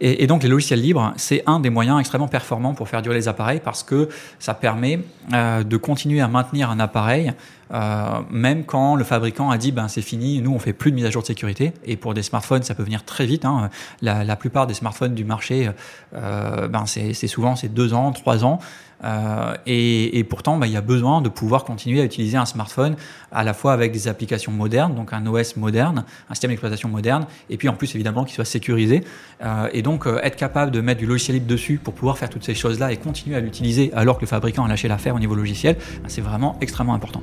Et, 0.00 0.26
donc 0.26 0.42
les 0.42 0.48
logiciels 0.48 0.80
libres, 0.80 1.12
c'est 1.16 1.42
un 1.46 1.60
des 1.60 1.70
moyens 1.70 2.00
extrêmement 2.00 2.28
performants 2.28 2.74
pour 2.74 2.88
faire 2.88 3.02
durer 3.02 3.16
les 3.16 3.28
appareils 3.28 3.60
parce 3.60 3.82
que 3.82 4.08
ça 4.38 4.54
permet 4.54 5.00
euh, 5.32 5.62
de 5.62 5.76
continuer 5.76 6.20
à 6.20 6.28
maintenir 6.28 6.70
un 6.70 6.80
appareil 6.80 7.34
euh, 7.72 8.20
même 8.30 8.64
quand 8.64 8.96
le 8.96 9.04
fabricant 9.04 9.50
a 9.50 9.58
dit 9.58 9.70
ben 9.70 9.86
c'est 9.86 10.02
fini, 10.02 10.42
nous 10.42 10.52
on 10.52 10.58
fait 10.58 10.72
plus 10.72 10.90
de 10.90 10.96
mise 10.96 11.04
à 11.04 11.10
jour 11.10 11.22
de 11.22 11.26
sécurité. 11.26 11.72
Et 11.84 11.96
pour 11.96 12.14
des 12.14 12.22
smartphones, 12.22 12.62
ça 12.62 12.74
peut 12.74 12.82
venir 12.82 13.04
très 13.04 13.26
vite. 13.26 13.44
Hein. 13.44 13.70
La, 14.02 14.24
la, 14.24 14.36
plupart 14.36 14.66
des 14.66 14.74
smartphones 14.74 15.14
du 15.14 15.24
marché, 15.24 15.70
euh, 16.14 16.68
ben 16.68 16.84
c'est 16.86 17.14
souvent 17.26 17.54
c'est 17.54 17.72
deux 17.72 17.94
ans, 17.94 18.12
trois 18.12 18.44
ans. 18.44 18.58
Euh, 19.04 19.54
et, 19.66 20.24
pourtant, 20.24 20.56
bah, 20.58 20.66
il 20.66 20.72
y 20.72 20.76
a 20.76 20.80
besoin 20.80 21.22
de 21.22 21.28
pouvoir 21.28 21.64
continuer 21.64 22.00
à 22.00 22.04
utiliser 22.04 22.36
un 22.36 22.46
smartphone 22.46 22.96
à 23.32 23.44
la 23.44 23.54
fois 23.54 23.72
avec 23.72 23.92
des 23.92 24.08
applications 24.08 24.52
modernes, 24.52 24.94
donc 24.94 25.12
un 25.12 25.26
OS 25.26 25.56
moderne, 25.56 26.04
un 26.28 26.34
système 26.34 26.50
d'exploitation 26.50 26.88
moderne, 26.88 27.26
et 27.48 27.56
puis 27.56 27.68
en 27.68 27.74
plus 27.74 27.94
évidemment 27.94 28.24
qu'il 28.24 28.34
soit 28.34 28.44
sécurisé. 28.44 29.04
Euh, 29.42 29.68
et 29.72 29.82
donc 29.82 30.06
euh, 30.06 30.20
être 30.22 30.36
capable 30.36 30.70
de 30.70 30.80
mettre 30.80 31.00
du 31.00 31.06
logiciel 31.06 31.36
libre 31.36 31.46
dessus 31.46 31.80
pour 31.82 31.94
pouvoir 31.94 32.18
faire 32.18 32.30
toutes 32.30 32.44
ces 32.44 32.54
choses-là 32.54 32.92
et 32.92 32.96
continuer 32.96 33.36
à 33.36 33.40
l'utiliser 33.40 33.90
alors 33.94 34.16
que 34.16 34.22
le 34.22 34.26
fabricant 34.26 34.64
a 34.64 34.68
lâché 34.68 34.88
l'affaire 34.88 35.14
au 35.14 35.18
niveau 35.18 35.34
logiciel, 35.34 35.76
bah, 36.02 36.08
c'est 36.08 36.20
vraiment 36.20 36.56
extrêmement 36.60 36.94
important. 36.94 37.22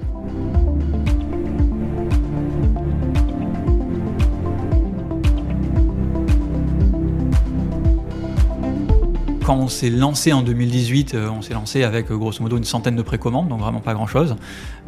Quand 9.48 9.56
on 9.56 9.70
s'est 9.70 9.90
lancé 9.90 10.34
en 10.34 10.42
2018, 10.42 11.14
euh, 11.14 11.30
on 11.30 11.42
s'est 11.42 11.54
lancé 11.54 11.86
avec 11.86 12.12
euh, 12.12 12.18
grosso 12.18 12.42
modo 12.42 12.58
une 12.58 12.66
centaine 12.66 12.98
de 12.98 13.02
précommandes, 13.02 13.48
donc 13.48 13.62
vraiment 13.62 13.80
pas 13.80 13.94
grand 13.94 14.06
chose. 14.06 14.36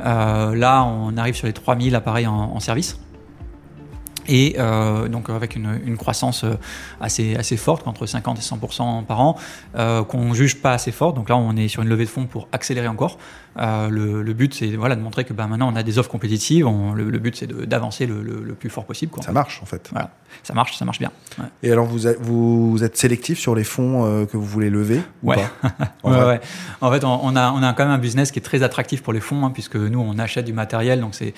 Euh, 0.01 0.53
là, 0.53 0.83
on 0.83 1.15
arrive 1.15 1.33
sur 1.33 1.47
les 1.47 1.53
3000 1.53 1.95
appareils 1.95 2.27
en, 2.27 2.59
service. 2.59 2.99
Et 4.27 4.57
donc 5.09 5.29
avec 5.31 5.55
une, 5.55 5.97
croissance 5.97 6.45
assez, 7.01 7.35
assez 7.35 7.57
forte, 7.57 7.87
entre 7.87 8.05
50 8.05 8.37
et 8.37 8.41
100% 8.41 9.05
par 9.05 9.21
an, 9.21 9.37
euh, 9.75 10.03
qu'on 10.03 10.33
juge 10.33 10.61
pas 10.61 10.73
assez 10.73 10.91
forte. 10.91 11.15
Donc 11.15 11.29
là, 11.29 11.37
on 11.37 11.55
est 11.55 11.67
sur 11.67 11.81
une 11.81 11.89
levée 11.89 12.05
de 12.05 12.09
fonds 12.09 12.27
pour 12.27 12.47
accélérer 12.51 12.87
encore. 12.87 13.17
Euh, 13.57 13.89
le, 13.89 14.21
le, 14.21 14.33
but, 14.33 14.53
c'est 14.53 14.75
voilà, 14.75 14.95
de 14.95 15.01
montrer 15.01 15.25
que 15.25 15.33
bah, 15.33 15.47
maintenant, 15.47 15.71
on 15.71 15.75
a 15.75 15.83
des 15.83 15.97
offres 15.97 16.09
compétitives. 16.09 16.67
On, 16.67 16.93
le, 16.93 17.09
le, 17.09 17.19
but, 17.19 17.35
c'est 17.35 17.47
d'avancer 17.67 18.05
le, 18.05 18.21
le, 18.21 18.53
plus 18.53 18.69
fort 18.69 18.85
possible. 18.85 19.11
Quoi. 19.11 19.23
Ça 19.23 19.31
marche, 19.31 19.59
en 19.61 19.65
fait. 19.65 19.89
Voilà. 19.91 20.11
Ça 20.43 20.53
marche, 20.53 20.77
ça 20.77 20.85
marche 20.85 20.99
bien. 20.99 21.11
Ouais. 21.39 21.45
Et 21.63 21.71
alors, 21.71 21.85
vous, 21.85 22.07
vous, 22.19 22.71
vous, 22.71 22.83
êtes 22.83 22.97
sélectif 22.97 23.39
sur 23.39 23.55
les 23.55 23.63
fonds 23.63 24.05
euh, 24.05 24.25
que 24.25 24.37
vous 24.37 24.45
voulez 24.45 24.69
lever 24.69 25.01
ouais. 25.23 25.37
en, 26.03 26.11
ouais, 26.11 26.25
ouais. 26.25 26.41
en 26.81 26.91
fait, 26.91 27.03
on, 27.03 27.19
on, 27.23 27.35
a, 27.35 27.51
on 27.51 27.63
a 27.63 27.73
quand 27.73 27.83
même 27.83 27.93
un 27.93 27.99
business 27.99 28.31
qui 28.31 28.39
est 28.39 28.43
très 28.43 28.61
attractif 28.61 29.01
pour 29.01 29.13
les 29.13 29.19
fonds, 29.19 29.45
hein, 29.45 29.51
puisque 29.51 29.75
nous, 29.75 29.99
on 29.99 30.19
achète 30.19 30.45
du 30.45 30.53
matériel. 30.53 31.01
Donc, 31.01 31.15
c'est 31.15 31.33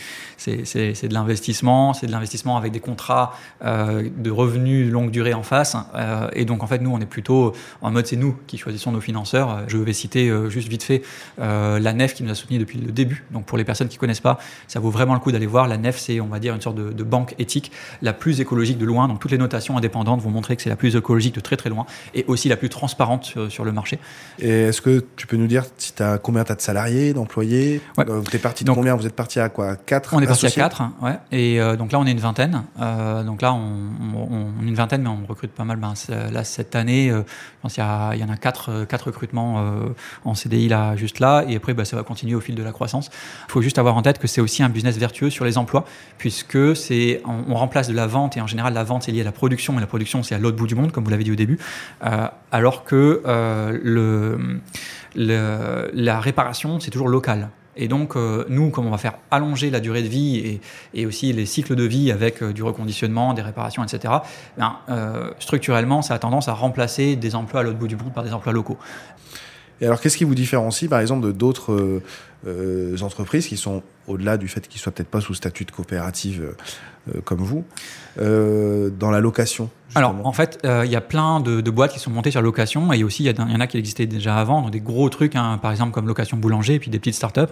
de 0.48 1.14
l'investissement. 1.14 1.94
C'est 1.94 2.08
de 2.08 2.12
l'investissement 2.12 2.58
avec 2.58 2.72
des 2.72 2.82
contrats 2.82 3.34
euh, 3.64 4.10
de 4.18 4.32
revenus 4.32 4.92
longue 4.92 5.12
durée 5.12 5.34
en 5.34 5.44
face. 5.44 5.78
Et 6.34 6.46
donc, 6.46 6.64
en 6.64 6.68
fait, 6.68 6.80
nous, 6.80 6.92
on 6.92 7.00
est 7.00 7.06
plutôt 7.06 7.54
en 7.82 7.92
mode, 7.92 8.06
c'est 8.06 8.16
nous 8.16 8.38
qui 8.48 8.58
choisissons 8.58 8.92
nos 8.92 9.02
financeurs. 9.02 9.64
Je 9.68 9.78
vais 9.78 9.94
citer 9.94 10.32
juste 10.50 10.68
vite 10.68 10.84
fait 10.84 11.02
la 11.38 11.94
nef 12.02 12.14
qui 12.14 12.24
nous 12.24 12.32
a 12.32 12.36
soutenus 12.36 12.60
depuis 12.60 12.80
le 12.80 12.92
début. 12.92 13.24
Donc 13.32 13.46
pour 13.46 13.58
les 13.58 13.64
personnes 13.64 13.88
qui 13.88 13.98
connaissent 13.98 14.20
pas, 14.20 14.40
ça 14.68 14.80
vaut 14.80 14.90
vraiment 14.90 15.14
le 15.14 15.20
coup 15.20 15.32
d'aller 15.32 15.46
voir. 15.46 15.68
La 15.68 15.78
nef, 15.78 15.98
c'est 15.98 16.20
on 16.20 16.28
va 16.28 16.40
dire 16.40 16.54
une 16.56 16.62
sorte 16.62 16.76
de, 16.76 16.92
de, 16.92 17.04
banque 17.04 17.36
éthique, 17.40 17.72
la 18.02 18.14
plus 18.14 18.42
écologique 18.42 18.78
de 18.78 18.86
loin. 18.86 19.08
Donc 19.08 19.20
toutes 19.20 19.32
les 19.32 19.38
notations 19.38 19.78
indépendantes 19.78 20.22
vont 20.22 20.30
montrer 20.30 20.56
que 20.56 20.62
c'est 20.62 20.70
la 20.70 20.76
plus 20.76 20.96
écologique 20.96 21.36
de 21.36 21.40
très 21.40 21.58
très 21.58 21.70
loin 21.70 21.86
et 22.14 22.26
aussi 22.28 22.50
la 22.50 22.58
plus 22.58 22.70
transparente 22.70 23.26
sur, 23.26 23.52
sur 23.52 23.66
le 23.66 23.72
marché. 23.72 24.00
Et 24.40 24.50
est-ce 24.50 24.82
que 24.82 25.06
tu 25.16 25.28
peux 25.28 25.38
nous 25.38 25.48
dire 25.48 25.66
si 25.78 25.94
as, 26.02 26.18
combien 26.18 26.44
tu 26.44 26.52
as 26.52 26.56
de 26.56 26.62
salariés, 26.62 27.14
d'employés? 27.14 27.82
Ouais. 27.98 28.10
euh, 28.10 28.22
Tu 28.30 28.36
es 28.36 28.40
parti 28.40 28.64
de 28.64 28.68
donc, 28.68 28.78
combien? 28.78 28.96
Vous 28.96 29.06
êtes 29.06 29.16
parti 29.16 29.40
à 29.40 29.50
quoi? 29.50 29.76
4 29.76 30.14
On 30.14 30.22
est 30.22 30.28
parti 30.28 30.46
à 30.46 30.52
4, 30.52 30.82
hein, 30.82 30.94
ouais. 31.02 31.18
Et 31.32 31.60
euh, 31.60 31.76
donc 31.76 31.92
là, 31.92 32.00
on 32.00 32.06
est 32.06 32.12
une 32.12 32.20
vingtaine. 32.20 32.64
Euh, 32.80 33.24
donc 33.24 33.42
là, 33.42 33.54
on, 33.54 33.72
on, 34.30 34.66
est 34.66 34.68
une 34.68 34.76
vingtaine, 34.76 35.02
mais 35.02 35.10
on 35.10 35.26
recrute 35.28 35.52
pas 35.52 35.64
mal. 35.64 35.78
Ben, 35.78 35.94
là, 36.32 36.44
cette 36.44 36.76
année, 36.76 37.10
je 37.10 37.24
pense 37.62 37.74
qu'il 37.74 37.84
y, 37.84 38.20
y, 38.20 38.24
en 38.24 38.30
a 38.30 38.38
quatre, 38.38 38.86
quatre 38.86 39.08
recrutements 39.08 39.64
en 40.26 40.36
CDI 40.36 40.70
là, 40.70 40.96
juste 40.96 41.20
là. 41.20 41.44
Et 41.48 41.56
après, 41.56 41.74
ben, 41.74 41.86
ça 41.92 41.98
va 41.98 42.04
continuer 42.04 42.36
au 42.36 42.40
fil 42.40 42.56
de 42.56 42.64
la 42.64 42.72
croissance. 42.72 43.10
Il 43.48 43.52
faut 43.52 43.62
juste 43.62 43.78
avoir 43.78 43.96
en 43.96 44.02
tête 44.02 44.20
que 44.20 44.28
c'est 44.28 44.42
aussi 44.42 44.64
un 44.64 44.70
business 44.70 44.98
vertueux 44.98 45.30
sur 45.30 45.46
les 45.46 45.58
emplois, 45.58 45.86
puisque 46.18 46.76
c'est, 46.76 47.22
on, 47.26 47.54
remplace 47.56 47.88
de 47.88 47.94
la 47.94 48.08
vente, 48.08 48.38
et 48.38 48.42
en 48.42 48.48
général, 48.48 48.74
la 48.74 48.84
vente, 48.84 49.04
c'est 49.04 49.12
lié 49.12 49.22
à 49.22 49.26
la 49.26 49.32
production, 49.32 49.78
et 49.78 49.82
la 49.82 49.88
production, 49.88 50.24
c'est 50.24 50.36
à 50.36 50.40
l'autre 50.40 50.58
bout 50.58 50.68
du 50.68 50.76
monde, 50.76 50.92
comme 50.92 51.04
vous 51.04 51.12
l'avez 51.12 51.24
dit 51.24 51.32
au 51.32 51.36
début. 51.36 51.60
alors 52.52 52.84
que 52.84 53.22
le, 53.84 54.62
la 55.16 56.20
réparation, 56.20 56.80
c'est 56.80 56.92
toujours 56.92 57.10
local. 57.10 57.50
Et 57.76 57.88
donc, 57.88 58.16
euh, 58.16 58.46
nous, 58.50 58.70
comme 58.70 58.86
on 58.86 58.92
va 58.92 58.98
faire 58.98 59.16
allonger 59.30 59.70
la 59.70 59.80
durée 59.80 60.04
de 60.04 60.08
vie 60.08 60.60
et, 60.94 61.06
aussi 61.06 61.32
les 61.32 61.46
cycles 61.46 61.76
de 61.76 61.84
vie 61.84 62.12
avec 62.12 62.44
euh, 62.44 62.52
du 62.52 62.64
reconditionnement, 62.64 63.34
des 63.34 63.42
réparations, 63.42 63.84
etc., 63.84 64.14
ben, 64.58 64.78
euh, 64.90 65.32
structurellement, 65.40 66.02
ça 66.02 66.16
a 66.16 66.20
tendance 66.20 66.48
à 66.48 66.54
remplacer 66.54 67.16
des 67.16 67.36
emplois 67.36 67.62
à 67.62 67.64
l'autre 67.64 67.78
bout 67.78 67.88
du 67.88 67.96
monde 67.96 68.14
par 68.14 68.24
des 68.24 68.34
emplois 68.34 68.52
locaux. 68.52 68.78
Et 69.82 69.88
alors, 69.88 70.00
qu'est-ce 70.00 70.18
qui 70.18 70.24
vous 70.24 70.36
différencie, 70.36 70.88
par 70.88 71.00
exemple, 71.00 71.26
de 71.26 71.32
d'autres 71.32 71.74
euh, 71.74 72.04
euh, 72.46 73.02
entreprises 73.02 73.48
qui 73.48 73.58
sont 73.58 73.82
au-delà 74.08 74.38
du 74.38 74.48
fait 74.48 74.68
qu'ils 74.68 74.80
soient 74.80 74.92
peut-être 74.92 75.10
pas 75.10 75.22
sous 75.22 75.34
statut 75.34 75.66
de 75.66 75.72
coopérative 75.72 76.54
euh, 77.10 77.20
comme 77.26 77.40
vous, 77.40 77.66
dans 78.16 79.10
la 79.10 79.20
location. 79.20 79.70
Alors, 79.96 80.16
en 80.24 80.34
fait, 80.34 80.60
il 80.64 80.92
y 80.92 80.96
a 80.96 81.02
plein 81.02 81.40
de, 81.40 81.72
boîtes 81.72 81.94
qui 81.94 82.00
sont 82.00 82.12
montées 82.12 82.30
sur 82.30 82.44
location, 82.44 82.94
et 82.94 83.04
aussi 83.04 83.24
il 83.24 83.36
y, 83.36 83.42
en 83.42 83.60
a 83.60 83.68
qui 83.68 83.78
existaient 83.78 84.06
déjà 84.06 84.38
avant, 84.38 84.70
des 84.70 84.80
gros 84.80 85.10
trucs, 85.10 85.36
hein, 85.36 85.58
par 85.60 85.72
exemple 85.72 85.92
comme 85.92 86.08
location 86.08 86.38
boulanger, 86.38 86.76
et 86.76 86.80
puis 86.80 86.92
des 86.92 87.00
petites 87.00 87.16
startups. 87.16 87.52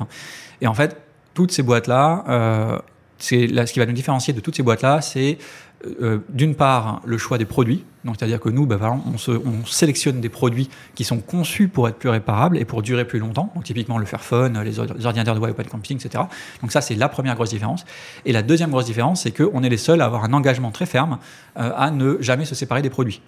Et 0.61 0.67
en 0.67 0.75
fait, 0.75 0.97
toutes 1.33 1.51
ces 1.51 1.63
boîtes-là, 1.63 2.83
c'est 3.17 3.47
ce 3.47 3.73
qui 3.73 3.79
va 3.79 3.87
nous 3.87 3.93
différencier 3.93 4.33
de 4.33 4.39
toutes 4.39 4.55
ces 4.55 4.63
boîtes-là, 4.63 5.01
c'est 5.01 5.39
euh, 5.85 6.19
d'une 6.29 6.55
part 6.55 7.01
le 7.05 7.17
choix 7.17 7.37
des 7.37 7.45
produits, 7.45 7.85
donc 8.05 8.15
c'est-à-dire 8.17 8.39
que 8.39 8.49
nous, 8.49 8.65
bah, 8.65 8.77
on, 8.81 9.65
sélectionne 9.65 10.21
des 10.21 10.29
produits 10.29 10.69
qui 10.95 11.03
sont 11.03 11.19
conçus 11.19 11.67
pour 11.67 11.87
être 11.87 11.97
plus 11.97 12.09
réparables 12.09 12.57
et 12.57 12.65
pour 12.65 12.81
durer 12.81 13.05
plus 13.05 13.19
longtemps, 13.19 13.53
typiquement 13.63 13.97
le 13.97 14.05
Fairphone, 14.05 14.61
les, 14.61 14.79
ordinateurs 14.79 15.35
de 15.35 15.39
Wi-Fi 15.39 15.69
camping, 15.69 15.97
etc. 15.97 16.23
Donc 16.61 16.71
ça, 16.71 16.81
c'est 16.81 16.95
la 16.95 17.09
première 17.09 17.35
grosse 17.35 17.49
différence. 17.49 17.85
Et 18.25 18.31
la 18.31 18.41
deuxième 18.41 18.71
grosse 18.71 18.85
différence, 18.85 19.23
c'est 19.23 19.31
qu'on 19.31 19.63
est 19.63 19.69
les 19.69 19.77
seuls 19.77 20.01
à 20.01 20.05
avoir 20.05 20.23
un 20.23 20.33
engagement 20.33 20.71
très 20.71 20.85
ferme 20.85 21.17
euh, 21.57 21.71
à 21.75 21.91
ne 21.91 22.17
jamais 22.21 22.45
se 22.45 22.55
séparer 22.55 22.81
des 22.81 22.89
produits. 22.89 23.21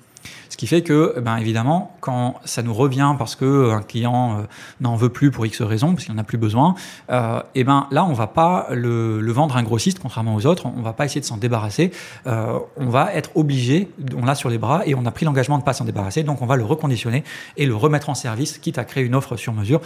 Qui 0.61 0.67
fait 0.67 0.83
que, 0.83 1.19
ben 1.19 1.37
évidemment, 1.37 1.97
quand 2.01 2.35
ça 2.45 2.61
nous 2.61 2.75
revient 2.75 3.15
parce 3.17 3.35
que 3.35 3.45
euh, 3.45 3.73
un 3.73 3.81
client 3.81 4.37
euh, 4.37 4.43
n'en 4.79 4.95
veut 4.95 5.09
plus 5.09 5.31
pour 5.31 5.43
X 5.43 5.63
raisons, 5.63 5.95
parce 5.95 6.05
qu'il 6.05 6.13
n'en 6.13 6.21
a 6.21 6.23
plus 6.23 6.37
besoin, 6.37 6.75
euh, 7.09 7.41
et 7.55 7.63
ben 7.63 7.87
là, 7.89 8.05
on 8.05 8.13
va 8.13 8.27
pas 8.27 8.67
le, 8.69 9.21
le, 9.21 9.31
vendre 9.31 9.57
à 9.57 9.59
un 9.59 9.63
grossiste, 9.63 9.97
contrairement 9.97 10.35
aux 10.35 10.45
autres. 10.45 10.67
On 10.67 10.83
va 10.83 10.93
pas 10.93 11.05
essayer 11.05 11.19
de 11.19 11.25
s'en 11.25 11.37
débarrasser. 11.37 11.89
On 12.27 12.89
va 12.89 13.11
être 13.15 13.31
obligé, 13.33 13.89
on 14.15 14.23
l'a 14.23 14.35
sur 14.35 14.51
les 14.51 14.59
bras 14.59 14.83
et 14.85 14.93
on 14.93 15.03
a 15.07 15.09
pris 15.09 15.25
l'engagement 15.25 15.57
de 15.57 15.63
pas 15.63 15.73
s'en 15.73 15.85
débarrasser. 15.85 16.21
Donc, 16.21 16.43
on 16.43 16.45
va 16.45 16.57
le 16.57 16.63
reconditionner 16.63 17.23
et 17.57 17.65
le 17.65 17.75
remettre 17.75 18.11
en 18.11 18.13
service, 18.13 18.59
quitte 18.59 18.77
à 18.77 18.83
créer 18.83 19.03
une 19.03 19.15
offre 19.15 19.37
sur 19.37 19.53
mesure 19.53 19.81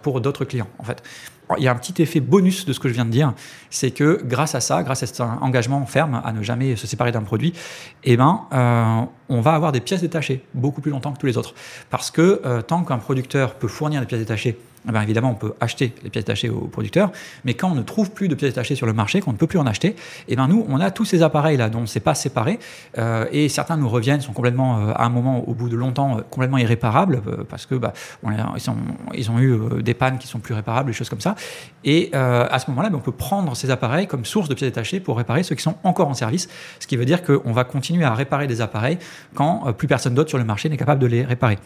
pour 0.00 0.22
d'autres 0.22 0.46
clients, 0.46 0.68
en 0.78 0.84
fait 0.84 1.02
il 1.56 1.64
y 1.64 1.68
a 1.68 1.72
un 1.72 1.76
petit 1.76 2.02
effet 2.02 2.20
bonus 2.20 2.66
de 2.66 2.72
ce 2.72 2.80
que 2.80 2.88
je 2.88 2.94
viens 2.94 3.04
de 3.04 3.10
dire, 3.10 3.32
c'est 3.70 3.90
que 3.90 4.20
grâce 4.24 4.54
à 4.54 4.60
ça, 4.60 4.82
grâce 4.82 5.02
à 5.02 5.06
cet 5.06 5.20
engagement 5.20 5.84
ferme 5.86 6.20
à 6.24 6.32
ne 6.32 6.42
jamais 6.42 6.76
se 6.76 6.86
séparer 6.86 7.12
d'un 7.12 7.22
produit, 7.22 7.54
eh 8.04 8.16
ben, 8.16 8.42
euh, 8.52 9.00
on 9.28 9.40
va 9.40 9.54
avoir 9.54 9.72
des 9.72 9.80
pièces 9.80 10.00
détachées 10.00 10.44
beaucoup 10.54 10.80
plus 10.80 10.90
longtemps 10.90 11.12
que 11.12 11.18
tous 11.18 11.26
les 11.26 11.38
autres. 11.38 11.54
Parce 11.90 12.10
que 12.10 12.42
euh, 12.44 12.62
tant 12.62 12.84
qu'un 12.84 12.98
producteur 12.98 13.54
peut 13.54 13.68
fournir 13.68 14.00
des 14.00 14.06
pièces 14.06 14.20
détachées 14.20 14.58
eh 14.86 14.92
bien 14.92 15.02
évidemment, 15.02 15.30
on 15.30 15.34
peut 15.34 15.54
acheter 15.60 15.92
les 16.02 16.10
pièces 16.10 16.24
détachées 16.24 16.48
aux 16.48 16.66
producteurs, 16.66 17.10
mais 17.44 17.54
quand 17.54 17.70
on 17.70 17.74
ne 17.74 17.82
trouve 17.82 18.10
plus 18.10 18.28
de 18.28 18.34
pièces 18.34 18.52
détachées 18.52 18.76
sur 18.76 18.86
le 18.86 18.92
marché, 18.92 19.20
qu'on 19.20 19.32
ne 19.32 19.36
peut 19.36 19.46
plus 19.46 19.58
en 19.58 19.66
acheter, 19.66 19.96
eh 20.28 20.36
ben 20.36 20.46
nous, 20.46 20.64
on 20.68 20.80
a 20.80 20.90
tous 20.90 21.04
ces 21.04 21.22
appareils-là 21.22 21.68
dont 21.68 21.78
on 21.78 21.82
ne 21.82 21.86
s'est 21.86 22.00
pas 22.00 22.14
séparé, 22.14 22.58
euh, 22.96 23.26
et 23.32 23.48
certains 23.48 23.76
nous 23.76 23.88
reviennent, 23.88 24.20
sont 24.20 24.32
complètement, 24.32 24.78
euh, 24.78 24.92
à 24.94 25.04
un 25.04 25.08
moment, 25.08 25.48
au 25.48 25.54
bout 25.54 25.68
de 25.68 25.76
longtemps, 25.76 26.18
euh, 26.18 26.20
complètement 26.30 26.58
irréparables, 26.58 27.22
parce 27.48 27.66
que 27.66 27.74
bah, 27.74 27.92
ils, 29.14 29.30
ont, 29.30 29.38
eu 29.38 29.82
des 29.82 29.94
pannes 29.94 30.18
qui 30.18 30.28
sont 30.28 30.38
plus 30.38 30.54
réparables, 30.54 30.90
des 30.90 30.96
choses 30.96 31.08
comme 31.08 31.20
ça. 31.20 31.34
Et 31.84 32.10
à 32.14 32.58
ce 32.58 32.70
moment-là, 32.70 32.90
ben, 32.90 32.96
on 32.96 33.00
peut 33.00 33.12
prendre 33.12 33.56
ces 33.56 33.70
appareils 33.70 34.06
comme 34.06 34.24
source 34.24 34.48
de 34.48 34.54
pièces 34.54 34.70
détachées 34.70 35.00
pour 35.00 35.16
réparer 35.16 35.42
ceux 35.42 35.54
qui 35.54 35.62
sont 35.62 35.76
encore 35.84 36.08
en 36.08 36.14
service, 36.14 36.48
ce 36.80 36.86
qui 36.86 36.96
veut 36.96 37.04
dire 37.04 37.22
qu'on 37.22 37.52
va 37.52 37.64
continuer 37.64 38.04
à 38.04 38.14
réparer 38.14 38.46
des 38.46 38.60
appareils 38.60 38.98
quand 39.34 39.72
plus 39.72 39.88
personne 39.88 40.14
d'autre 40.14 40.28
sur 40.28 40.38
le 40.38 40.44
marché 40.44 40.68
n'est 40.68 40.76
capable 40.76 41.00
de 41.00 41.06
les 41.06 41.24
réparer. 41.24 41.58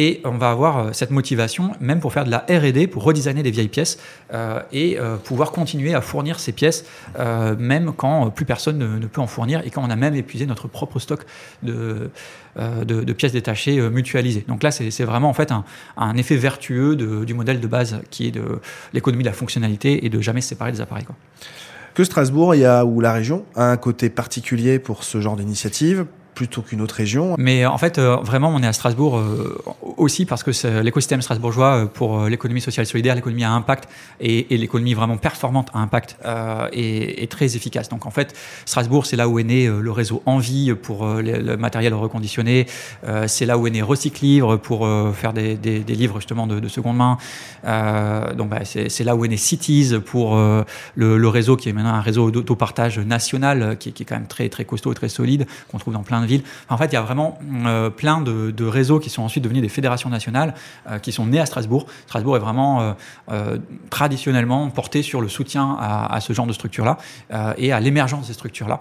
Et 0.00 0.20
on 0.24 0.38
va 0.38 0.52
avoir 0.52 0.78
euh, 0.78 0.92
cette 0.92 1.10
motivation 1.10 1.72
même 1.80 1.98
pour 1.98 2.12
faire 2.12 2.24
de 2.24 2.30
la 2.30 2.46
R&D, 2.48 2.86
pour 2.86 3.02
redesigner 3.02 3.42
des 3.42 3.50
vieilles 3.50 3.68
pièces 3.68 3.98
euh, 4.32 4.60
et 4.70 4.96
euh, 4.96 5.16
pouvoir 5.16 5.50
continuer 5.50 5.92
à 5.92 6.00
fournir 6.00 6.38
ces 6.38 6.52
pièces 6.52 6.84
même 7.58 7.92
quand 7.96 8.30
plus 8.30 8.44
personne 8.44 8.78
ne, 8.78 9.06
peut 9.06 9.20
en 9.20 9.26
fournir 9.26 9.60
et 9.66 9.70
quand 9.70 9.82
on 9.82 9.90
a 9.90 9.96
même 9.96 10.14
épuisé 10.14 10.46
notre 10.46 10.68
propre 10.68 11.00
stock 11.00 11.24
de, 11.64 12.10
pièces 13.16 13.32
détachées 13.32 13.80
mutualisées. 13.90 14.44
Donc 14.46 14.62
là, 14.62 14.70
c'est 14.70 15.04
vraiment 15.04 15.28
en 15.28 15.34
fait 15.34 15.52
un, 15.96 16.16
effet 16.16 16.36
vertueux 16.36 16.94
du 16.94 17.34
modèle 17.34 17.60
de 17.60 17.66
base 17.66 18.00
qui 18.10 18.28
est 18.28 18.30
de 18.30 18.60
l'économie 18.92 19.24
de 19.24 19.28
la 19.28 19.34
fonctionnalité 19.34 20.06
et 20.06 20.08
de 20.08 20.20
jamais 20.20 20.40
se 20.40 20.50
séparer 20.50 20.70
des 20.70 20.80
appareils. 20.80 21.06
Que 21.94 22.04
Strasbourg 22.04 22.52
a, 22.52 22.84
ou 22.84 23.00
la 23.00 23.12
région 23.12 23.44
a 23.56 23.72
un 23.72 23.76
côté 23.76 24.10
particulier 24.10 24.78
pour 24.78 25.02
ce 25.02 25.20
genre 25.20 25.34
d'initiative? 25.34 26.06
Plutôt 26.38 26.62
qu'une 26.62 26.80
autre 26.80 26.94
région. 26.94 27.34
Mais 27.36 27.66
en 27.66 27.78
fait, 27.78 27.98
euh, 27.98 28.14
vraiment, 28.22 28.50
on 28.54 28.62
est 28.62 28.66
à 28.68 28.72
Strasbourg 28.72 29.18
euh, 29.18 29.58
aussi 29.96 30.24
parce 30.24 30.44
que 30.44 30.52
l'écosystème 30.82 31.20
strasbourgeois 31.20 31.72
euh, 31.72 31.86
pour 31.86 32.26
l'économie 32.26 32.60
sociale 32.60 32.86
solidaire, 32.86 33.16
l'économie 33.16 33.42
à 33.42 33.50
impact 33.50 33.88
et, 34.20 34.46
l'économie 34.56 34.94
vraiment 34.94 35.16
performante 35.16 35.68
à 35.74 35.80
impact 35.80 36.16
euh, 36.24 36.68
est, 36.72 37.28
très 37.28 37.56
efficace. 37.56 37.88
Donc 37.88 38.06
en 38.06 38.12
fait, 38.12 38.36
Strasbourg, 38.66 39.04
c'est 39.04 39.16
là 39.16 39.28
où 39.28 39.40
est 39.40 39.44
né 39.44 39.66
le 39.66 39.90
réseau 39.90 40.22
Envie 40.26 40.72
pour 40.74 41.04
le, 41.06 41.56
matériel 41.56 41.92
reconditionné. 41.94 42.66
c'est 43.26 43.46
là 43.46 43.58
où 43.58 43.66
est 43.66 43.70
né 43.70 43.82
Recyclivre 43.82 44.56
pour 44.56 44.88
faire 45.14 45.32
des, 45.32 45.56
livres 45.88 46.20
justement 46.20 46.46
de, 46.46 46.60
de 46.60 46.68
seconde 46.68 46.96
main. 46.96 47.18
donc 48.34 48.48
bah, 48.48 48.60
c'est 48.64 49.04
là 49.04 49.16
où 49.16 49.24
est 49.24 49.28
né 49.28 49.36
Cities 49.36 49.94
pour 50.04 50.36
le, 50.36 51.28
réseau 51.28 51.56
qui 51.56 51.68
est 51.68 51.72
maintenant 51.72 51.94
un 51.94 52.00
réseau 52.00 52.30
d'autopartage 52.30 52.98
national 52.98 53.76
qui, 53.78 53.92
qui, 53.92 54.04
est 54.04 54.06
quand 54.06 54.16
même 54.16 54.26
très 54.26 54.48
très 54.48 54.64
costaud 54.64 54.92
et 54.92 54.94
très 54.94 55.08
solide 55.08 55.46
qu'on 55.70 55.78
trouve 55.78 55.94
dans 55.94 56.02
plein 56.02 56.20
de 56.20 56.26
En 56.68 56.76
fait, 56.76 56.86
il 56.86 56.92
y 56.94 56.96
a 56.96 57.02
vraiment 57.02 57.38
euh, 57.66 57.90
plein 57.90 58.20
de, 58.20 58.64
réseaux 58.64 58.98
qui 58.98 59.10
sont 59.10 59.22
ensuite 59.22 59.44
devenus 59.44 59.62
des 59.62 59.68
fédérations 59.68 60.10
nationales 60.10 60.54
euh, 60.88 60.98
qui 60.98 61.12
sont 61.12 61.26
nées 61.26 61.40
à 61.40 61.46
Strasbourg. 61.46 61.86
Strasbourg 62.06 62.36
est 62.36 62.40
vraiment 62.40 62.94
euh, 63.30 63.58
traditionnellement 63.90 64.68
porté 64.70 65.02
sur 65.02 65.20
le 65.20 65.28
soutien 65.28 65.76
à, 65.80 66.20
ce 66.20 66.32
genre 66.32 66.46
de 66.46 66.52
structures-là 66.52 66.98
euh, 67.32 67.54
et 67.56 67.72
à 67.72 67.80
l'émergence 67.80 68.22
de 68.22 68.26
ces 68.26 68.32
structures-là. 68.34 68.80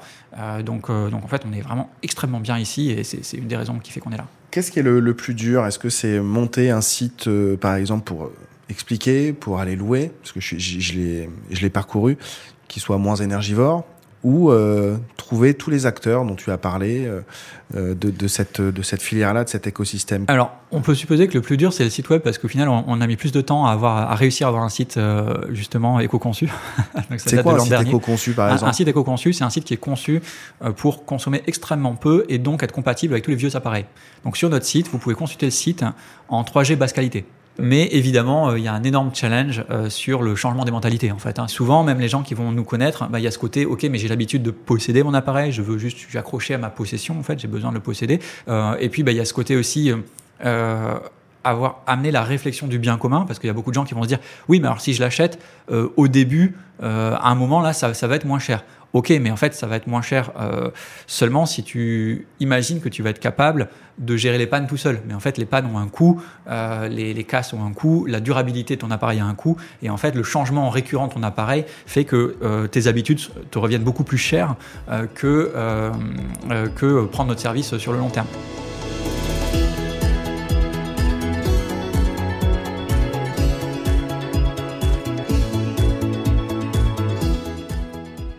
Donc, 0.64 0.90
en 0.90 1.28
fait, 1.28 1.44
on 1.50 1.54
est 1.54 1.62
vraiment 1.62 1.90
extrêmement 2.04 2.40
bien 2.40 2.58
ici 2.58 2.92
et 2.92 3.04
c'est 3.04 3.38
une 3.38 3.48
des 3.48 3.58
raisons 3.58 3.80
qui 3.80 3.92
fait 3.92 4.00
qu'on 4.00 4.12
est 4.12 4.18
là. 4.18 4.28
Qu'est-ce 4.52 4.72
qui 4.72 4.80
est 4.80 4.84
le, 4.84 5.14
plus 5.14 5.34
dur? 5.34 5.66
Est-ce 5.66 5.80
que 5.80 5.90
c'est 5.90 6.20
monter 6.20 6.70
un 6.70 6.82
site, 6.82 7.30
par 7.60 7.76
exemple, 7.76 8.04
pour 8.04 8.32
expliquer, 8.70 9.34
pour 9.34 9.60
aller 9.60 9.76
louer? 9.76 10.12
Parce 10.22 10.32
que 10.32 10.40
je, 10.40 10.58
je 10.58 11.62
l'ai 11.62 11.70
parcouru, 11.70 12.18
qui 12.68 12.80
soit 12.80 12.98
moins 12.98 13.16
énergivore 13.16 13.86
ou 14.24 14.52
euh, 14.52 14.98
trouver 15.16 15.54
tous 15.54 15.70
les 15.70 15.86
acteurs 15.86 16.26
dont 16.26 16.36
tu 16.36 16.52
as 16.52 16.58
parlé 16.58 17.10
euh, 17.76 17.94
de, 17.94 18.10
de, 18.10 18.28
cette, 18.28 18.62
de 18.62 18.82
cette 18.82 19.02
filière-là, 19.02 19.44
de 19.44 19.50
cet 19.50 19.68
écosystème 19.68 20.24
Alors, 20.30 20.52
on 20.72 20.80
peut 20.80 20.96
supposer 20.96 21.28
que 21.28 21.34
le 21.34 21.42
plus 21.42 21.58
dur, 21.58 21.74
c'est 21.74 21.84
le 21.84 21.90
site 21.90 22.10
web, 22.10 22.22
parce 22.22 22.38
qu'au 22.38 22.48
final, 22.48 22.70
on, 22.70 22.86
on, 22.88 23.02
a 23.02 23.08
mis 23.08 23.18
plus 23.18 23.34
de 23.34 23.42
temps 23.42 23.66
à, 23.66 23.72
avoir, 23.72 24.10
à 24.10 24.16
réussir 24.16 24.48
à 24.48 24.50
avoir 24.50 24.64
un 24.64 24.70
site 24.70 24.96
euh, 24.96 25.36
justement 25.52 26.00
éco-conçu. 26.00 26.50
c'est 27.18 27.44
quoi 27.44 27.56
un 27.56 27.60
site 27.60 27.74
éco-conçu, 27.82 28.32
par 28.32 28.48
exemple 28.48 28.66
un, 28.66 28.70
un, 28.70 28.74
site 28.74 28.88
éco-conçu, 28.88 29.34
c'est 29.34 29.44
un 29.44 29.50
site 29.50 29.66
qui 29.66 29.74
est 29.74 29.78
conçu 29.78 30.22
euh, 30.64 30.72
pour 30.72 31.06
consommer 31.06 31.44
extrêmement 31.46 31.96
peu 31.96 32.26
et 32.30 32.38
donc 32.38 32.64
être 32.64 32.72
compatible 32.72 33.14
avec 33.14 33.26
tous 33.26 33.32
les 33.32 33.38
vieux 33.38 33.56
appareils. 33.56 33.86
Donc, 34.24 34.38
sur 34.38 34.50
notre 34.50 34.66
site, 34.66 34.88
vous 34.88 34.98
pouvez 34.98 35.16
consulter 35.16 35.48
le 35.48 35.52
site 35.52 35.84
en 36.30 36.44
3G 36.44 36.76
basse 36.76 36.94
qualité. 36.94 37.26
Mais 37.60 37.88
évidemment, 37.91 38.50
euh, 38.50 38.60
il 38.60 38.63
y 38.63 38.67
a 38.67 38.74
un 38.74 38.84
énorme 38.84 39.12
challenge 39.13 39.63
euh, 39.70 39.89
sur 39.89 40.22
le 40.22 40.36
changement 40.36 40.65
des 40.65 40.72
mentalités. 40.72 41.12
En 41.12 41.17
fait, 41.17 41.39
hein. 41.39 41.48
souvent, 41.48 41.84
même 41.84 42.00
les 42.00 42.08
gens 42.08 42.24
qui 42.24 42.34
vont 42.34 42.52
nous 42.52 42.63
connaître, 42.63 43.08
bah, 43.10 43.20
il 43.20 43.24
y 43.24 43.28
a 43.28 43.32
ce 43.32 43.39
côté, 43.39 43.65
ok, 43.65 43.84
mais 43.89 43.98
j'ai 43.98 44.08
l'habitude 44.08 44.43
de 44.43 44.52
posséder 44.52 45.04
mon 45.04 45.13
appareil, 45.13 45.52
je 45.52 45.62
veux 45.62 45.78
juste, 45.78 45.98
accrocher 46.15 46.54
à 46.54 46.58
ma 46.58 46.70
possession. 46.70 47.17
En 47.20 47.24
fait, 47.24 47.39
j'ai 47.39 47.48
besoin 47.48 47.72
de 47.72 47.76
le 47.76 47.82
posséder. 47.82 48.20
Euh, 48.48 48.76
et 48.80 48.89
puis, 48.89 49.04
bah, 49.04 49.12
il 49.12 49.17
y 49.17 49.22
a 49.22 49.26
ce 49.26 49.34
côté 49.34 49.56
aussi. 49.56 49.91
Avoir 51.43 51.82
amené 51.88 52.12
la 52.12 52.24
réflexion 52.24 52.67
du 52.67 52.78
bien 52.78 52.98
commun, 52.98 53.24
parce 53.26 53.39
qu'il 53.39 53.48
y 53.48 53.50
a 53.50 53.54
beaucoup 53.54 53.70
de 53.70 53.76
gens 53.76 53.86
qui 53.86 53.93
vont 53.93 54.04
se 54.04 54.10
dire, 54.10 54.20
oui, 54.50 54.60
mais 54.60 54.67
alors 54.67 54.82
si 54.82 54.93
je 54.93 55.02
l'achète 55.02 55.39
au 55.70 56.10
début, 56.10 56.58
à 56.82 57.30
un 57.30 57.36
moment 57.36 57.62
là, 57.62 57.72
ça 57.72 58.08
va 58.08 58.15
être 58.15 58.26
moins 58.26 58.39
cher. 58.39 58.65
Ok, 58.93 59.13
mais 59.21 59.32
en 59.32 59.36
fait, 59.36 59.54
ça 59.54 59.67
va 59.67 59.76
être 59.76 59.88
moins 59.88 60.02
cher 60.02 60.32
euh, 60.39 60.71
seulement 61.08 61.45
si 61.45 61.63
tu 61.63 62.26
imagines 62.39 62.80
que 62.80 62.89
tu 62.89 63.04
vas 63.04 63.10
être 63.10 63.19
capable 63.19 63.69
de 63.97 64.15
gérer 64.15 64.38
les 64.38 64.47
pannes 64.47 64.67
tout 64.67 64.78
seul. 64.78 65.02
Mais 65.08 65.13
en 65.13 65.19
fait, 65.19 65.38
les 65.38 65.45
pannes 65.45 65.67
ont 65.73 65.78
un 65.78 65.88
coût, 65.88 66.21
euh, 66.50 66.88
les, 66.88 67.13
les 67.13 67.23
casses 67.23 67.54
ont 67.54 67.65
un 67.65 67.73
coût, 67.73 68.06
la 68.06 68.19
durabilité 68.19 68.76
de 68.76 68.82
ton 68.82 68.91
appareil 68.91 69.19
a 69.19 69.26
un 69.26 69.34
coût, 69.34 69.58
et 69.82 69.89
en 69.89 69.97
fait, 69.97 70.15
le 70.15 70.23
changement 70.23 70.69
récurrent 70.69 71.08
de 71.08 71.13
ton 71.13 71.23
appareil 71.23 71.65
fait 71.86 72.06
que 72.06 72.38
euh, 72.41 72.67
tes 72.67 72.88
habitudes 72.88 73.19
te 73.52 73.60
reviennent 73.60 73.84
beaucoup 73.84 74.04
plus 74.04 74.17
cher 74.17 74.56
que 75.15 75.52
prendre 77.12 77.30
notre 77.30 77.41
service 77.41 77.78
sur 77.78 77.91
le 77.91 78.00
long 78.00 78.10
terme. 78.10 78.28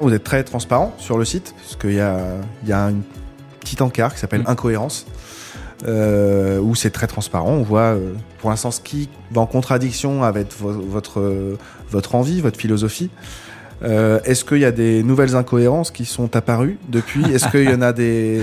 Vous 0.01 0.13
êtes 0.13 0.25
très 0.25 0.45
transparent 0.45 0.95
sur 0.99 1.19
le 1.19 1.25
site, 1.25 1.55
parce 1.61 1.77
qu'il 1.77 1.95
y 1.95 2.01
a, 2.01 2.19
y 2.65 2.73
a 2.73 2.85
une 2.91 3.03
petite 3.61 3.83
encart 3.83 4.15
qui 4.15 4.21
s'appelle 4.21 4.43
Mm. 4.43 4.49
Incohérence, 4.51 5.07
euh, 5.87 6.59
où 6.61 6.75
c'est 6.75 6.91
très 6.91 7.07
transparent. 7.07 7.51
On 7.51 7.63
voit 7.63 7.95
euh, 7.95 8.13
pour 8.39 8.51
l'instant 8.51 8.71
ce 8.71 8.81
qui 8.81 9.09
va 9.33 9.41
en 9.41 9.47
contradiction 9.47 10.23
avec 10.23 10.53
vo- 10.59 10.73
votre, 10.73 11.21
euh, 11.21 11.59
votre 11.91 12.15
envie, 12.15 12.41
votre 12.41 12.59
philosophie. 12.59 13.11
Euh, 13.83 14.21
Est-ce 14.25 14.45
qu'il 14.45 14.59
y 14.59 14.65
a 14.65 14.73
des 14.73 15.03
nouvelles 15.03 15.37
incohérences 15.37 15.91
qui 15.91 16.05
sont 16.05 16.35
apparues 16.37 16.79
depuis? 16.89 17.25
Est-ce 17.33 17.49
qu'il 17.49 17.65
y 17.65 17.75
en 17.75 17.83
a 17.83 17.93
des, 17.93 18.41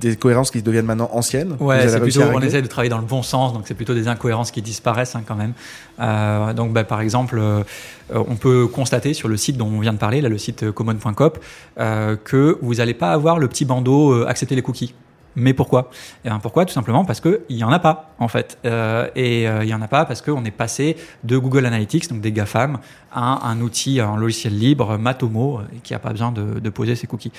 des 0.00 0.16
cohérences 0.16 0.50
qui 0.50 0.62
deviennent 0.62 0.86
maintenant 0.86 1.10
anciennes? 1.12 1.56
Ouais, 1.60 1.86
plutôt, 2.00 2.22
on 2.32 2.40
essaie 2.40 2.62
de 2.62 2.66
travailler 2.66 2.90
dans 2.90 2.98
le 2.98 3.04
bon 3.04 3.22
sens, 3.22 3.52
donc 3.52 3.64
c'est 3.66 3.74
plutôt 3.74 3.94
des 3.94 4.08
incohérences 4.08 4.50
qui 4.50 4.62
disparaissent 4.62 5.16
hein, 5.16 5.22
quand 5.26 5.36
même. 5.36 5.52
Euh, 6.00 6.52
donc, 6.52 6.72
bah, 6.72 6.84
par 6.84 7.00
exemple, 7.00 7.38
euh, 7.38 7.62
on 8.10 8.36
peut 8.36 8.66
constater 8.66 9.14
sur 9.14 9.28
le 9.28 9.36
site 9.36 9.56
dont 9.56 9.66
on 9.66 9.80
vient 9.80 9.92
de 9.92 9.98
parler, 9.98 10.20
là, 10.20 10.28
le 10.28 10.38
site 10.38 10.70
common.coop, 10.70 11.38
euh, 11.78 12.16
que 12.22 12.58
vous 12.62 12.74
n'allez 12.74 12.94
pas 12.94 13.12
avoir 13.12 13.38
le 13.38 13.48
petit 13.48 13.64
bandeau 13.64 14.24
accepter 14.24 14.54
les 14.54 14.62
cookies. 14.62 14.94
Mais 15.36 15.54
pourquoi? 15.54 15.90
Eh 16.24 16.28
bien, 16.28 16.38
Pourquoi? 16.38 16.64
Tout 16.64 16.72
simplement 16.72 17.04
parce 17.04 17.20
qu'il 17.20 17.40
n'y 17.50 17.64
en 17.64 17.72
a 17.72 17.78
pas, 17.78 18.14
en 18.18 18.28
fait. 18.28 18.58
Euh, 18.64 19.08
et 19.14 19.48
euh, 19.48 19.64
il 19.64 19.66
n'y 19.66 19.74
en 19.74 19.82
a 19.82 19.88
pas 19.88 20.04
parce 20.04 20.22
qu'on 20.22 20.44
est 20.44 20.50
passé 20.50 20.96
de 21.24 21.36
Google 21.36 21.66
Analytics, 21.66 22.08
donc 22.08 22.20
des 22.20 22.32
GAFAM, 22.32 22.78
à 23.12 23.48
un 23.48 23.60
outil, 23.60 24.00
un 24.00 24.16
logiciel 24.16 24.58
libre, 24.58 24.96
Matomo, 24.98 25.58
euh, 25.58 25.62
qui 25.82 25.92
n'a 25.92 25.98
pas 25.98 26.10
besoin 26.10 26.32
de, 26.32 26.60
de 26.60 26.70
poser 26.70 26.94
ses 26.96 27.06
cookies. 27.06 27.32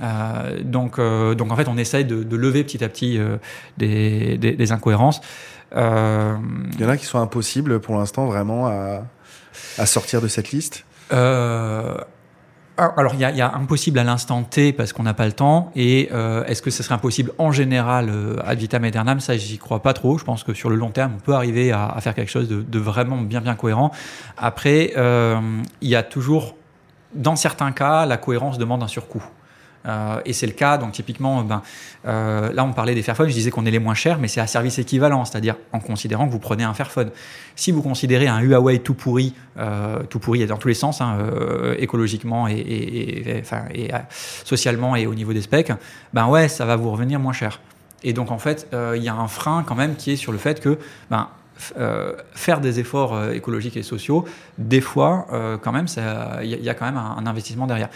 Euh, 0.00 0.62
donc, 0.62 1.00
donc, 1.00 1.52
en 1.52 1.56
fait, 1.56 1.68
on 1.68 1.76
essaye 1.76 2.04
de, 2.04 2.22
de 2.22 2.36
lever 2.36 2.64
petit 2.64 2.84
à 2.84 2.88
petit 2.88 3.18
des, 3.76 4.38
des, 4.38 4.52
des 4.52 4.72
incohérences. 4.72 5.20
Il 5.74 5.78
y 5.78 6.84
en 6.84 6.88
a 6.88 6.96
qui 6.96 7.06
sont 7.06 7.18
impossibles 7.18 7.80
pour 7.80 7.96
l'instant 7.96 8.26
vraiment 8.26 8.66
à, 8.66 9.02
à 9.76 9.86
sortir 9.86 10.20
de 10.20 10.28
cette 10.28 10.50
liste? 10.50 10.84
Euh, 11.12 11.96
alors, 12.78 13.14
il 13.14 13.20
y, 13.20 13.36
y 13.36 13.40
a 13.40 13.54
impossible 13.54 13.98
à 13.98 14.04
l'instant 14.04 14.42
T 14.42 14.72
parce 14.72 14.92
qu'on 14.92 15.02
n'a 15.02 15.14
pas 15.14 15.26
le 15.26 15.32
temps. 15.32 15.70
Et 15.74 16.08
euh, 16.12 16.44
est-ce 16.44 16.62
que 16.62 16.70
ce 16.70 16.82
serait 16.82 16.94
impossible 16.94 17.32
en 17.38 17.52
général 17.52 18.08
euh, 18.08 18.36
ad 18.44 18.58
vitam 18.58 18.84
aeternam? 18.84 19.20
Ça, 19.20 19.36
j'y 19.36 19.58
crois 19.58 19.82
pas 19.82 19.92
trop. 19.92 20.18
Je 20.18 20.24
pense 20.24 20.44
que 20.44 20.54
sur 20.54 20.70
le 20.70 20.76
long 20.76 20.90
terme, 20.90 21.12
on 21.16 21.20
peut 21.20 21.34
arriver 21.34 21.72
à, 21.72 21.86
à 21.88 22.00
faire 22.00 22.14
quelque 22.14 22.30
chose 22.30 22.48
de, 22.48 22.62
de 22.62 22.78
vraiment 22.78 23.18
bien, 23.18 23.40
bien 23.40 23.54
cohérent. 23.54 23.90
Après, 24.36 24.92
euh, 24.96 25.40
il 25.80 25.88
y 25.88 25.96
a 25.96 26.02
toujours, 26.02 26.54
dans 27.14 27.36
certains 27.36 27.72
cas, 27.72 28.06
la 28.06 28.16
cohérence 28.16 28.58
demande 28.58 28.82
un 28.82 28.88
surcoût. 28.88 29.24
Euh, 29.86 30.20
et 30.24 30.32
c'est 30.32 30.46
le 30.46 30.52
cas, 30.52 30.76
donc 30.76 30.92
typiquement, 30.92 31.42
ben, 31.42 31.62
euh, 32.06 32.52
là 32.52 32.64
on 32.64 32.72
parlait 32.72 32.94
des 32.94 33.02
Fairphone, 33.02 33.28
je 33.28 33.34
disais 33.34 33.50
qu'on 33.50 33.64
est 33.64 33.70
les 33.70 33.78
moins 33.78 33.94
chers, 33.94 34.18
mais 34.18 34.26
c'est 34.28 34.40
à 34.40 34.46
service 34.46 34.78
équivalent, 34.78 35.24
c'est-à-dire 35.24 35.54
en 35.72 35.78
considérant 35.80 36.26
que 36.26 36.32
vous 36.32 36.40
prenez 36.40 36.64
un 36.64 36.74
Fairphone. 36.74 37.10
Si 37.54 37.70
vous 37.70 37.80
considérez 37.82 38.26
un 38.26 38.40
Huawei 38.40 38.80
tout 38.80 38.94
pourri, 38.94 39.34
euh, 39.56 40.02
tout 40.10 40.18
pourri 40.18 40.44
dans 40.46 40.56
tous 40.58 40.68
les 40.68 40.74
sens, 40.74 41.00
hein, 41.00 41.16
euh, 41.20 41.74
écologiquement 41.78 42.48
et, 42.48 42.54
et- 42.54 43.42
euh, 43.52 43.98
socialement 44.44 44.96
et 44.96 45.06
au 45.06 45.14
niveau 45.14 45.32
des 45.32 45.42
specs, 45.42 45.72
ben 46.12 46.26
ouais, 46.26 46.48
ça 46.48 46.64
va 46.64 46.76
vous 46.76 46.90
revenir 46.90 47.20
moins 47.20 47.32
cher. 47.32 47.60
Et 48.04 48.12
donc 48.12 48.30
en 48.30 48.38
fait, 48.38 48.68
euh, 48.74 48.94
il 48.96 49.02
y 49.02 49.08
a 49.08 49.14
un 49.14 49.28
frein 49.28 49.64
quand 49.66 49.74
même 49.74 49.96
qui 49.96 50.12
est 50.12 50.16
sur 50.16 50.32
le 50.32 50.38
fait 50.38 50.60
que 50.60 50.78
ben, 51.10 51.28
euh, 51.76 52.12
faire 52.32 52.60
des 52.60 52.80
efforts 52.80 53.14
euh, 53.14 53.32
écologiques 53.32 53.76
et 53.76 53.82
sociaux, 53.82 54.24
des 54.58 54.80
fois, 54.80 55.26
euh, 55.32 55.56
quand 55.58 55.72
même, 55.72 55.86
il 56.42 56.48
y, 56.48 56.68
a- 56.68 56.74
quand 56.74 56.86
même 56.86 56.96
un, 56.96 57.26
investissement 57.26 57.66
derrière. 57.66 57.88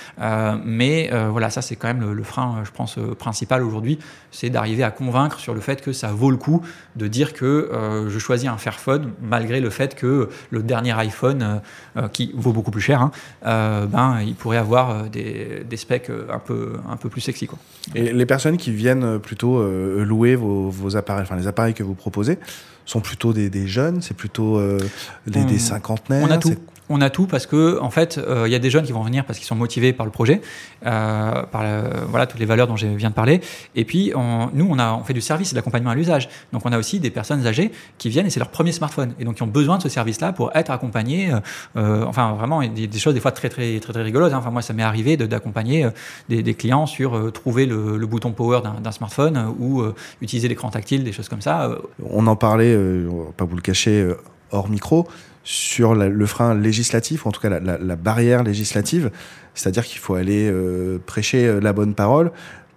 Mais 0.64 1.10
voilà, 1.30 1.50
ça 1.50 1.62
c'est 1.62 1.76
quand 1.76 1.88
même 1.88 2.12
le, 2.12 2.22
frein, 2.22 2.62
je 2.64 2.70
pense, 2.70 2.98
principal 3.18 3.62
aujourd'hui, 3.62 3.98
c'est 4.30 4.50
d'arriver 4.50 4.82
à 4.82 4.90
convaincre 4.90 5.38
sur 5.38 5.54
le 5.54 5.60
fait 5.60 5.80
que 5.80 5.92
ça 5.92 6.08
vaut 6.08 6.30
le 6.30 6.36
coup 6.36 6.62
de 6.96 7.06
dire 7.06 7.32
que 7.32 7.70
je 8.08 8.18
choisis 8.18 8.48
un 8.48 8.56
Fairphone 8.56 9.12
malgré 9.22 9.60
le 9.60 9.70
fait 9.70 9.94
que 9.94 10.28
le 10.50 10.62
dernier 10.62 10.92
iPhone, 10.92 11.60
qui 12.12 12.32
vaut 12.34 12.52
beaucoup 12.52 12.70
plus 12.70 12.80
cher, 12.80 13.00
hein, 13.00 13.10
ben 13.86 14.20
il 14.24 14.34
pourrait 14.34 14.58
avoir 14.58 15.04
des, 15.04 15.64
specs 15.76 16.10
un 16.10 16.38
peu 16.38 17.08
plus 17.08 17.20
sexy. 17.20 17.48
Et 17.94 18.12
les 18.12 18.26
personnes 18.26 18.56
qui 18.56 18.72
viennent 18.72 19.18
plutôt 19.18 19.62
louer 19.62 20.36
vos 20.36 20.96
appareils, 20.96 21.22
enfin 21.22 21.36
les 21.36 21.46
appareils 21.46 21.74
que 21.74 21.82
vous 21.82 21.94
proposez, 21.94 22.38
sont 22.84 23.00
plutôt 23.00 23.32
des, 23.32 23.48
des 23.50 23.66
jeunes, 23.66 24.02
c'est 24.02 24.16
plutôt 24.16 24.56
euh, 24.58 24.78
des, 25.26 25.40
On- 25.40 25.44
des 25.44 25.58
cinquantenaires. 25.58 26.26
On 26.28 26.30
a 26.30 26.38
tout. 26.38 26.54
On 26.94 27.00
a 27.00 27.08
tout 27.08 27.26
parce 27.26 27.46
que 27.46 27.80
en 27.80 27.88
fait, 27.88 28.18
euh, 28.18 28.46
il 28.46 28.52
y 28.52 28.54
a 28.54 28.58
des 28.58 28.68
jeunes 28.68 28.84
qui 28.84 28.92
vont 28.92 29.02
venir 29.02 29.24
parce 29.24 29.38
qu'ils 29.38 29.48
sont 29.48 29.54
motivés 29.54 29.94
par 29.94 30.04
le 30.04 30.12
projet, 30.12 30.42
euh, 30.84 31.42
par 31.44 31.64
voilà 32.06 32.26
toutes 32.26 32.38
les 32.38 32.44
valeurs 32.44 32.66
dont 32.66 32.76
je 32.76 32.86
viens 32.86 33.08
de 33.08 33.14
parler. 33.14 33.40
Et 33.74 33.86
puis 33.86 34.12
nous, 34.52 34.68
on 34.68 34.78
a 34.78 35.02
fait 35.02 35.14
du 35.14 35.22
service 35.22 35.50
et 35.50 35.54
de 35.54 35.56
l'accompagnement 35.56 35.90
à 35.90 35.94
l'usage. 35.94 36.28
Donc 36.52 36.66
on 36.66 36.72
a 36.72 36.78
aussi 36.78 37.00
des 37.00 37.08
personnes 37.08 37.46
âgées 37.46 37.72
qui 37.96 38.10
viennent 38.10 38.26
et 38.26 38.30
c'est 38.30 38.40
leur 38.40 38.50
premier 38.50 38.72
smartphone 38.72 39.14
et 39.18 39.24
donc 39.24 39.36
qui 39.36 39.42
ont 39.42 39.46
besoin 39.46 39.78
de 39.78 39.82
ce 39.82 39.88
service-là 39.88 40.34
pour 40.34 40.54
être 40.54 40.70
accompagnés. 40.70 41.32
euh, 41.76 42.04
enfin 42.04 42.32
vraiment 42.34 42.60
des, 42.62 42.98
choses 42.98 43.14
des 43.14 43.20
fois 43.20 43.32
très 43.32 43.48
très 43.48 43.80
très 43.80 43.94
très 43.94 44.02
rigolotes. 44.02 44.34
hein. 44.34 44.38
Enfin 44.38 44.50
moi, 44.50 44.60
ça 44.60 44.74
m'est 44.74 44.82
arrivé 44.82 45.16
d'accompagner 45.16 45.88
des, 46.28 46.54
clients 46.54 46.84
sur 46.84 47.32
trouver 47.32 47.64
le, 47.64 47.96
le 47.96 48.06
bouton 48.06 48.32
power 48.32 48.60
d'un 48.82 48.92
smartphone 48.92 49.54
ou 49.58 49.82
utiliser 50.20 50.46
l'écran 50.46 50.68
tactile, 50.68 51.04
des 51.04 51.12
choses 51.12 51.30
comme 51.30 51.40
ça. 51.40 51.70
On 52.10 52.26
en 52.26 52.36
parlait, 52.36 52.76
pas 53.38 53.46
vous 53.46 53.56
le 53.56 53.62
cacher, 53.62 54.12
hors 54.50 54.68
micro, 54.68 55.08
sur 55.44 55.94
le 55.94 56.26
frein 56.26 56.54
législatif, 56.54 57.26
ou 57.26 57.28
en 57.28 57.32
tout 57.32 57.40
cas 57.40 57.60
la 57.60 57.96
barrière 57.96 58.42
législative, 58.42 59.10
c'est-à-dire 59.54 59.84
qu'il 59.84 59.98
faut 59.98 60.14
aller 60.14 60.48
euh, 60.50 60.98
prêcher 61.04 61.46
euh, 61.46 61.60
la 61.60 61.72
bonne 61.72 61.94
parole, 61.94 62.32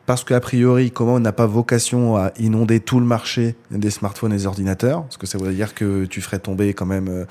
parce 0.06 0.24
qu'a 0.24 0.40
priori, 0.40 0.92
comment 0.92 1.16
on 1.16 1.20
n'a 1.20 1.32
pas 1.32 1.48
vocation 1.48 2.16
à 2.16 2.32
inonder 2.38 2.80
tout 2.80 3.00
le 3.00 3.06
marché 3.06 3.56
des 3.72 3.90
smartphones 3.90 4.34
et 4.34 4.38
des 4.38 4.46
ordinateurs, 4.46 5.04
parce 5.04 5.18
que 5.18 5.26
ça 5.26 5.38
voudrait 5.38 5.54
dire 5.54 5.74
que 5.74 6.06
tu 6.06 6.22
ferais 6.22 6.40
tomber 6.40 6.74
quand 6.74 6.86
même 6.86 7.08
euh, 7.10 7.26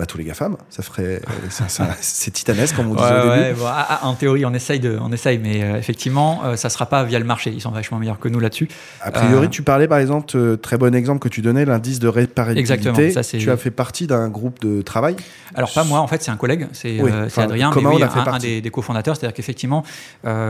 bah, 0.00 0.06
tous 0.06 0.16
les 0.16 0.24
GAFAM, 0.24 0.56
ça 0.70 0.82
ferait, 0.82 1.20
euh, 1.20 1.88
c'est 2.00 2.30
titanesque 2.30 2.74
comme 2.74 2.90
on 2.90 2.94
disait 2.94 3.06
au 3.06 3.22
début. 3.22 3.28
ouais, 3.28 3.52
bon, 3.52 3.66
ah, 3.66 3.86
ah, 3.86 4.06
en 4.06 4.14
théorie, 4.14 4.46
on 4.46 4.54
essaye, 4.54 4.80
de, 4.80 4.96
on 4.98 5.12
essaye 5.12 5.36
mais 5.36 5.62
euh, 5.62 5.76
effectivement, 5.76 6.40
euh, 6.42 6.56
ça 6.56 6.70
sera 6.70 6.86
pas 6.86 7.04
via 7.04 7.18
le 7.18 7.26
marché. 7.26 7.50
Ils 7.50 7.60
sont 7.60 7.70
vachement 7.70 7.98
meilleurs 7.98 8.18
que 8.18 8.28
nous 8.28 8.40
là-dessus. 8.40 8.66
A 9.02 9.10
priori, 9.10 9.50
tu 9.50 9.60
parlais 9.60 9.88
par 9.88 9.98
exemple, 9.98 10.56
très 10.56 10.78
bon 10.78 10.94
exemple 10.94 11.18
que 11.18 11.28
tu 11.28 11.42
donnais, 11.42 11.66
l'indice 11.66 11.98
de 11.98 12.08
réparabilité. 12.08 12.60
Exactement, 12.60 13.12
ça, 13.12 13.22
tu 13.22 13.50
as 13.50 13.58
fait 13.58 13.70
partie 13.70 14.06
d'un 14.06 14.30
groupe 14.30 14.58
de 14.62 14.80
travail? 14.80 15.16
Alors 15.54 15.70
pas 15.70 15.84
moi, 15.84 16.00
en 16.00 16.06
fait, 16.06 16.22
c'est 16.22 16.30
un 16.30 16.38
collègue, 16.38 16.66
c'est 16.72 16.98
Oui, 16.98 17.10
enfin, 17.26 17.42
Adrien, 17.42 17.70
mais 17.76 17.84
oui, 17.84 18.02
en 18.02 18.06
a 18.06 18.08
fait 18.08 18.20
un, 18.20 18.32
un 18.32 18.38
des, 18.38 18.62
des 18.62 18.70
cofondateurs. 18.70 19.16
C'est-à-dire 19.16 19.34
qu'effectivement, 19.34 19.84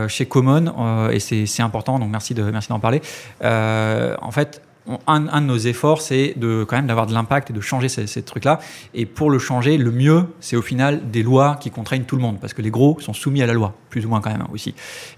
chez 0.07 0.25
Common, 0.27 1.09
et 1.11 1.19
c'est 1.19 1.61
important, 1.61 1.99
donc 1.99 2.09
merci 2.09 2.33
de 2.33 2.43
merci 2.43 2.69
d'en 2.69 2.79
parler. 2.79 3.01
en 3.41 4.31
fait. 4.31 4.61
Un, 5.07 5.19
de 5.19 5.45
nos 5.45 5.57
efforts, 5.57 6.01
c'est 6.01 6.33
de 6.37 6.65
quand 6.67 6.75
même 6.75 6.87
d'avoir 6.87 7.05
de 7.05 7.13
l'impact 7.13 7.51
et 7.51 7.53
de 7.53 7.61
changer 7.61 7.89
ces, 7.89 8.21
trucs-là. 8.23 8.59
Et 8.93 9.05
pour 9.05 9.29
le 9.29 9.39
changer, 9.39 9.77
le 9.77 9.91
mieux, 9.91 10.25
c'est 10.39 10.55
au 10.55 10.61
final 10.61 11.11
des 11.11 11.23
lois 11.23 11.57
qui 11.59 11.69
contraignent 11.69 12.03
tout 12.03 12.15
le 12.15 12.21
monde, 12.21 12.39
parce 12.39 12.53
que 12.53 12.61
les 12.61 12.71
gros 12.71 12.99
sont 12.99 13.13
soumis 13.13 13.41
à 13.41 13.45
la 13.45 13.53
loi, 13.53 13.73
plus 13.89 14.05
ou 14.05 14.09
moins 14.09 14.21
quand 14.21 14.31
même 14.31 14.41
hein, 14.41 14.49
aussi. 14.51 14.73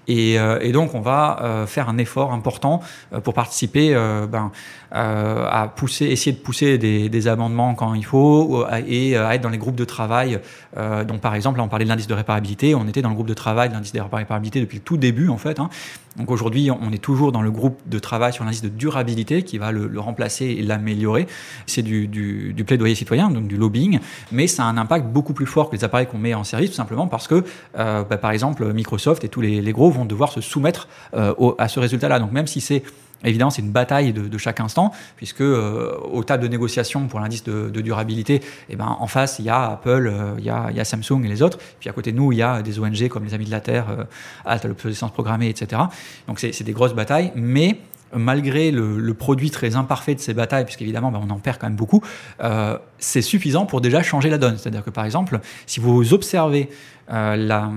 Et, 0.07 0.39
euh, 0.39 0.59
et 0.61 0.71
donc, 0.71 0.95
on 0.95 1.01
va 1.01 1.39
euh, 1.41 1.65
faire 1.65 1.89
un 1.89 1.97
effort 1.97 2.33
important 2.33 2.81
euh, 3.13 3.19
pour 3.19 3.33
participer 3.33 3.93
ben, 3.93 4.51
à 4.93 5.67
pousser, 5.75 6.05
essayer 6.05 6.31
de 6.31 6.41
pousser 6.41 6.77
des, 6.77 7.09
des 7.09 7.27
amendements 7.27 7.73
quand 7.73 7.93
il 7.95 8.05
faut, 8.05 8.65
et 8.87 9.17
euh, 9.17 9.27
à 9.27 9.35
être 9.35 9.41
dans 9.41 9.49
les 9.49 9.57
groupes 9.57 9.75
de 9.75 9.85
travail. 9.85 10.39
Euh, 10.77 11.03
donc, 11.03 11.19
par 11.19 11.33
exemple, 11.35 11.57
là, 11.57 11.63
on 11.63 11.67
parlait 11.67 11.85
de 11.85 11.89
l'indice 11.89 12.07
de 12.07 12.13
réparabilité. 12.13 12.75
On 12.75 12.87
était 12.87 13.01
dans 13.01 13.09
le 13.09 13.15
groupe 13.15 13.27
de 13.27 13.33
travail 13.33 13.69
de 13.69 13.73
l'indice 13.73 13.93
de 13.93 13.99
réparabilité 13.99 14.59
depuis 14.59 14.77
le 14.77 14.83
tout 14.83 14.97
début, 14.97 15.29
en 15.29 15.37
fait. 15.37 15.59
hein. 15.59 15.69
Donc 16.15 16.29
aujourd'hui, 16.29 16.69
on 16.69 16.91
est 16.91 17.01
toujours 17.01 17.31
dans 17.31 17.41
le 17.41 17.49
groupe 17.49 17.79
de 17.87 17.97
travail 17.97 18.33
sur 18.33 18.43
l'indice 18.43 18.61
de 18.61 18.69
durabilité 18.69 19.41
qui 19.41 19.57
va 19.57 19.71
le, 19.71 19.87
le 19.87 19.99
remplacer 19.99 20.45
et 20.45 20.61
l'améliorer. 20.61 21.25
C'est 21.65 21.81
du, 21.81 22.07
du, 22.07 22.53
du 22.53 22.63
plaidoyer 22.63 22.93
citoyen, 22.93 23.31
donc 23.31 23.47
du 23.47 23.57
lobbying, 23.57 23.99
mais 24.31 24.45
ça 24.45 24.63
a 24.63 24.67
un 24.67 24.77
impact 24.77 25.07
beaucoup 25.07 25.33
plus 25.33 25.47
fort 25.47 25.71
que 25.71 25.75
les 25.75 25.83
appareils 25.83 26.05
qu'on 26.05 26.19
met 26.19 26.35
en 26.35 26.43
service, 26.43 26.69
tout 26.69 26.75
simplement 26.75 27.07
parce 27.07 27.27
que, 27.27 27.43
euh, 27.79 28.03
bah, 28.03 28.17
par 28.17 28.29
exemple, 28.29 28.71
Microsoft 28.73 29.23
et 29.23 29.27
tous 29.27 29.41
les, 29.41 29.59
les 29.59 29.71
gros 29.71 29.89
vont 29.89 30.05
devoir 30.05 30.31
se 30.31 30.39
soumettre 30.41 30.87
euh, 31.15 31.33
au- 31.39 31.55
à 31.57 31.67
ce 31.67 31.79
résultat-là. 31.79 32.19
Donc 32.19 32.31
même 32.31 32.45
si 32.45 32.61
c'est 32.61 32.83
Évidemment, 33.23 33.49
c'est 33.49 33.61
une 33.61 33.71
bataille 33.71 34.13
de, 34.13 34.37
chaque 34.37 34.59
instant, 34.59 34.91
puisque 35.15 35.41
euh, 35.41 35.95
aux 36.11 36.23
tables 36.23 36.43
de 36.43 36.47
négociation 36.47 37.07
pour 37.07 37.19
l'indice 37.19 37.43
de, 37.43 37.81
durabilité, 37.81 38.41
eh 38.69 38.75
ben, 38.75 38.97
en 38.99 39.07
face, 39.07 39.39
il 39.39 39.45
y 39.45 39.49
a 39.49 39.71
Apple, 39.71 40.07
euh, 40.11 40.35
il, 40.37 40.45
y 40.45 40.49
a, 40.49 40.85
Samsung 40.85 41.23
et 41.23 41.27
les 41.27 41.41
autres. 41.41 41.57
Puis 41.79 41.89
à 41.89 41.93
côté 41.93 42.11
de 42.11 42.17
nous, 42.17 42.31
il 42.31 42.37
y 42.37 42.41
a 42.41 42.61
des 42.61 42.79
ONG 42.79 43.07
comme 43.07 43.23
les 43.25 43.33
Amis 43.33 43.45
de 43.45 43.51
la 43.51 43.61
Terre, 43.61 43.85
euh, 43.89 44.03
Halte 44.45 44.65
à 44.65 44.67
l'obsolescence 44.67 45.11
programmée, 45.11 45.49
etc. 45.49 45.81
Donc 46.27 46.39
c'est 46.39 46.63
des 46.63 46.73
grosses 46.73 46.93
batailles, 46.93 47.31
mais 47.35 47.79
malgré 48.15 48.71
le, 48.71 48.99
le 48.99 49.13
produit 49.13 49.51
très 49.51 49.75
imparfait 49.75 50.15
de 50.15 50.19
ces 50.19 50.33
batailles, 50.33 50.65
puisqu'évidemment 50.65 51.11
ben, 51.11 51.21
on 51.23 51.29
en 51.29 51.39
perd 51.39 51.57
quand 51.57 51.67
même 51.67 51.75
beaucoup, 51.75 52.01
euh, 52.41 52.77
c'est 52.97 53.21
suffisant 53.21 53.65
pour 53.65 53.81
déjà 53.81 54.03
changer 54.03 54.29
la 54.29 54.37
donne. 54.37 54.57
C'est-à-dire 54.57 54.83
que 54.83 54.89
par 54.89 55.05
exemple, 55.05 55.39
si 55.65 55.79
vous 55.79 56.13
observez 56.13 56.69
euh, 57.11 57.35
la, 57.35 57.71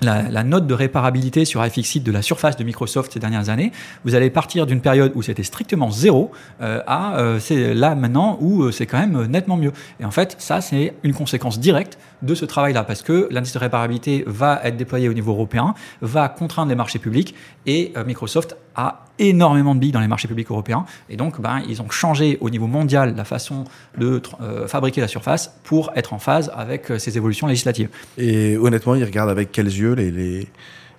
la, 0.00 0.44
note 0.44 0.66
de 0.66 0.74
réparabilité 0.74 1.44
sur 1.44 1.64
iFixit 1.64 2.02
de 2.02 2.12
la 2.12 2.22
surface 2.22 2.56
de 2.56 2.64
Microsoft 2.64 3.12
ces 3.12 3.20
dernières 3.20 3.48
années, 3.48 3.72
vous 4.04 4.14
allez 4.14 4.30
partir 4.30 4.66
d'une 4.66 4.80
période 4.80 5.12
où 5.14 5.22
c'était 5.22 5.42
strictement 5.42 5.90
zéro 5.90 6.32
euh, 6.60 6.82
à 6.86 7.18
euh, 7.18 7.38
c'est 7.38 7.74
là 7.74 7.94
maintenant 7.94 8.38
où 8.40 8.62
euh, 8.62 8.72
c'est 8.72 8.86
quand 8.86 8.98
même 8.98 9.26
nettement 9.26 9.56
mieux. 9.56 9.72
Et 10.00 10.04
en 10.04 10.10
fait, 10.10 10.36
ça 10.38 10.60
c'est 10.60 10.94
une 11.02 11.14
conséquence 11.14 11.58
directe 11.58 11.98
de 12.22 12.34
ce 12.34 12.44
travail-là 12.44 12.84
parce 12.84 13.02
que 13.02 13.28
l'indice 13.30 13.54
de 13.54 13.58
réparabilité 13.58 14.24
va 14.26 14.60
être 14.64 14.76
déployé 14.76 15.08
au 15.08 15.14
niveau 15.14 15.32
européen, 15.32 15.74
va 16.00 16.28
contraindre 16.28 16.68
les 16.68 16.76
marchés 16.76 16.98
publics 16.98 17.34
et 17.66 17.92
Microsoft 18.06 18.56
a 18.74 19.04
énormément 19.18 19.74
de 19.74 19.80
billes 19.80 19.92
dans 19.92 20.00
les 20.00 20.08
marchés 20.08 20.28
publics 20.28 20.50
européens. 20.50 20.86
Et 21.08 21.16
donc, 21.16 21.40
ben, 21.40 21.62
ils 21.68 21.80
ont 21.82 21.90
changé 21.90 22.38
au 22.40 22.50
niveau 22.50 22.66
mondial 22.66 23.14
la 23.16 23.24
façon 23.24 23.64
de 23.98 24.20
euh, 24.40 24.66
fabriquer 24.66 25.00
la 25.00 25.08
surface 25.08 25.54
pour 25.64 25.90
être 25.94 26.12
en 26.12 26.18
phase 26.18 26.50
avec 26.54 26.90
euh, 26.90 26.98
ces 26.98 27.16
évolutions 27.16 27.46
législatives. 27.46 27.88
Et 28.18 28.56
honnêtement, 28.56 28.94
ils 28.94 29.04
regardent 29.04 29.30
avec 29.30 29.52
quels 29.52 29.66
yeux 29.66 29.92
les, 29.92 30.10
les, 30.10 30.48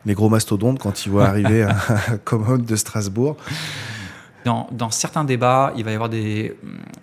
les 0.06 0.14
gros 0.14 0.30
mastodontes 0.30 0.80
quand 0.80 1.06
ils 1.06 1.12
voient 1.12 1.26
arriver 1.28 1.64
un 1.64 2.18
commode 2.24 2.66
de 2.66 2.76
Strasbourg 2.76 3.38
dans, 4.46 4.92
certains 4.92 5.24
débats, 5.24 5.74
il 5.76 5.84
va 5.84 5.92
y 5.92 5.96
avoir 5.96 6.10
des, 6.10 6.56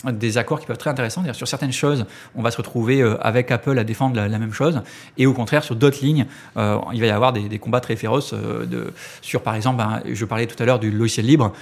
mm, 0.04 0.38
accords 0.38 0.60
qui 0.60 0.66
peuvent 0.66 0.74
être 0.74 0.80
très 0.80 0.90
intéressants. 0.90 1.24
Sur 1.32 1.48
certaines 1.48 1.72
choses, 1.72 2.06
on 2.36 2.42
va 2.42 2.50
se 2.50 2.56
retrouver 2.56 3.02
euh, 3.02 3.16
avec 3.20 3.50
Apple 3.50 3.76
à 3.78 3.84
défendre 3.84 4.14
la, 4.14 4.38
même 4.38 4.52
chose. 4.52 4.80
Et 5.18 5.26
au 5.26 5.32
contraire, 5.32 5.64
sur 5.64 5.74
d'autres 5.74 5.98
lignes, 6.02 6.26
euh, 6.56 6.78
il 6.92 7.00
va 7.00 7.06
y 7.06 7.10
avoir 7.10 7.32
des, 7.32 7.58
combats 7.58 7.80
très 7.80 7.96
féroces 7.96 8.32
euh, 8.32 8.90
sur, 9.20 9.42
par 9.42 9.56
exemple, 9.56 9.78
ben, 9.78 10.02
je 10.10 10.24
parlais 10.24 10.46
tout 10.46 10.60
à 10.62 10.66
l'heure 10.66 10.78
du 10.78 10.90
logiciel 10.90 11.26
libre. 11.26 11.52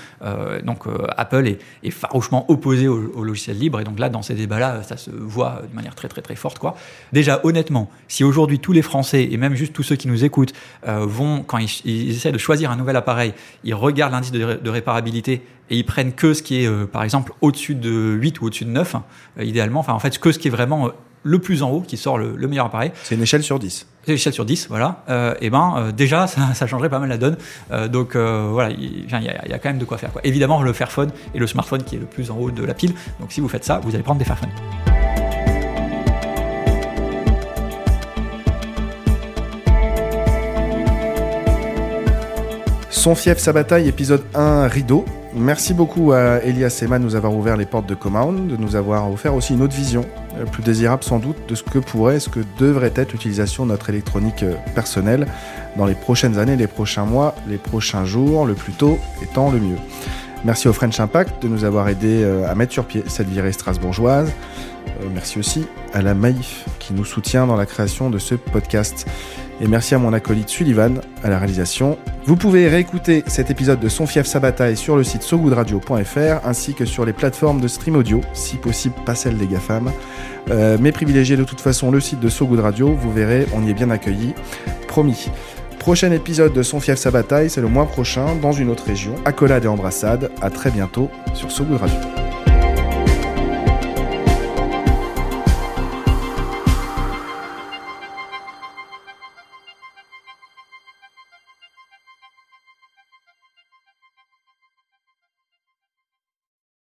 donc, 0.64 0.84
Apple 1.16 1.56
est, 1.82 1.90
farouchement 1.90 2.44
opposé 2.48 2.86
au, 2.88 3.24
logiciel 3.24 3.58
libre. 3.58 3.80
Et 3.80 3.84
donc 3.84 3.98
là, 3.98 4.08
dans 4.08 4.22
ces 4.22 4.34
débats-là, 4.34 4.82
ça 4.82 4.96
se 4.96 5.10
voit 5.10 5.62
de 5.68 5.74
manière 5.74 5.94
très, 5.94 6.08
très, 6.08 6.22
très 6.22 6.36
forte. 6.36 6.58
Quoi. 6.58 6.76
Déjà, 7.12 7.40
honnêtement, 7.44 7.90
si 8.08 8.24
aujourd'hui 8.24 8.58
tous 8.58 8.72
les 8.72 8.82
Français, 8.82 9.28
et 9.30 9.36
même 9.36 9.54
juste 9.54 9.72
tous 9.72 9.82
ceux 9.82 9.96
qui 9.96 10.08
nous 10.08 10.24
écoutent, 10.24 10.52
vont, 10.86 11.42
quand 11.42 11.58
ils, 11.58 12.10
essaient 12.10 12.32
de 12.32 12.38
choisir 12.38 12.70
un 12.70 12.76
nouvel 12.76 12.96
appareil, 12.96 13.32
ils 13.64 13.74
regardent 13.74 14.12
l'indice 14.12 14.32
de 14.32 14.70
réparabilité 14.70 15.42
et 15.70 15.76
ils 15.76 15.86
prennent 15.86 16.12
que 16.12 16.34
ce 16.34 16.42
qui 16.42 16.62
est, 16.62 16.66
euh, 16.66 16.86
par 16.86 17.04
exemple, 17.04 17.32
au-dessus 17.40 17.76
de 17.76 17.90
8 17.90 18.40
ou 18.40 18.46
au-dessus 18.46 18.64
de 18.64 18.70
9, 18.70 18.96
euh, 19.38 19.44
idéalement. 19.44 19.80
Enfin, 19.80 19.92
en 19.92 19.98
fait, 20.00 20.18
que 20.18 20.32
ce 20.32 20.38
qui 20.38 20.48
est 20.48 20.50
vraiment 20.50 20.88
euh, 20.88 20.90
le 21.22 21.38
plus 21.38 21.62
en 21.62 21.70
haut, 21.70 21.80
qui 21.80 21.96
sort 21.96 22.18
le, 22.18 22.34
meilleur 22.48 22.66
appareil. 22.66 22.90
C'est 23.04 23.14
une 23.14 23.22
échelle 23.22 23.42
sur 23.42 23.58
10. 23.58 23.86
C'est 24.02 24.12
une 24.12 24.14
échelle 24.14 24.32
sur 24.32 24.44
10, 24.44 24.68
voilà. 24.68 25.04
et 25.40 25.50
ben, 25.50 25.92
déjà, 25.94 26.26
ça, 26.54 26.66
changerait 26.66 26.88
pas 26.88 26.98
mal 26.98 27.10
la 27.10 27.18
donne. 27.18 27.36
donc, 27.88 28.16
voilà, 28.16 28.70
il 28.70 29.04
y, 29.10 29.52
a 29.52 29.58
quand 29.58 29.68
même 29.68 29.78
de 29.78 29.84
quoi 29.84 29.98
faire. 29.98 30.12
Quoi. 30.12 30.22
Évidemment, 30.24 30.62
le 30.62 30.72
Fairphone 30.72 31.10
et 31.34 31.38
le 31.38 31.46
smartphone 31.46 31.82
qui 31.82 31.96
est 31.96 31.98
le 31.98 32.06
plus 32.06 32.30
en 32.30 32.38
haut 32.38 32.50
de 32.50 32.64
la 32.64 32.72
pile. 32.72 32.94
Donc, 33.20 33.32
si 33.32 33.42
vous 33.42 33.48
faites 33.48 33.64
ça, 33.64 33.80
vous 33.84 33.94
allez 33.94 34.02
prendre 34.02 34.18
des 34.18 34.24
Fairphones. 34.24 34.48
Son 42.88 43.14
fief, 43.14 43.36
sa 43.36 43.52
bataille, 43.52 43.88
épisode 43.88 44.24
1, 44.34 44.68
rideau. 44.68 45.04
Merci 45.34 45.74
beaucoup 45.74 46.10
à 46.10 46.42
Elias 46.42 46.80
Ema 46.82 46.98
de 46.98 47.04
nous 47.04 47.14
avoir 47.14 47.32
ouvert 47.32 47.56
les 47.56 47.64
portes 47.64 47.86
de 47.86 47.94
Command, 47.94 48.48
de 48.48 48.56
nous 48.56 48.74
avoir 48.74 49.10
offert 49.12 49.32
aussi 49.32 49.54
une 49.54 49.62
autre 49.62 49.76
vision, 49.76 50.04
euh, 50.36 50.44
plus 50.44 50.64
désirable 50.64 51.04
sans 51.04 51.20
doute, 51.20 51.36
de 51.48 51.54
ce 51.54 51.62
que 51.62 51.78
pourrait, 51.78 52.18
ce 52.18 52.28
que 52.28 52.40
devrait 52.58 52.92
être 52.96 53.12
l'utilisation 53.12 53.64
de 53.64 53.70
notre 53.70 53.90
électronique 53.90 54.42
euh, 54.42 54.54
personnelle 54.74 55.28
dans 55.76 55.86
les 55.86 55.94
prochaines 55.94 56.36
années, 56.38 56.56
les 56.56 56.66
prochains 56.66 57.04
mois, 57.04 57.36
les 57.48 57.58
prochains 57.58 58.04
jours, 58.04 58.44
le 58.44 58.54
plus 58.54 58.72
tôt 58.72 58.98
étant 59.22 59.52
le 59.52 59.60
mieux. 59.60 59.76
Merci 60.44 60.68
au 60.68 60.72
French 60.72 60.98
Impact 61.00 61.42
de 61.42 61.48
nous 61.48 61.64
avoir 61.64 61.88
aidé 61.88 62.22
euh, 62.22 62.50
à 62.50 62.54
mettre 62.54 62.72
sur 62.72 62.86
pied 62.86 63.04
cette 63.06 63.28
virée 63.28 63.52
strasbourgeoise. 63.52 64.32
Merci 65.12 65.38
aussi 65.38 65.66
à 65.92 66.02
la 66.02 66.14
Maïf 66.14 66.64
qui 66.78 66.94
nous 66.94 67.04
soutient 67.04 67.46
dans 67.46 67.56
la 67.56 67.66
création 67.66 68.10
de 68.10 68.18
ce 68.18 68.34
podcast. 68.34 69.06
Et 69.60 69.68
merci 69.68 69.94
à 69.94 69.98
mon 69.98 70.14
acolyte 70.14 70.48
Sullivan 70.48 71.00
à 71.22 71.28
la 71.28 71.38
réalisation. 71.38 71.98
Vous 72.24 72.36
pouvez 72.36 72.68
réécouter 72.68 73.22
cet 73.26 73.50
épisode 73.50 73.78
de 73.78 73.88
Son 73.90 74.06
Fief 74.06 74.26
sa 74.26 74.40
bataille 74.40 74.76
sur 74.76 74.96
le 74.96 75.04
site 75.04 75.22
sogoodradio.fr 75.22 76.46
ainsi 76.46 76.72
que 76.72 76.86
sur 76.86 77.04
les 77.04 77.12
plateformes 77.12 77.60
de 77.60 77.68
stream 77.68 77.96
audio, 77.96 78.22
si 78.32 78.56
possible 78.56 78.94
pas 79.04 79.14
celle 79.14 79.36
des 79.36 79.46
GAFAM. 79.46 79.90
Euh, 80.50 80.78
mais 80.80 80.92
privilégiez 80.92 81.36
de 81.36 81.44
toute 81.44 81.60
façon 81.60 81.90
le 81.90 82.00
site 82.00 82.20
de 82.20 82.28
So 82.30 82.48
Radio, 82.50 82.94
vous 82.94 83.12
verrez, 83.12 83.46
on 83.54 83.62
y 83.62 83.70
est 83.70 83.74
bien 83.74 83.90
accueilli. 83.90 84.34
Promis. 84.88 85.28
Prochain 85.80 86.12
épisode 86.12 86.52
de 86.52 86.62
Son 86.62 86.78
Fief 86.78 86.98
sa 86.98 87.10
bataille, 87.10 87.48
c'est 87.48 87.62
le 87.62 87.66
mois 87.66 87.86
prochain 87.86 88.36
dans 88.36 88.52
une 88.52 88.68
autre 88.68 88.84
région. 88.84 89.14
Accolade 89.24 89.64
et 89.64 89.68
embrassade, 89.68 90.30
à 90.42 90.50
très 90.50 90.70
bientôt 90.70 91.10
sur 91.32 91.50
So 91.50 91.64
Radio. 91.80 92.19